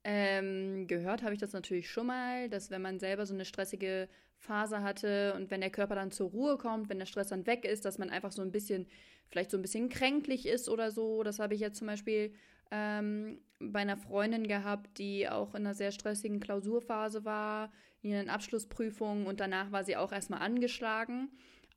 ähm, 0.04 0.86
gehört 0.86 1.22
habe 1.22 1.34
ich 1.34 1.40
das 1.40 1.52
natürlich 1.52 1.90
schon 1.90 2.06
mal, 2.06 2.48
dass 2.48 2.70
wenn 2.70 2.80
man 2.80 3.00
selber 3.00 3.26
so 3.26 3.34
eine 3.34 3.44
stressige 3.44 4.08
Phase 4.38 4.82
hatte 4.82 5.34
und 5.34 5.50
wenn 5.50 5.60
der 5.60 5.70
Körper 5.70 5.96
dann 5.96 6.12
zur 6.12 6.30
Ruhe 6.30 6.56
kommt, 6.56 6.88
wenn 6.88 7.00
der 7.00 7.06
Stress 7.06 7.28
dann 7.28 7.46
weg 7.46 7.64
ist, 7.64 7.84
dass 7.84 7.98
man 7.98 8.10
einfach 8.10 8.30
so 8.30 8.42
ein 8.42 8.52
bisschen, 8.52 8.86
vielleicht 9.28 9.50
so 9.50 9.58
ein 9.58 9.62
bisschen 9.62 9.88
kränklich 9.88 10.46
ist 10.46 10.68
oder 10.68 10.92
so. 10.92 11.24
Das 11.24 11.40
habe 11.40 11.54
ich 11.54 11.60
jetzt 11.60 11.78
zum 11.78 11.88
Beispiel 11.88 12.32
ähm, 12.70 13.40
bei 13.58 13.80
einer 13.80 13.96
Freundin 13.96 14.46
gehabt, 14.46 14.98
die 14.98 15.28
auch 15.28 15.54
in 15.54 15.66
einer 15.66 15.74
sehr 15.74 15.90
stressigen 15.90 16.38
Klausurphase 16.38 17.24
war, 17.24 17.72
in 18.02 18.10
ihren 18.10 18.28
Abschlussprüfungen 18.30 19.26
und 19.26 19.40
danach 19.40 19.72
war 19.72 19.82
sie 19.82 19.96
auch 19.96 20.12
erstmal 20.12 20.42
angeschlagen. 20.42 21.28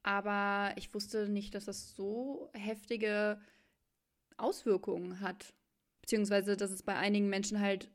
Aber 0.03 0.73
ich 0.75 0.93
wusste 0.93 1.27
nicht, 1.27 1.55
dass 1.55 1.65
das 1.65 1.95
so 1.95 2.49
heftige 2.53 3.39
Auswirkungen 4.37 5.21
hat 5.21 5.53
Beziehungsweise, 6.07 6.55
dass 6.55 6.71
es 6.71 6.83
bei 6.83 6.95
einigen 6.95 7.27
Menschen 7.27 7.59
halt, 7.59 7.89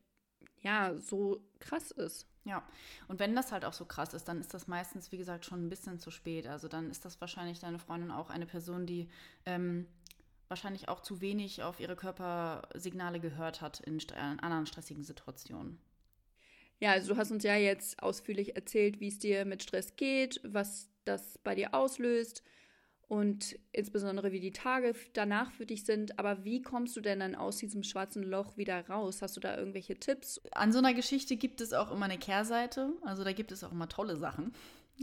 ja, 0.61 0.95
so 0.99 1.43
krass 1.61 1.93
ist. 1.93 2.27
Ja, 2.45 2.63
und 3.09 3.19
wenn 3.21 3.35
das 3.35 3.53
halt 3.53 3.65
auch 3.65 3.73
so 3.73 3.87
krass 3.87 4.13
ist, 4.13 4.29
dann 4.29 4.39
ist 4.39 4.53
das 4.53 4.69
meistens, 4.69 5.13
wie 5.13 5.17
gesagt, 5.17 5.47
schon 5.47 5.65
ein 5.65 5.71
bisschen 5.71 5.99
zu 5.99 6.11
spät. 6.11 6.47
Also 6.47 6.69
dann 6.69 6.91
ist 6.91 7.07
das 7.07 7.23
wahrscheinlich 7.23 7.61
deine 7.61 7.79
Freundin 7.79 8.11
auch 8.11 8.29
eine 8.29 8.45
Person, 8.45 8.85
die 8.85 9.09
ähm, 9.47 9.87
wahrscheinlich 10.49 10.91
auch 10.91 11.01
zu 11.01 11.23
wenig 11.23 11.63
auf 11.63 11.81
ihre 11.81 11.97
Körpersignale 11.97 13.19
gehört 13.19 13.63
hat 13.63 13.81
in, 13.81 13.99
in 13.99 14.41
anderen 14.41 14.67
stressigen 14.67 15.05
Situationen. 15.05 15.79
Ja, 16.81 16.91
also 16.91 17.15
du 17.15 17.19
hast 17.19 17.31
uns 17.31 17.45
ja 17.45 17.57
jetzt 17.57 18.03
ausführlich 18.03 18.57
erzählt, 18.57 19.01
wie 19.01 19.09
es 19.09 19.21
dir 19.21 19.47
mit 19.47 19.63
Stress 19.63 19.97
geht, 19.97 20.39
was 20.45 20.91
das 21.07 21.39
bei 21.39 21.55
dir 21.55 21.73
auslöst 21.73 22.43
und 23.13 23.59
insbesondere 23.73 24.33
wie 24.33 24.41
die 24.41 24.55
Tage 24.55 24.95
danach 25.13 25.53
für 25.53 25.67
dich 25.67 25.85
sind. 25.85 26.19
Aber 26.19 26.47
wie 26.47 26.63
kommst 26.63 26.97
du 26.97 27.03
denn 27.03 27.21
dann 27.21 27.35
aus 27.35 27.59
diesem 27.59 27.83
schwarzen 27.83 28.23
Loch 28.23 28.57
wieder 28.57 28.89
raus? 28.89 29.21
Hast 29.21 29.37
du 29.37 29.41
da 29.41 29.55
irgendwelche 29.55 30.01
Tipps? 30.01 30.41
An 30.53 30.73
so 30.73 30.79
einer 30.79 30.95
Geschichte 30.95 31.37
gibt 31.37 31.61
es 31.61 31.75
auch 31.75 31.93
immer 31.93 32.07
eine 32.07 32.17
Kehrseite. 32.17 32.95
Also 33.05 33.23
da 33.23 33.33
gibt 33.33 33.53
es 33.53 33.65
auch 33.65 33.73
immer 33.73 33.87
tolle 33.87 34.17
Sachen. 34.17 34.55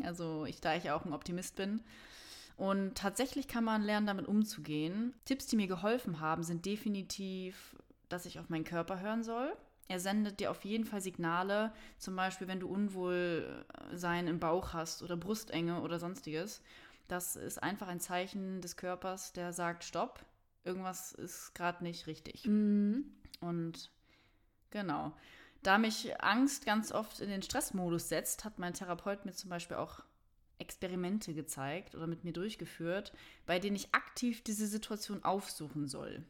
Also 0.01 0.45
ich, 0.45 0.59
da 0.59 0.75
ich 0.75 0.89
auch 0.89 1.05
ein 1.05 1.13
Optimist 1.13 1.55
bin. 1.55 1.81
Und 2.57 2.95
tatsächlich 2.95 3.47
kann 3.47 3.63
man 3.63 3.83
lernen, 3.83 4.07
damit 4.07 4.27
umzugehen. 4.27 5.13
Tipps, 5.25 5.45
die 5.45 5.55
mir 5.55 5.67
geholfen 5.67 6.19
haben, 6.19 6.41
sind 6.41 6.65
definitiv, 6.65 7.75
dass 8.07 8.25
ich 8.25 8.39
auf 8.39 8.49
meinen 8.49 8.63
Körper 8.63 9.01
hören 9.01 9.21
soll. 9.21 9.55
er 9.87 9.99
sendet 9.99 10.39
dir 10.39 10.49
auf 10.49 10.65
jeden 10.65 10.85
Fall 10.85 11.01
Signale, 11.01 11.73
zum 11.99 12.15
Beispiel 12.15 12.47
wenn 12.47 12.59
du 12.59 12.69
Unwohlsein 12.69 14.25
im 14.25 14.39
Bauch 14.39 14.73
hast 14.73 15.03
oder 15.03 15.15
Brustenge 15.15 15.81
oder 15.81 15.99
sonstiges. 15.99 16.63
Das 17.09 17.35
ist 17.35 17.61
einfach 17.61 17.87
ein 17.87 17.99
Zeichen 17.99 18.61
des 18.61 18.77
Körpers, 18.77 19.33
der 19.33 19.51
sagt, 19.51 19.83
stopp, 19.83 20.23
irgendwas 20.63 21.11
ist 21.11 21.55
gerade 21.55 21.83
nicht 21.83 22.05
richtig. 22.07 22.45
Mhm. 22.45 23.11
Und 23.41 23.91
genau. 24.69 25.13
Da 25.63 25.79
mich 25.79 26.21
Angst 26.21 26.65
ganz 26.65 26.91
oft 26.91 27.19
in 27.19 27.29
den 27.29 27.41
Stressmodus 27.41 28.09
setzt, 28.09 28.45
hat 28.45 28.59
mein 28.59 28.75
Therapeut 28.75 29.25
mir 29.25 29.33
zum 29.33 29.49
Beispiel 29.49 29.75
auch 29.75 30.03
Experimente 30.59 31.33
gezeigt 31.33 31.95
oder 31.95 32.05
mit 32.05 32.23
mir 32.23 32.31
durchgeführt, 32.31 33.11
bei 33.47 33.57
denen 33.57 33.75
ich 33.75 33.93
aktiv 33.95 34.43
diese 34.43 34.67
Situation 34.67 35.23
aufsuchen 35.23 35.87
soll. 35.87 36.23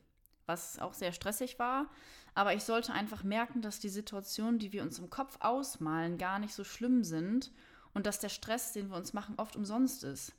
Was 0.46 0.80
auch 0.80 0.94
sehr 0.94 1.12
stressig 1.12 1.60
war, 1.60 1.90
aber 2.36 2.54
ich 2.54 2.64
sollte 2.64 2.94
einfach 2.94 3.24
merken, 3.24 3.62
dass 3.62 3.80
die 3.80 3.90
Situationen, 3.90 4.60
die 4.60 4.72
wir 4.72 4.82
uns 4.82 4.98
im 4.98 5.10
Kopf 5.10 5.38
ausmalen, 5.42 6.18
gar 6.18 6.40
nicht 6.40 6.54
so 6.54 6.64
schlimm 6.64 7.04
sind 7.04 7.52
und 7.94 8.06
dass 8.06 8.20
der 8.20 8.30
Stress, 8.30 8.72
den 8.72 8.90
wir 8.90 8.98
uns 8.98 9.14
machen, 9.14 9.36
oft 9.38 9.58
umsonst 9.58 10.04
ist. 10.06 10.34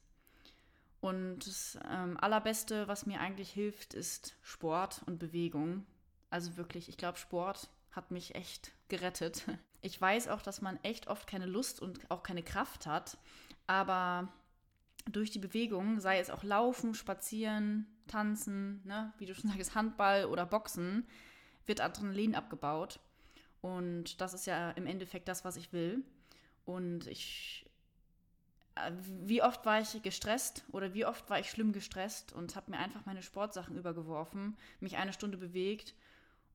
Und 1.01 1.47
das 1.47 1.79
ähm, 1.91 2.19
Allerbeste, 2.21 2.87
was 2.87 3.07
mir 3.07 3.21
eigentlich 3.21 3.51
hilft, 3.51 3.95
ist 3.95 4.37
Sport 4.43 5.03
und 5.07 5.19
Bewegung. 5.19 5.87
Also 6.29 6.57
wirklich, 6.57 6.89
ich 6.89 6.97
glaube, 6.97 7.19
Sport 7.19 7.71
hat 7.91 8.11
mich 8.11 8.35
echt 8.35 8.73
gerettet. 8.89 9.45
Ich 9.83 9.99
weiß 9.99 10.29
auch, 10.29 10.43
dass 10.43 10.61
man 10.61 10.79
echt 10.83 11.07
oft 11.07 11.27
keine 11.27 11.47
Lust 11.47 11.81
und 11.81 12.11
auch 12.11 12.23
keine 12.23 12.43
Kraft 12.43 12.87
hat, 12.87 13.17
aber 13.67 14.29
durch 15.11 15.31
die 15.31 15.39
Bewegung, 15.39 16.01
sei 16.01 16.19
es 16.19 16.29
auch 16.29 16.43
Laufen, 16.43 16.95
Spazieren, 16.95 17.87
Tanzen, 18.07 18.83
ne, 18.85 19.15
wie 19.17 19.25
du 19.25 19.35
schon 19.35 19.51
sagst, 19.51 19.75
Handball 19.75 20.27
oder 20.27 20.45
Boxen, 20.45 21.07
wird 21.65 21.81
Adrenalin 21.81 22.35
abgebaut. 22.35 23.01
Und 23.63 24.21
das 24.21 24.35
ist 24.35 24.47
ja 24.47 24.71
im 24.73 24.87
Endeffekt 24.87 25.29
das, 25.29 25.45
was 25.47 25.57
ich 25.57 25.73
will. 25.73 26.05
Und 26.65 27.07
ich 27.07 27.70
wie 29.03 29.43
oft 29.43 29.67
war 29.67 29.81
ich 29.81 30.03
gestresst 30.03 30.65
oder 30.73 30.95
wie 30.95 31.05
oft 31.05 31.29
war 31.29 31.39
ich 31.39 31.51
schlimm 31.51 31.73
gestresst 31.73 32.33
und 32.33 32.57
habe 32.57 32.71
mir 32.71 32.79
einfach 32.79 33.05
meine 33.07 33.23
Sportsachen 33.23 33.77
übergeworfen, 33.77 34.57
mich 34.81 34.97
eine 34.97 35.13
Stunde 35.13 35.37
bewegt 35.37 35.95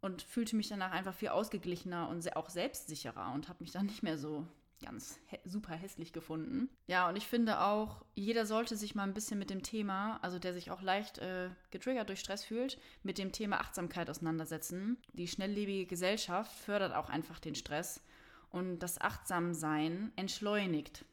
und 0.01 0.21
fühlte 0.21 0.55
mich 0.55 0.67
danach 0.67 0.91
einfach 0.91 1.13
viel 1.13 1.29
ausgeglichener 1.29 2.09
und 2.09 2.35
auch 2.35 2.49
selbstsicherer 2.49 3.33
und 3.33 3.49
habe 3.49 3.63
mich 3.63 3.71
dann 3.71 3.87
nicht 3.87 4.03
mehr 4.03 4.17
so 4.17 4.45
ganz 4.83 5.19
super 5.45 5.73
hässlich 5.73 6.13
gefunden. 6.13 6.69
Ja, 6.87 7.09
und 7.09 7.15
ich 7.15 7.27
finde 7.27 7.61
auch, 7.61 8.03
jeder 8.13 8.45
sollte 8.45 8.75
sich 8.75 8.93
mal 8.93 9.03
ein 9.03 9.13
bisschen 9.13 9.39
mit 9.39 9.49
dem 9.49 9.63
Thema, 9.63 10.19
also 10.21 10.37
der 10.37 10.53
sich 10.53 10.69
auch 10.69 10.81
leicht 10.81 11.17
äh, 11.17 11.49
getriggert 11.71 12.09
durch 12.09 12.19
Stress 12.19 12.43
fühlt, 12.43 12.77
mit 13.01 13.17
dem 13.17 13.31
Thema 13.31 13.59
Achtsamkeit 13.59 14.09
auseinandersetzen. 14.09 14.97
Die 15.13 15.27
schnelllebige 15.27 15.85
Gesellschaft 15.85 16.51
fördert 16.51 16.93
auch 16.93 17.09
einfach 17.09 17.39
den 17.39 17.55
Stress 17.55 18.03
und 18.51 18.79
das 18.79 18.99
Achtsamsein 18.99 20.11
entschleunigt 20.17 21.05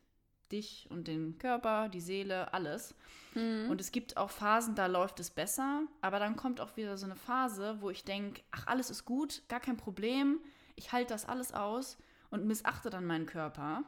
dich 0.52 0.86
und 0.90 1.08
den 1.08 1.38
Körper, 1.38 1.88
die 1.88 2.00
Seele, 2.00 2.52
alles. 2.52 2.94
Mhm. 3.34 3.68
Und 3.70 3.80
es 3.80 3.90
gibt 3.90 4.16
auch 4.16 4.30
Phasen, 4.30 4.74
da 4.74 4.86
läuft 4.86 5.18
es 5.20 5.30
besser, 5.30 5.82
aber 6.00 6.18
dann 6.18 6.36
kommt 6.36 6.60
auch 6.60 6.76
wieder 6.76 6.96
so 6.96 7.06
eine 7.06 7.16
Phase, 7.16 7.78
wo 7.80 7.90
ich 7.90 8.04
denke, 8.04 8.42
ach, 8.50 8.66
alles 8.66 8.90
ist 8.90 9.04
gut, 9.04 9.42
gar 9.48 9.60
kein 9.60 9.76
Problem, 9.76 10.40
ich 10.76 10.92
halte 10.92 11.12
das 11.14 11.26
alles 11.28 11.52
aus 11.52 11.98
und 12.30 12.46
missachte 12.46 12.90
dann 12.90 13.06
meinen 13.06 13.26
Körper. 13.26 13.84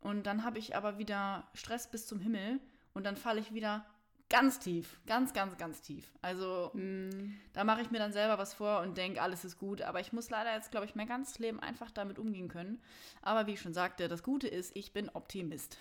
Und 0.00 0.26
dann 0.26 0.44
habe 0.44 0.58
ich 0.58 0.76
aber 0.76 0.98
wieder 0.98 1.48
Stress 1.54 1.90
bis 1.90 2.06
zum 2.06 2.20
Himmel 2.20 2.60
und 2.94 3.04
dann 3.04 3.16
falle 3.16 3.40
ich 3.40 3.52
wieder 3.54 3.84
ganz 4.30 4.58
tief, 4.58 5.00
ganz, 5.06 5.32
ganz, 5.32 5.56
ganz 5.56 5.80
tief. 5.80 6.12
Also 6.20 6.70
mm. 6.74 7.34
da 7.52 7.64
mache 7.64 7.82
ich 7.82 7.90
mir 7.90 7.98
dann 7.98 8.12
selber 8.12 8.38
was 8.38 8.54
vor 8.54 8.80
und 8.80 8.96
denke, 8.98 9.22
alles 9.22 9.44
ist 9.44 9.58
gut. 9.58 9.82
Aber 9.82 10.00
ich 10.00 10.12
muss 10.12 10.30
leider 10.30 10.54
jetzt, 10.54 10.70
glaube 10.70 10.86
ich, 10.86 10.94
mein 10.94 11.08
ganzes 11.08 11.38
Leben 11.38 11.60
einfach 11.60 11.90
damit 11.90 12.18
umgehen 12.18 12.48
können. 12.48 12.80
Aber 13.22 13.46
wie 13.46 13.52
ich 13.52 13.60
schon 13.60 13.74
sagte, 13.74 14.08
das 14.08 14.22
Gute 14.22 14.48
ist, 14.48 14.76
ich 14.76 14.92
bin 14.92 15.08
Optimist. 15.10 15.78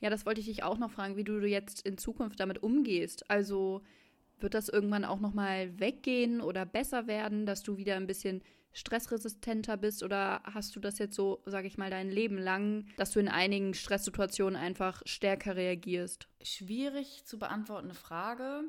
Ja, 0.00 0.08
das 0.08 0.24
wollte 0.24 0.40
ich 0.40 0.46
dich 0.46 0.62
auch 0.62 0.78
noch 0.78 0.90
fragen, 0.90 1.16
wie 1.16 1.24
du 1.24 1.38
jetzt 1.46 1.86
in 1.86 1.98
Zukunft 1.98 2.40
damit 2.40 2.62
umgehst. 2.62 3.30
Also 3.30 3.82
wird 4.38 4.54
das 4.54 4.70
irgendwann 4.70 5.04
auch 5.04 5.20
noch 5.20 5.34
mal 5.34 5.78
weggehen 5.78 6.40
oder 6.40 6.64
besser 6.64 7.06
werden, 7.06 7.44
dass 7.44 7.62
du 7.62 7.76
wieder 7.76 7.96
ein 7.96 8.06
bisschen 8.06 8.42
stressresistenter 8.72 9.76
bist 9.76 10.02
oder 10.02 10.42
hast 10.44 10.74
du 10.76 10.80
das 10.80 10.98
jetzt 10.98 11.14
so, 11.14 11.42
sage 11.46 11.66
ich 11.66 11.78
mal, 11.78 11.90
dein 11.90 12.10
Leben 12.10 12.38
lang, 12.38 12.86
dass 12.96 13.10
du 13.10 13.20
in 13.20 13.28
einigen 13.28 13.74
Stresssituationen 13.74 14.56
einfach 14.56 15.02
stärker 15.06 15.56
reagierst? 15.56 16.28
Schwierig 16.42 17.24
zu 17.24 17.38
beantwortende 17.38 17.94
Frage. 17.94 18.64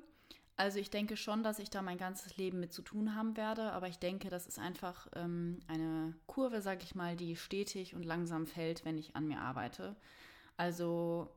Also 0.58 0.80
ich 0.80 0.90
denke 0.90 1.18
schon, 1.18 1.44
dass 1.44 1.60
ich 1.60 1.70
da 1.70 1.82
mein 1.82 1.98
ganzes 1.98 2.38
Leben 2.38 2.60
mit 2.60 2.74
zu 2.74 2.82
tun 2.82 3.16
haben 3.16 3.36
werde, 3.36 3.72
aber 3.72 3.88
ich 3.88 3.98
denke, 3.98 4.30
das 4.30 4.46
ist 4.46 4.60
einfach 4.60 5.08
ähm, 5.16 5.60
eine 5.68 6.14
Kurve, 6.28 6.62
sage 6.62 6.84
ich 6.84 6.94
mal, 6.94 7.16
die 7.16 7.36
stetig 7.36 7.96
und 7.96 8.04
langsam 8.04 8.46
fällt, 8.46 8.86
wenn 8.86 8.98
ich 8.98 9.16
an 9.16 9.28
mir 9.28 9.40
arbeite. 9.40 9.96
Also 10.58 11.30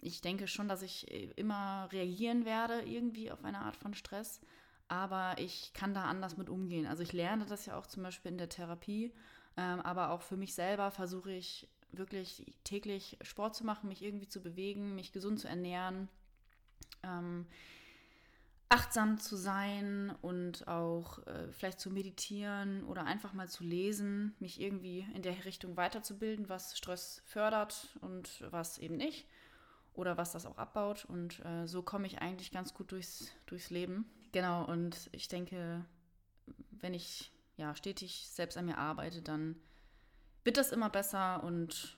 ich 0.00 0.20
denke 0.20 0.48
schon, 0.48 0.68
dass 0.68 0.82
ich 0.82 1.10
äh, 1.10 1.30
immer 1.36 1.88
reagieren 1.92 2.44
werde 2.44 2.82
irgendwie 2.82 3.30
auf 3.30 3.44
eine 3.44 3.60
Art 3.60 3.76
von 3.76 3.94
Stress 3.94 4.40
aber 4.88 5.36
ich 5.38 5.72
kann 5.72 5.94
da 5.94 6.04
anders 6.04 6.36
mit 6.36 6.48
umgehen. 6.48 6.86
Also 6.86 7.02
ich 7.02 7.12
lerne 7.12 7.46
das 7.46 7.66
ja 7.66 7.76
auch 7.76 7.86
zum 7.86 8.02
Beispiel 8.02 8.32
in 8.32 8.38
der 8.38 8.48
Therapie, 8.48 9.12
ähm, 9.56 9.80
aber 9.80 10.10
auch 10.10 10.22
für 10.22 10.36
mich 10.36 10.54
selber 10.54 10.90
versuche 10.90 11.32
ich 11.32 11.68
wirklich 11.92 12.44
täglich 12.64 13.16
Sport 13.22 13.54
zu 13.54 13.64
machen, 13.64 13.88
mich 13.88 14.02
irgendwie 14.02 14.28
zu 14.28 14.42
bewegen, 14.42 14.94
mich 14.94 15.12
gesund 15.12 15.40
zu 15.40 15.48
ernähren, 15.48 16.08
ähm, 17.02 17.46
achtsam 18.68 19.18
zu 19.18 19.36
sein 19.36 20.14
und 20.22 20.66
auch 20.66 21.24
äh, 21.26 21.52
vielleicht 21.52 21.80
zu 21.80 21.90
meditieren 21.90 22.84
oder 22.84 23.04
einfach 23.04 23.32
mal 23.32 23.48
zu 23.48 23.62
lesen, 23.62 24.34
mich 24.40 24.60
irgendwie 24.60 25.06
in 25.14 25.22
der 25.22 25.44
Richtung 25.44 25.76
weiterzubilden, 25.76 26.48
was 26.48 26.76
Stress 26.76 27.22
fördert 27.24 27.96
und 28.00 28.44
was 28.50 28.78
eben 28.78 28.96
nicht 28.96 29.26
oder 29.94 30.16
was 30.16 30.32
das 30.32 30.46
auch 30.46 30.58
abbaut. 30.58 31.04
Und 31.04 31.44
äh, 31.44 31.66
so 31.66 31.82
komme 31.82 32.06
ich 32.06 32.18
eigentlich 32.18 32.50
ganz 32.50 32.74
gut 32.74 32.92
durchs, 32.92 33.30
durchs 33.46 33.70
Leben. 33.70 34.04
Genau, 34.36 34.66
und 34.66 35.08
ich 35.12 35.28
denke, 35.28 35.82
wenn 36.72 36.92
ich 36.92 37.32
ja 37.56 37.74
stetig 37.74 38.28
selbst 38.28 38.58
an 38.58 38.66
mir 38.66 38.76
arbeite, 38.76 39.22
dann 39.22 39.56
wird 40.44 40.58
das 40.58 40.72
immer 40.72 40.90
besser 40.90 41.42
und 41.42 41.96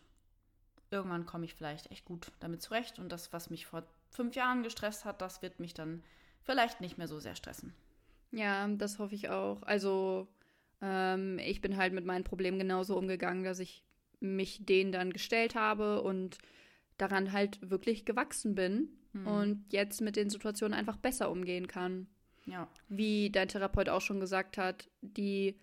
irgendwann 0.92 1.27
komme 1.27 1.46
ich 1.46 1.55
vielleicht 1.55 1.90
echt 1.90 2.05
gut 2.05 2.31
damit 2.38 2.62
zurecht. 2.62 3.01
Und 3.01 3.11
das, 3.11 3.33
was 3.33 3.51
mich 3.51 3.66
vor 3.66 3.83
fünf 4.09 4.37
Jahren 4.37 4.62
gestresst 4.62 5.05
hat, 5.05 5.20
das 5.20 5.42
wird 5.42 5.59
mich 5.59 5.74
dann 5.74 6.05
vielleicht 6.44 6.81
nicht 6.81 6.96
mehr 6.96 7.09
so 7.09 7.18
sehr 7.18 7.35
stressen. 7.35 7.74
Ja, 8.31 8.68
das 8.68 9.01
hoffe 9.01 9.16
ich 9.16 9.31
auch. 9.31 9.61
Also 9.64 10.29
ähm, 10.81 11.40
ich 11.40 11.61
bin 11.61 11.77
halt 11.77 11.92
mit 11.92 12.05
meinen 12.05 12.22
Problemen 12.22 12.61
genauso 12.61 12.96
umgegangen, 12.96 13.42
dass 13.42 13.59
ich 13.59 13.83
mich 14.20 14.64
denen 14.64 14.92
dann 14.92 15.12
gestellt 15.12 15.57
habe 15.57 16.03
und 16.03 16.38
daran 16.98 17.33
halt 17.33 17.68
wirklich 17.68 18.05
gewachsen 18.05 18.55
bin 18.55 18.96
hm. 19.11 19.27
und 19.27 19.72
jetzt 19.72 20.01
mit 20.01 20.14
den 20.14 20.31
Situationen 20.31 20.79
einfach 20.79 20.98
besser 20.98 21.33
umgehen 21.33 21.66
kann. 21.66 22.07
Ja. 22.50 22.68
Wie 22.88 23.30
dein 23.30 23.48
Therapeut 23.48 23.88
auch 23.88 24.00
schon 24.00 24.20
gesagt 24.20 24.58
hat, 24.58 24.88
die 25.00 25.58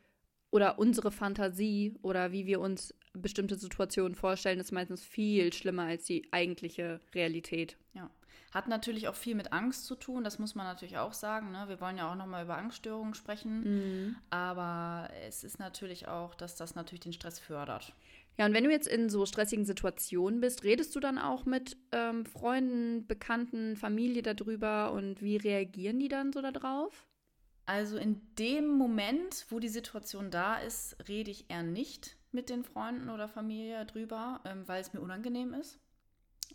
oder 0.51 0.79
unsere 0.79 1.11
Fantasie 1.11 1.97
oder 2.01 2.31
wie 2.31 2.45
wir 2.45 2.61
uns 2.61 2.93
bestimmte 3.13 3.55
Situationen 3.55 4.15
vorstellen, 4.15 4.59
ist 4.59 4.71
meistens 4.71 5.03
viel 5.03 5.51
schlimmer 5.51 5.83
als 5.83 6.05
die 6.05 6.27
eigentliche 6.31 7.01
Realität. 7.13 7.77
Ja. 7.93 8.09
Hat 8.53 8.69
natürlich 8.69 9.09
auch 9.09 9.15
viel 9.15 9.35
mit 9.35 9.51
Angst 9.51 9.85
zu 9.85 9.95
tun, 9.95 10.23
das 10.23 10.39
muss 10.39 10.55
man 10.55 10.65
natürlich 10.65 10.97
auch 10.97 11.11
sagen. 11.11 11.51
Ne? 11.51 11.65
Wir 11.67 11.81
wollen 11.81 11.97
ja 11.97 12.09
auch 12.09 12.15
nochmal 12.15 12.45
über 12.45 12.57
Angststörungen 12.57 13.13
sprechen. 13.13 13.63
Mhm. 13.63 14.15
Aber 14.29 15.09
es 15.27 15.43
ist 15.43 15.59
natürlich 15.59 16.07
auch, 16.07 16.35
dass 16.35 16.55
das 16.55 16.73
natürlich 16.73 17.01
den 17.01 17.11
Stress 17.11 17.37
fördert. 17.37 17.93
Ja, 18.37 18.45
und 18.45 18.53
wenn 18.53 18.65
du 18.65 18.71
jetzt 18.71 18.87
in 18.87 19.09
so 19.09 19.25
stressigen 19.25 19.65
Situationen 19.65 20.41
bist, 20.41 20.63
redest 20.63 20.95
du 20.95 20.99
dann 20.99 21.17
auch 21.17 21.45
mit 21.45 21.77
ähm, 21.91 22.25
Freunden, 22.25 23.07
Bekannten, 23.07 23.77
Familie 23.77 24.23
darüber 24.23 24.91
und 24.91 25.21
wie 25.21 25.37
reagieren 25.37 25.99
die 25.99 26.09
dann 26.09 26.33
so 26.33 26.41
darauf? 26.41 27.07
Also 27.65 27.97
in 27.97 28.21
dem 28.35 28.67
Moment, 28.67 29.45
wo 29.49 29.59
die 29.59 29.69
Situation 29.69 30.29
da 30.29 30.57
ist, 30.57 30.97
rede 31.07 31.31
ich 31.31 31.49
eher 31.49 31.63
nicht 31.63 32.17
mit 32.31 32.49
den 32.49 32.63
Freunden 32.63 33.09
oder 33.09 33.27
Familie 33.27 33.85
drüber, 33.85 34.41
ähm, 34.45 34.67
weil 34.67 34.81
es 34.81 34.93
mir 34.93 35.01
unangenehm 35.01 35.53
ist. 35.53 35.79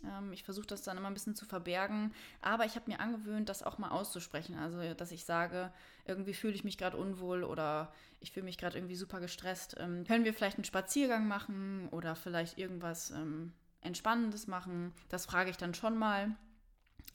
Ähm, 0.03 0.33
ich 0.33 0.43
versuche 0.43 0.67
das 0.67 0.81
dann 0.83 0.97
immer 0.97 1.09
ein 1.09 1.13
bisschen 1.13 1.35
zu 1.35 1.45
verbergen, 1.45 2.13
aber 2.41 2.65
ich 2.65 2.75
habe 2.75 2.89
mir 2.89 2.99
angewöhnt, 2.99 3.49
das 3.49 3.63
auch 3.63 3.77
mal 3.77 3.89
auszusprechen. 3.89 4.57
Also, 4.57 4.93
dass 4.93 5.11
ich 5.11 5.25
sage, 5.25 5.71
irgendwie 6.05 6.33
fühle 6.33 6.53
ich 6.53 6.63
mich 6.63 6.77
gerade 6.77 6.97
unwohl 6.97 7.43
oder 7.43 7.93
ich 8.19 8.31
fühle 8.31 8.45
mich 8.45 8.57
gerade 8.57 8.77
irgendwie 8.77 8.95
super 8.95 9.19
gestresst. 9.19 9.75
Ähm, 9.79 10.05
können 10.05 10.25
wir 10.25 10.33
vielleicht 10.33 10.57
einen 10.57 10.65
Spaziergang 10.65 11.27
machen 11.27 11.89
oder 11.89 12.15
vielleicht 12.15 12.57
irgendwas 12.57 13.11
ähm, 13.11 13.53
Entspannendes 13.81 14.47
machen? 14.47 14.93
Das 15.09 15.25
frage 15.25 15.49
ich 15.49 15.57
dann 15.57 15.73
schon 15.73 15.97
mal. 15.97 16.35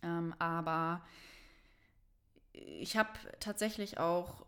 Ähm, 0.02 0.34
aber 0.38 1.02
ich 2.52 2.96
habe 2.96 3.10
tatsächlich 3.40 3.98
auch 3.98 4.46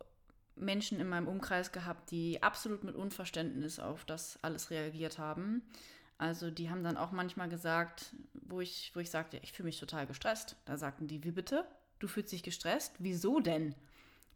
Menschen 0.57 1.01
in 1.01 1.09
meinem 1.09 1.29
Umkreis 1.29 1.73
gehabt, 1.73 2.11
die 2.11 2.43
absolut 2.43 2.85
mit 2.85 2.97
Unverständnis 2.97 3.79
auf 3.79 4.05
das 4.05 4.39
alles 4.43 4.71
reagiert 4.71 5.19
haben. 5.19 5.63
Also 6.19 6.51
die 6.51 6.69
haben 6.69 6.85
dann 6.85 6.97
auch 6.97 7.13
manchmal 7.13 7.49
gesagt, 7.49 8.15
wo 8.35 8.61
ich, 8.61 8.91
wo 8.95 9.01
ich 9.01 9.11
sagte, 9.11 9.39
ich 9.43 9.53
fühle 9.53 9.67
mich 9.67 9.79
total 9.79 10.07
gestresst. 10.07 10.57
Da 10.65 10.77
sagten 10.77 11.07
die, 11.07 11.23
wie 11.25 11.31
bitte? 11.31 11.65
Du 12.01 12.09
fühlst 12.09 12.33
dich 12.33 12.43
gestresst? 12.43 12.95
Wieso 12.99 13.41
denn? 13.41 13.75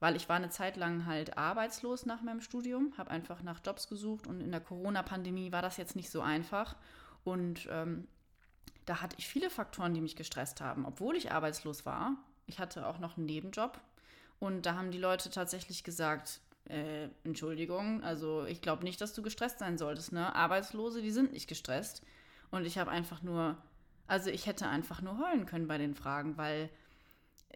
weil 0.02 0.16
ich 0.16 0.28
war 0.28 0.34
eine 0.34 0.50
Zeit 0.50 0.76
lang 0.76 1.06
halt 1.06 1.38
arbeitslos 1.38 2.06
nach 2.06 2.22
meinem 2.22 2.40
Studium, 2.40 2.92
habe 2.98 3.12
einfach 3.12 3.40
nach 3.44 3.60
Jobs 3.64 3.86
gesucht 3.86 4.26
und 4.26 4.40
in 4.40 4.50
der 4.50 4.60
Corona-Pandemie 4.60 5.52
war 5.52 5.62
das 5.62 5.76
jetzt 5.76 5.94
nicht 5.94 6.10
so 6.10 6.22
einfach. 6.22 6.74
Und 7.22 7.68
ähm, 7.70 8.08
da 8.84 9.00
hatte 9.00 9.14
ich 9.16 9.28
viele 9.28 9.48
Faktoren, 9.48 9.94
die 9.94 10.00
mich 10.00 10.16
gestresst 10.16 10.60
haben, 10.60 10.86
obwohl 10.86 11.14
ich 11.14 11.30
arbeitslos 11.30 11.86
war. 11.86 12.16
Ich 12.46 12.58
hatte 12.58 12.84
auch 12.88 12.98
noch 12.98 13.16
einen 13.16 13.26
Nebenjob 13.26 13.80
und 14.40 14.66
da 14.66 14.74
haben 14.74 14.90
die 14.90 14.98
Leute 14.98 15.30
tatsächlich 15.30 15.84
gesagt, 15.84 16.40
äh, 16.68 17.08
Entschuldigung, 17.24 18.02
also 18.02 18.44
ich 18.44 18.60
glaube 18.60 18.84
nicht, 18.84 19.00
dass 19.00 19.14
du 19.14 19.22
gestresst 19.22 19.58
sein 19.58 19.78
solltest, 19.78 20.12
ne? 20.12 20.34
Arbeitslose, 20.34 21.02
die 21.02 21.10
sind 21.10 21.32
nicht 21.32 21.48
gestresst. 21.48 22.02
Und 22.50 22.66
ich 22.66 22.78
habe 22.78 22.90
einfach 22.90 23.22
nur, 23.22 23.56
also 24.06 24.30
ich 24.30 24.46
hätte 24.46 24.68
einfach 24.68 25.02
nur 25.02 25.18
heulen 25.18 25.46
können 25.46 25.68
bei 25.68 25.78
den 25.78 25.94
Fragen, 25.94 26.36
weil 26.36 26.70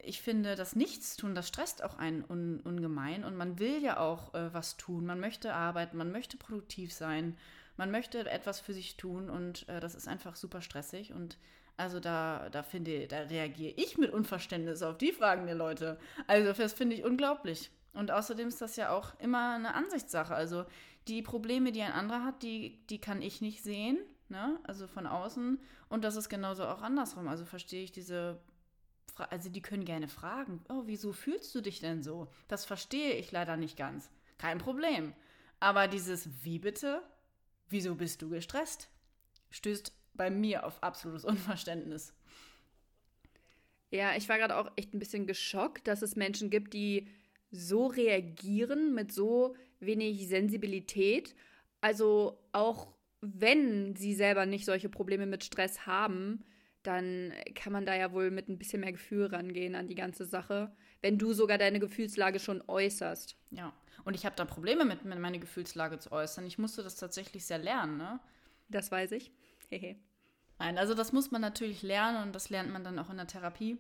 ich 0.02 0.20
finde, 0.20 0.56
das 0.56 0.76
Nichtstun, 0.76 1.34
das 1.34 1.48
stresst 1.48 1.82
auch 1.82 1.98
einen 1.98 2.24
un 2.24 2.60
ungemein 2.60 3.24
und 3.24 3.36
man 3.36 3.58
will 3.58 3.82
ja 3.82 3.98
auch 3.98 4.34
äh, 4.34 4.52
was 4.52 4.76
tun. 4.76 5.06
Man 5.06 5.20
möchte 5.20 5.54
arbeiten, 5.54 5.96
man 5.96 6.12
möchte 6.12 6.36
produktiv 6.36 6.92
sein, 6.92 7.36
man 7.76 7.90
möchte 7.90 8.28
etwas 8.30 8.60
für 8.60 8.72
sich 8.72 8.96
tun 8.96 9.30
und 9.30 9.68
äh, 9.68 9.80
das 9.80 9.94
ist 9.94 10.08
einfach 10.08 10.36
super 10.36 10.60
stressig 10.60 11.12
und 11.12 11.38
also 11.76 12.00
da, 12.00 12.48
da 12.50 12.62
finde, 12.62 13.06
da 13.06 13.20
reagiere 13.20 13.74
ich 13.76 13.98
mit 13.98 14.10
Unverständnis 14.10 14.82
auf 14.82 14.96
die 14.96 15.12
Fragen 15.12 15.46
der 15.46 15.54
Leute. 15.54 15.98
Also 16.26 16.52
das 16.52 16.72
finde 16.72 16.96
ich 16.96 17.04
unglaublich. 17.04 17.70
Und 17.96 18.10
außerdem 18.10 18.48
ist 18.48 18.60
das 18.60 18.76
ja 18.76 18.90
auch 18.90 19.18
immer 19.20 19.54
eine 19.54 19.74
Ansichtssache. 19.74 20.34
Also 20.34 20.66
die 21.08 21.22
Probleme, 21.22 21.72
die 21.72 21.82
ein 21.82 21.92
anderer 21.92 22.24
hat, 22.24 22.42
die, 22.42 22.78
die 22.90 23.00
kann 23.00 23.22
ich 23.22 23.40
nicht 23.40 23.62
sehen, 23.62 23.98
ne? 24.28 24.58
also 24.64 24.86
von 24.86 25.06
außen. 25.06 25.58
Und 25.88 26.04
das 26.04 26.16
ist 26.16 26.28
genauso 26.28 26.66
auch 26.66 26.82
andersrum. 26.82 27.26
Also 27.26 27.44
verstehe 27.44 27.84
ich 27.84 27.92
diese, 27.92 28.38
Fra 29.14 29.24
also 29.24 29.48
die 29.48 29.62
können 29.62 29.84
gerne 29.84 30.08
fragen, 30.08 30.62
oh, 30.68 30.82
wieso 30.84 31.12
fühlst 31.12 31.54
du 31.54 31.62
dich 31.62 31.80
denn 31.80 32.02
so? 32.02 32.28
Das 32.48 32.66
verstehe 32.66 33.14
ich 33.14 33.32
leider 33.32 33.56
nicht 33.56 33.78
ganz. 33.78 34.10
Kein 34.36 34.58
Problem. 34.58 35.14
Aber 35.58 35.88
dieses, 35.88 36.28
wie 36.44 36.58
bitte? 36.58 37.02
Wieso 37.70 37.94
bist 37.94 38.20
du 38.20 38.28
gestresst? 38.28 38.90
Stößt 39.50 39.92
bei 40.12 40.28
mir 40.30 40.66
auf 40.66 40.82
absolutes 40.82 41.24
Unverständnis. 41.24 42.12
Ja, 43.90 44.16
ich 44.16 44.28
war 44.28 44.36
gerade 44.36 44.56
auch 44.56 44.70
echt 44.76 44.92
ein 44.92 44.98
bisschen 44.98 45.26
geschockt, 45.26 45.86
dass 45.86 46.02
es 46.02 46.16
Menschen 46.16 46.50
gibt, 46.50 46.74
die 46.74 47.08
so 47.50 47.86
reagieren 47.86 48.94
mit 48.94 49.12
so 49.12 49.54
wenig 49.80 50.28
Sensibilität. 50.28 51.34
Also 51.80 52.38
auch 52.52 52.88
wenn 53.20 53.96
sie 53.96 54.14
selber 54.14 54.46
nicht 54.46 54.64
solche 54.64 54.88
Probleme 54.88 55.26
mit 55.26 55.44
Stress 55.44 55.86
haben, 55.86 56.44
dann 56.82 57.32
kann 57.54 57.72
man 57.72 57.84
da 57.84 57.94
ja 57.94 58.12
wohl 58.12 58.30
mit 58.30 58.48
ein 58.48 58.58
bisschen 58.58 58.80
mehr 58.80 58.92
Gefühl 58.92 59.26
rangehen 59.26 59.74
an 59.74 59.88
die 59.88 59.94
ganze 59.94 60.24
Sache, 60.24 60.72
wenn 61.02 61.18
du 61.18 61.32
sogar 61.32 61.58
deine 61.58 61.80
Gefühlslage 61.80 62.38
schon 62.38 62.62
äußerst. 62.66 63.36
Ja, 63.50 63.72
und 64.04 64.14
ich 64.14 64.24
habe 64.24 64.36
da 64.36 64.44
Probleme 64.44 64.84
mit, 64.84 65.04
meine 65.04 65.40
Gefühlslage 65.40 65.98
zu 65.98 66.12
äußern. 66.12 66.46
Ich 66.46 66.58
musste 66.58 66.82
das 66.84 66.96
tatsächlich 66.96 67.44
sehr 67.44 67.58
lernen, 67.58 67.96
ne? 67.96 68.20
Das 68.68 68.90
weiß 68.90 69.12
ich. 69.12 69.32
Hehe. 69.68 69.96
Nein, 70.58 70.78
also 70.78 70.94
das 70.94 71.12
muss 71.12 71.30
man 71.30 71.40
natürlich 71.40 71.82
lernen 71.82 72.22
und 72.22 72.34
das 72.34 72.50
lernt 72.50 72.72
man 72.72 72.84
dann 72.84 72.98
auch 72.98 73.10
in 73.10 73.16
der 73.16 73.26
Therapie, 73.26 73.78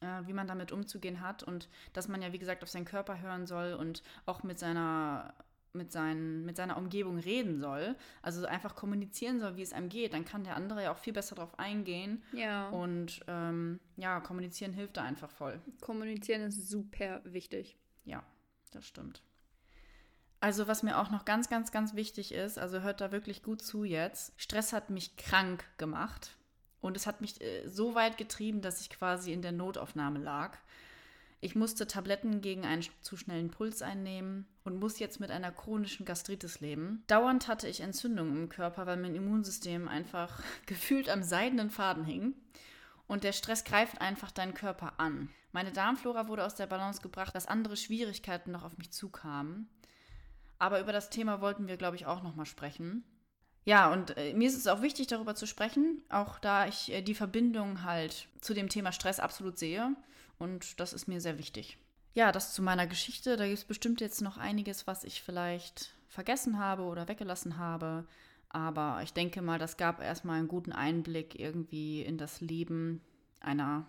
äh, 0.00 0.26
wie 0.26 0.32
man 0.32 0.46
damit 0.46 0.72
umzugehen 0.72 1.20
hat 1.20 1.42
und 1.42 1.68
dass 1.92 2.08
man 2.08 2.22
ja, 2.22 2.32
wie 2.32 2.38
gesagt, 2.38 2.62
auf 2.62 2.70
seinen 2.70 2.84
Körper 2.84 3.20
hören 3.20 3.46
soll 3.46 3.74
und 3.74 4.02
auch 4.26 4.42
mit 4.42 4.58
seiner 4.58 5.34
mit, 5.72 5.92
seinen, 5.92 6.44
mit 6.44 6.56
seiner 6.56 6.76
Umgebung 6.76 7.18
reden 7.18 7.60
soll, 7.60 7.94
also 8.22 8.44
einfach 8.44 8.74
kommunizieren 8.74 9.38
soll, 9.38 9.56
wie 9.56 9.62
es 9.62 9.72
einem 9.72 9.88
geht, 9.88 10.14
dann 10.14 10.24
kann 10.24 10.42
der 10.42 10.56
andere 10.56 10.82
ja 10.82 10.92
auch 10.92 10.98
viel 10.98 11.12
besser 11.12 11.36
darauf 11.36 11.58
eingehen. 11.60 12.24
Ja. 12.32 12.68
Und 12.70 13.20
ähm, 13.28 13.78
ja, 13.96 14.18
kommunizieren 14.18 14.72
hilft 14.72 14.96
da 14.96 15.04
einfach 15.04 15.30
voll. 15.30 15.60
Kommunizieren 15.80 16.42
ist 16.42 16.68
super 16.68 17.20
wichtig. 17.24 17.76
Ja, 18.04 18.24
das 18.72 18.84
stimmt. 18.84 19.22
Also 20.40 20.66
was 20.66 20.82
mir 20.82 20.98
auch 20.98 21.10
noch 21.10 21.24
ganz, 21.24 21.48
ganz, 21.48 21.70
ganz 21.70 21.94
wichtig 21.94 22.32
ist, 22.32 22.58
also 22.58 22.80
hört 22.80 23.00
da 23.00 23.12
wirklich 23.12 23.42
gut 23.42 23.62
zu 23.62 23.84
jetzt. 23.84 24.32
Stress 24.40 24.72
hat 24.72 24.90
mich 24.90 25.16
krank 25.16 25.64
gemacht 25.76 26.36
und 26.80 26.96
es 26.96 27.06
hat 27.06 27.20
mich 27.20 27.40
äh, 27.40 27.68
so 27.68 27.94
weit 27.94 28.18
getrieben, 28.18 28.60
dass 28.62 28.80
ich 28.80 28.90
quasi 28.90 29.32
in 29.32 29.42
der 29.42 29.52
Notaufnahme 29.52 30.18
lag. 30.18 30.56
Ich 31.42 31.54
musste 31.54 31.86
Tabletten 31.86 32.42
gegen 32.42 32.66
einen 32.66 32.84
zu 33.00 33.16
schnellen 33.16 33.50
Puls 33.50 33.80
einnehmen 33.80 34.46
und 34.62 34.78
muss 34.78 34.98
jetzt 34.98 35.20
mit 35.20 35.30
einer 35.30 35.50
chronischen 35.50 36.04
Gastritis 36.04 36.60
leben. 36.60 37.02
Dauernd 37.06 37.48
hatte 37.48 37.66
ich 37.66 37.80
Entzündungen 37.80 38.36
im 38.36 38.48
Körper, 38.50 38.86
weil 38.86 38.98
mein 38.98 39.14
Immunsystem 39.14 39.88
einfach 39.88 40.42
gefühlt 40.66 41.08
am 41.08 41.22
seidenen 41.22 41.70
Faden 41.70 42.04
hing. 42.04 42.34
Und 43.06 43.24
der 43.24 43.32
Stress 43.32 43.64
greift 43.64 44.00
einfach 44.00 44.30
deinen 44.30 44.54
Körper 44.54 45.00
an. 45.00 45.30
Meine 45.52 45.72
Darmflora 45.72 46.28
wurde 46.28 46.44
aus 46.44 46.54
der 46.54 46.66
Balance 46.66 47.00
gebracht, 47.00 47.34
dass 47.34 47.46
andere 47.46 47.76
Schwierigkeiten 47.76 48.52
noch 48.52 48.62
auf 48.62 48.78
mich 48.78 48.92
zukamen. 48.92 49.68
Aber 50.58 50.80
über 50.80 50.92
das 50.92 51.10
Thema 51.10 51.40
wollten 51.40 51.66
wir, 51.66 51.76
glaube 51.76 51.96
ich, 51.96 52.06
auch 52.06 52.22
nochmal 52.22 52.46
sprechen. 52.46 53.02
Ja, 53.64 53.92
und 53.92 54.16
äh, 54.16 54.32
mir 54.32 54.48
ist 54.48 54.56
es 54.56 54.66
auch 54.66 54.82
wichtig, 54.82 55.06
darüber 55.06 55.34
zu 55.34 55.46
sprechen, 55.46 56.02
auch 56.08 56.38
da 56.38 56.66
ich 56.66 56.90
äh, 56.92 57.02
die 57.02 57.14
Verbindung 57.14 57.84
halt 57.84 58.28
zu 58.40 58.54
dem 58.54 58.68
Thema 58.68 58.92
Stress 58.92 59.20
absolut 59.20 59.58
sehe. 59.58 59.94
Und 60.38 60.80
das 60.80 60.92
ist 60.92 61.06
mir 61.06 61.20
sehr 61.20 61.38
wichtig. 61.38 61.76
Ja, 62.14 62.32
das 62.32 62.54
zu 62.54 62.62
meiner 62.62 62.86
Geschichte. 62.86 63.36
Da 63.36 63.44
gibt 63.44 63.58
es 63.58 63.64
bestimmt 63.64 64.00
jetzt 64.00 64.22
noch 64.22 64.38
einiges, 64.38 64.86
was 64.86 65.04
ich 65.04 65.22
vielleicht 65.22 65.94
vergessen 66.08 66.58
habe 66.58 66.82
oder 66.84 67.08
weggelassen 67.08 67.58
habe. 67.58 68.06
Aber 68.48 69.00
ich 69.02 69.12
denke 69.12 69.42
mal, 69.42 69.58
das 69.58 69.76
gab 69.76 70.00
erstmal 70.00 70.38
einen 70.38 70.48
guten 70.48 70.72
Einblick 70.72 71.38
irgendwie 71.38 72.02
in 72.02 72.18
das 72.18 72.40
Leben 72.40 73.00
einer 73.40 73.86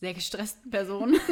sehr 0.00 0.14
gestressten 0.14 0.70
Person. 0.70 1.16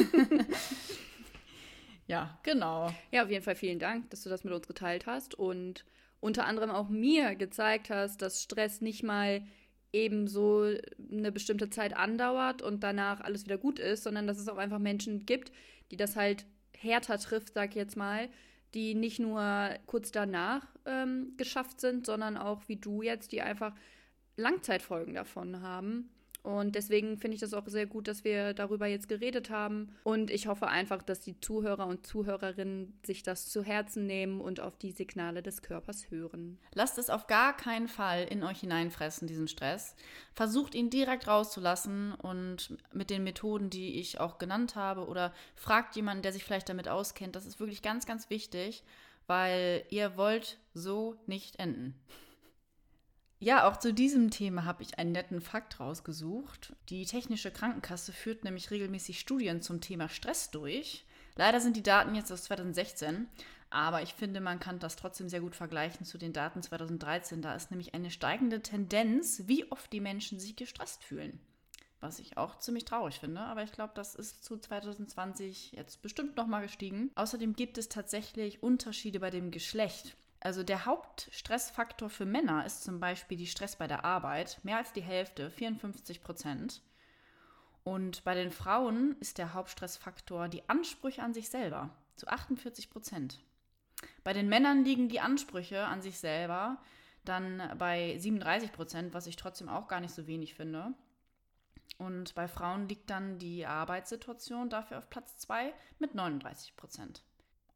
Ja, 2.06 2.38
genau. 2.42 2.92
Ja, 3.10 3.22
auf 3.22 3.30
jeden 3.30 3.44
Fall 3.44 3.54
vielen 3.54 3.78
Dank, 3.78 4.10
dass 4.10 4.22
du 4.22 4.28
das 4.28 4.44
mit 4.44 4.52
uns 4.52 4.66
geteilt 4.66 5.06
hast 5.06 5.34
und 5.34 5.84
unter 6.22 6.46
anderem 6.46 6.70
auch 6.70 6.88
mir 6.88 7.34
gezeigt 7.34 7.90
hast, 7.90 8.22
dass 8.22 8.42
Stress 8.42 8.80
nicht 8.80 9.02
mal 9.02 9.42
eben 9.92 10.28
so 10.28 10.72
eine 11.10 11.32
bestimmte 11.32 11.68
Zeit 11.68 11.96
andauert 11.96 12.62
und 12.62 12.84
danach 12.84 13.20
alles 13.20 13.44
wieder 13.44 13.58
gut 13.58 13.80
ist, 13.80 14.04
sondern 14.04 14.28
dass 14.28 14.38
es 14.38 14.48
auch 14.48 14.56
einfach 14.56 14.78
Menschen 14.78 15.26
gibt, 15.26 15.52
die 15.90 15.96
das 15.96 16.14
halt 16.14 16.46
härter 16.78 17.18
trifft, 17.18 17.54
sag 17.54 17.70
ich 17.70 17.74
jetzt 17.74 17.96
mal, 17.96 18.28
die 18.72 18.94
nicht 18.94 19.18
nur 19.18 19.70
kurz 19.86 20.12
danach 20.12 20.64
ähm, 20.86 21.34
geschafft 21.36 21.80
sind, 21.80 22.06
sondern 22.06 22.36
auch 22.36 22.62
wie 22.68 22.76
du 22.76 23.02
jetzt, 23.02 23.32
die 23.32 23.42
einfach 23.42 23.74
Langzeitfolgen 24.36 25.14
davon 25.14 25.60
haben. 25.60 26.08
Und 26.42 26.74
deswegen 26.74 27.18
finde 27.18 27.36
ich 27.36 27.40
das 27.40 27.54
auch 27.54 27.68
sehr 27.68 27.86
gut, 27.86 28.08
dass 28.08 28.24
wir 28.24 28.52
darüber 28.52 28.86
jetzt 28.86 29.08
geredet 29.08 29.50
haben. 29.50 29.94
Und 30.02 30.28
ich 30.28 30.48
hoffe 30.48 30.66
einfach, 30.66 31.00
dass 31.00 31.20
die 31.20 31.38
Zuhörer 31.40 31.86
und 31.86 32.04
Zuhörerinnen 32.04 32.98
sich 33.06 33.22
das 33.22 33.48
zu 33.48 33.62
Herzen 33.62 34.06
nehmen 34.06 34.40
und 34.40 34.58
auf 34.58 34.76
die 34.76 34.90
Signale 34.90 35.42
des 35.42 35.62
Körpers 35.62 36.10
hören. 36.10 36.58
Lasst 36.74 36.98
es 36.98 37.10
auf 37.10 37.28
gar 37.28 37.56
keinen 37.56 37.86
Fall 37.86 38.24
in 38.24 38.42
euch 38.42 38.60
hineinfressen, 38.60 39.28
diesen 39.28 39.46
Stress. 39.46 39.94
Versucht 40.34 40.74
ihn 40.74 40.90
direkt 40.90 41.28
rauszulassen 41.28 42.12
und 42.14 42.76
mit 42.92 43.10
den 43.10 43.22
Methoden, 43.22 43.70
die 43.70 44.00
ich 44.00 44.18
auch 44.18 44.38
genannt 44.38 44.74
habe, 44.74 45.06
oder 45.06 45.32
fragt 45.54 45.94
jemanden, 45.94 46.22
der 46.22 46.32
sich 46.32 46.42
vielleicht 46.42 46.68
damit 46.68 46.88
auskennt. 46.88 47.36
Das 47.36 47.46
ist 47.46 47.60
wirklich 47.60 47.82
ganz, 47.82 48.04
ganz 48.04 48.30
wichtig, 48.30 48.82
weil 49.28 49.84
ihr 49.90 50.16
wollt 50.16 50.58
so 50.74 51.14
nicht 51.26 51.60
enden. 51.60 51.94
Ja, 53.42 53.68
auch 53.68 53.76
zu 53.76 53.92
diesem 53.92 54.30
Thema 54.30 54.64
habe 54.66 54.84
ich 54.84 55.00
einen 55.00 55.10
netten 55.10 55.40
Fakt 55.40 55.80
rausgesucht. 55.80 56.76
Die 56.90 57.04
Technische 57.04 57.50
Krankenkasse 57.50 58.12
führt 58.12 58.44
nämlich 58.44 58.70
regelmäßig 58.70 59.18
Studien 59.18 59.60
zum 59.60 59.80
Thema 59.80 60.08
Stress 60.08 60.52
durch. 60.52 61.04
Leider 61.34 61.58
sind 61.60 61.76
die 61.76 61.82
Daten 61.82 62.14
jetzt 62.14 62.30
aus 62.30 62.44
2016, 62.44 63.26
aber 63.68 64.00
ich 64.00 64.14
finde, 64.14 64.40
man 64.40 64.60
kann 64.60 64.78
das 64.78 64.94
trotzdem 64.94 65.28
sehr 65.28 65.40
gut 65.40 65.56
vergleichen 65.56 66.06
zu 66.06 66.18
den 66.18 66.32
Daten 66.32 66.62
2013. 66.62 67.42
Da 67.42 67.56
ist 67.56 67.72
nämlich 67.72 67.94
eine 67.94 68.12
steigende 68.12 68.62
Tendenz, 68.62 69.42
wie 69.46 69.68
oft 69.72 69.92
die 69.92 69.98
Menschen 69.98 70.38
sich 70.38 70.54
gestresst 70.54 71.02
fühlen. 71.02 71.40
Was 71.98 72.20
ich 72.20 72.36
auch 72.36 72.60
ziemlich 72.60 72.84
traurig 72.84 73.18
finde, 73.18 73.40
aber 73.40 73.64
ich 73.64 73.72
glaube, 73.72 73.92
das 73.96 74.14
ist 74.14 74.44
zu 74.44 74.56
2020 74.56 75.72
jetzt 75.72 76.00
bestimmt 76.00 76.36
nochmal 76.36 76.62
gestiegen. 76.62 77.10
Außerdem 77.16 77.56
gibt 77.56 77.76
es 77.76 77.88
tatsächlich 77.88 78.62
Unterschiede 78.62 79.18
bei 79.18 79.30
dem 79.30 79.50
Geschlecht. 79.50 80.16
Also 80.44 80.64
der 80.64 80.86
Hauptstressfaktor 80.86 82.10
für 82.10 82.26
Männer 82.26 82.66
ist 82.66 82.82
zum 82.82 82.98
Beispiel 82.98 83.38
die 83.38 83.46
Stress 83.46 83.76
bei 83.76 83.86
der 83.86 84.04
Arbeit, 84.04 84.58
mehr 84.64 84.78
als 84.78 84.92
die 84.92 85.00
Hälfte, 85.00 85.50
54 85.50 86.20
Prozent. 86.20 86.82
Und 87.84 88.24
bei 88.24 88.34
den 88.34 88.50
Frauen 88.50 89.16
ist 89.20 89.38
der 89.38 89.54
Hauptstressfaktor 89.54 90.48
die 90.48 90.68
Ansprüche 90.68 91.22
an 91.22 91.32
sich 91.32 91.48
selber, 91.48 91.90
zu 92.16 92.26
48 92.26 92.90
Prozent. 92.90 93.38
Bei 94.24 94.32
den 94.32 94.48
Männern 94.48 94.84
liegen 94.84 95.08
die 95.08 95.20
Ansprüche 95.20 95.84
an 95.84 96.02
sich 96.02 96.18
selber 96.18 96.82
dann 97.24 97.62
bei 97.78 98.18
37 98.18 98.72
Prozent, 98.72 99.14
was 99.14 99.28
ich 99.28 99.36
trotzdem 99.36 99.68
auch 99.68 99.86
gar 99.86 100.00
nicht 100.00 100.12
so 100.12 100.26
wenig 100.26 100.54
finde. 100.54 100.92
Und 101.98 102.34
bei 102.34 102.48
Frauen 102.48 102.88
liegt 102.88 103.10
dann 103.10 103.38
die 103.38 103.64
Arbeitssituation 103.64 104.70
dafür 104.70 104.98
auf 104.98 105.08
Platz 105.08 105.38
2 105.38 105.72
mit 106.00 106.16
39 106.16 106.74
Prozent 106.74 107.22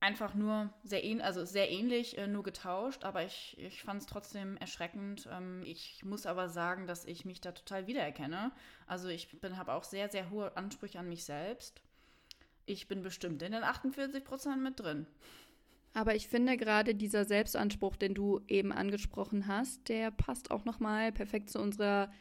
einfach 0.01 0.35
nur 0.35 0.73
sehr, 0.85 1.05
ähn 1.05 1.21
also 1.21 1.45
sehr 1.45 1.71
ähnlich, 1.71 2.19
äh, 2.19 2.27
nur 2.27 2.43
getauscht, 2.43 3.05
aber 3.05 3.25
ich, 3.25 3.57
ich 3.59 3.83
fand 3.83 4.03
es 4.03 4.07
trotzdem 4.07 4.57
erschreckend. 4.59 5.29
Ähm, 5.33 5.63
ich 5.65 6.05
muss 6.05 6.27
aber 6.27 6.49
sagen, 6.49 6.87
dass 6.87 7.05
ich 7.05 7.25
mich 7.25 7.41
da 7.41 7.53
total 7.53 7.87
wiedererkenne. 7.87 8.53
Also 8.87 9.09
ich 9.09 9.29
habe 9.57 9.73
auch 9.73 9.85
sehr, 9.85 10.09
sehr 10.09 10.31
hohe 10.31 10.57
Ansprüche 10.57 10.99
an 10.99 11.09
mich 11.09 11.25
selbst. 11.25 11.81
ich 12.69 12.89
bin 12.89 13.03
bestimmt 13.03 13.43
in 13.43 13.53
den 13.53 13.63
48 13.63 14.25
Prozent 14.25 14.63
mit 14.63 14.81
drin. 14.81 15.07
Aber 15.95 16.15
ich 16.15 16.29
finde 16.29 16.59
gerade 16.59 16.95
dieser 16.95 17.25
Selbstanspruch, 17.25 17.97
den 17.97 18.13
du 18.13 18.43
eben 18.49 18.71
angesprochen 18.71 19.47
hast, 19.47 19.89
der 19.89 20.11
passt 20.11 20.51
auch 20.51 20.65
nochmal 20.67 21.11
perfekt 21.11 21.49
zu 21.49 21.59
unserer 21.59 22.13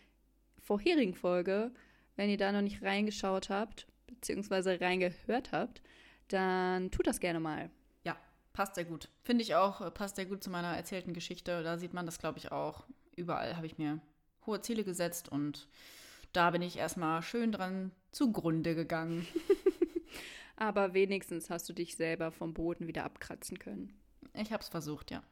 vorherigen 0.60 1.14
Folge. 1.14 1.74
Wenn 2.16 2.30
ihr 2.30 2.38
da 2.38 2.54
noch 2.54 2.62
nicht 2.62 2.82
reingeschaut 2.84 3.50
habt, 3.50 3.88
beziehungsweise 4.08 4.80
reingehört 4.80 5.52
habt, 5.52 5.82
dann 6.28 6.92
tut 6.92 7.08
das 7.08 7.20
gerne 7.20 7.40
mal. 7.40 7.70
Ja, 8.04 8.18
passt 8.54 8.76
sehr 8.76 8.86
gut. 8.86 9.10
Finde 9.24 9.44
ich 9.44 9.56
auch, 9.56 9.82
äh, 9.82 9.92
passt 9.92 10.16
sehr 10.16 10.26
gut 10.26 10.44
zu 10.44 10.50
meiner 10.50 10.76
erzählten 10.76 11.14
Geschichte. 11.14 11.64
Da 11.64 11.78
sieht 11.78 11.94
man 11.94 12.06
das, 12.06 12.20
glaube 12.20 12.40
ich, 12.40 12.52
auch. 12.52 12.86
Überall 13.16 13.56
habe 13.56 13.66
ich 13.66 13.78
mir 13.78 14.02
hohe 14.46 14.62
Ziele 14.62 14.84
gesetzt 14.84 15.30
und 15.30 15.68
da 16.34 16.52
bin 16.52 16.62
ich 16.62 16.78
erstmal 16.78 17.22
schön 17.22 17.52
dran 17.52 17.92
zugrunde 18.12 18.76
gegangen. 18.76 19.28
aber 20.56 20.94
wenigstens 20.94 21.50
hast 21.50 21.68
du 21.70 21.74
dich 21.74 21.96
selber 21.96 22.32
vom 22.32 22.54
Boden 22.54 22.88
wieder 22.88 23.06
abkratzen 23.06 23.60
können. 23.60 23.94
Ich 24.34 24.52
habe 24.52 24.62
es 24.62 24.70
versucht, 24.70 25.12
ja. 25.12 25.24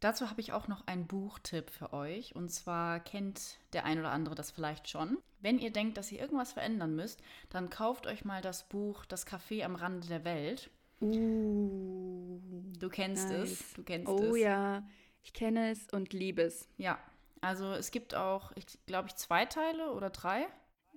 Dazu 0.00 0.30
habe 0.30 0.40
ich 0.40 0.52
auch 0.52 0.66
noch 0.66 0.86
einen 0.86 1.06
Buchtipp 1.06 1.70
für 1.70 1.92
euch. 1.92 2.34
Und 2.34 2.50
zwar 2.50 3.00
kennt 3.00 3.58
der 3.74 3.84
ein 3.84 3.98
oder 3.98 4.10
andere 4.10 4.34
das 4.34 4.50
vielleicht 4.50 4.88
schon. 4.88 5.18
Wenn 5.40 5.58
ihr 5.58 5.72
denkt, 5.72 5.98
dass 5.98 6.10
ihr 6.10 6.20
irgendwas 6.20 6.54
verändern 6.54 6.96
müsst, 6.96 7.20
dann 7.50 7.68
kauft 7.68 8.06
euch 8.06 8.24
mal 8.24 8.40
das 8.40 8.64
Buch 8.64 9.04
Das 9.04 9.26
Café 9.26 9.62
am 9.62 9.74
Rande 9.74 10.08
der 10.08 10.24
Welt. 10.24 10.70
Uh, 11.02 12.40
du 12.78 12.88
kennst 12.88 13.28
nice. 13.28 13.50
es. 13.52 13.72
Du 13.74 13.82
kennst 13.82 14.08
oh, 14.08 14.18
es. 14.18 14.30
Oh 14.30 14.36
ja. 14.36 14.82
Ich 15.22 15.34
kenne 15.34 15.70
es 15.70 15.86
und 15.92 16.14
liebe 16.14 16.42
es. 16.42 16.68
Ja, 16.78 16.98
also 17.42 17.72
es 17.72 17.90
gibt 17.90 18.14
auch, 18.14 18.52
ich 18.54 18.66
glaube 18.86 19.08
ich, 19.08 19.16
zwei 19.16 19.44
Teile 19.46 19.92
oder 19.92 20.10
drei. 20.10 20.46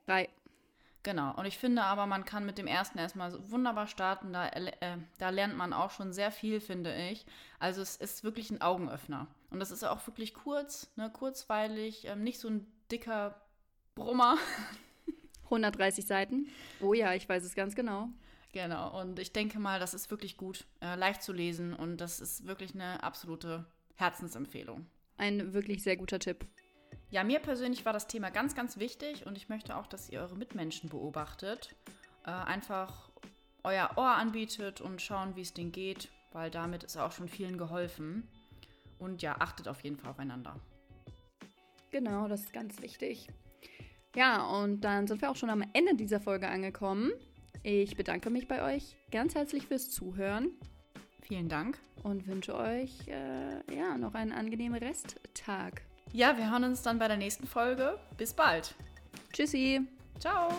Drei. 0.06 0.30
Genau, 1.04 1.36
und 1.36 1.46
ich 1.46 1.58
finde 1.58 1.84
aber, 1.84 2.06
man 2.06 2.24
kann 2.24 2.46
mit 2.46 2.58
dem 2.58 2.66
ersten 2.66 2.98
erstmal 2.98 3.38
wunderbar 3.52 3.88
starten. 3.88 4.32
Da, 4.32 4.48
äh, 4.48 4.98
da 5.18 5.30
lernt 5.30 5.58
man 5.58 5.74
auch 5.74 5.92
schon 5.92 6.14
sehr 6.14 6.32
viel, 6.32 6.62
finde 6.62 6.96
ich. 6.96 7.26
Also 7.60 7.82
es 7.82 7.98
ist 7.98 8.24
wirklich 8.24 8.50
ein 8.52 8.62
Augenöffner. 8.62 9.28
Und 9.52 9.60
das 9.60 9.70
ist 9.70 9.84
auch 9.84 10.06
wirklich 10.08 10.34
kurz, 10.34 10.90
ne, 10.96 11.10
kurzweilig, 11.12 12.06
ähm, 12.08 12.24
nicht 12.24 12.40
so 12.40 12.48
ein 12.48 12.66
dicker 12.90 13.36
Brummer. 13.96 14.38
130 15.44 16.06
Seiten. 16.06 16.48
Oh 16.80 16.94
ja, 16.94 17.14
ich 17.14 17.28
weiß 17.28 17.44
es 17.44 17.54
ganz 17.54 17.76
genau. 17.76 18.08
Genau, 18.54 19.02
und 19.02 19.20
ich 19.20 19.34
denke 19.34 19.60
mal, 19.60 19.80
das 19.80 19.94
ist 19.94 20.10
wirklich 20.10 20.38
gut, 20.38 20.66
äh, 20.80 20.96
leicht 20.96 21.22
zu 21.22 21.34
lesen 21.34 21.74
und 21.74 21.98
das 21.98 22.22
ist 22.22 22.46
wirklich 22.46 22.76
eine 22.76 23.04
absolute 23.04 23.66
Herzensempfehlung. 23.96 24.86
Ein 25.18 25.54
wirklich 25.54 25.84
sehr 25.84 25.98
guter 25.98 26.20
Tipp. 26.20 26.46
Ja, 27.14 27.24
mir 27.24 27.38
persönlich 27.38 27.86
war 27.86 27.94
das 27.94 28.08
Thema 28.08 28.32
ganz, 28.32 28.56
ganz 28.56 28.80
wichtig 28.80 29.28
und 29.28 29.38
ich 29.38 29.48
möchte 29.48 29.78
auch, 29.78 29.86
dass 29.86 30.10
ihr 30.10 30.20
eure 30.22 30.36
Mitmenschen 30.36 30.90
beobachtet. 30.90 31.76
Äh, 32.26 32.32
einfach 32.32 33.12
euer 33.62 33.92
Ohr 33.98 34.16
anbietet 34.16 34.82
und 34.82 35.00
schauen, 35.00 35.36
wie 35.36 35.42
es 35.42 35.54
denen 35.54 35.72
geht, 35.72 36.10
weil 36.32 36.50
damit 36.50 36.84
ist 36.84 36.98
auch 36.98 37.12
schon 37.12 37.30
vielen 37.30 37.60
geholfen. 37.60 38.28
Und 38.98 39.22
ja, 39.22 39.36
achtet 39.38 39.68
auf 39.68 39.84
jeden 39.84 39.96
Fall 39.96 40.10
aufeinander. 40.10 40.60
Genau, 41.92 42.28
das 42.28 42.46
ist 42.46 42.54
ganz 42.54 42.82
wichtig. 42.82 43.28
Ja, 44.16 44.48
und 44.48 44.82
dann 44.82 45.06
sind 45.06 45.22
wir 45.22 45.30
auch 45.30 45.36
schon 45.36 45.52
am 45.52 45.64
Ende 45.74 45.94
dieser 45.94 46.20
Folge 46.20 46.48
angekommen. 46.48 47.12
Ich 47.62 47.96
bedanke 47.96 48.32
mich 48.32 48.48
bei 48.48 48.76
euch 48.76 48.96
ganz 49.12 49.36
herzlich 49.36 49.68
fürs 49.68 49.92
Zuhören. 49.92 50.50
Vielen 51.22 51.48
Dank. 51.48 51.78
Und 52.02 52.26
wünsche 52.26 52.56
euch 52.56 53.08
äh, 53.08 53.76
ja, 53.76 54.00
noch 54.00 54.16
einen 54.16 54.32
angenehmen 54.32 54.80
Resttag. 54.80 55.84
Ja, 56.14 56.38
wir 56.38 56.52
hören 56.52 56.64
uns 56.64 56.84
dann 56.84 57.00
bei 57.00 57.08
der 57.08 57.18
nächsten 57.18 57.48
Folge. 57.48 57.98
Bis 58.18 58.34
bald. 58.34 58.76
Tschüssi. 59.34 59.82
Ciao. 60.20 60.54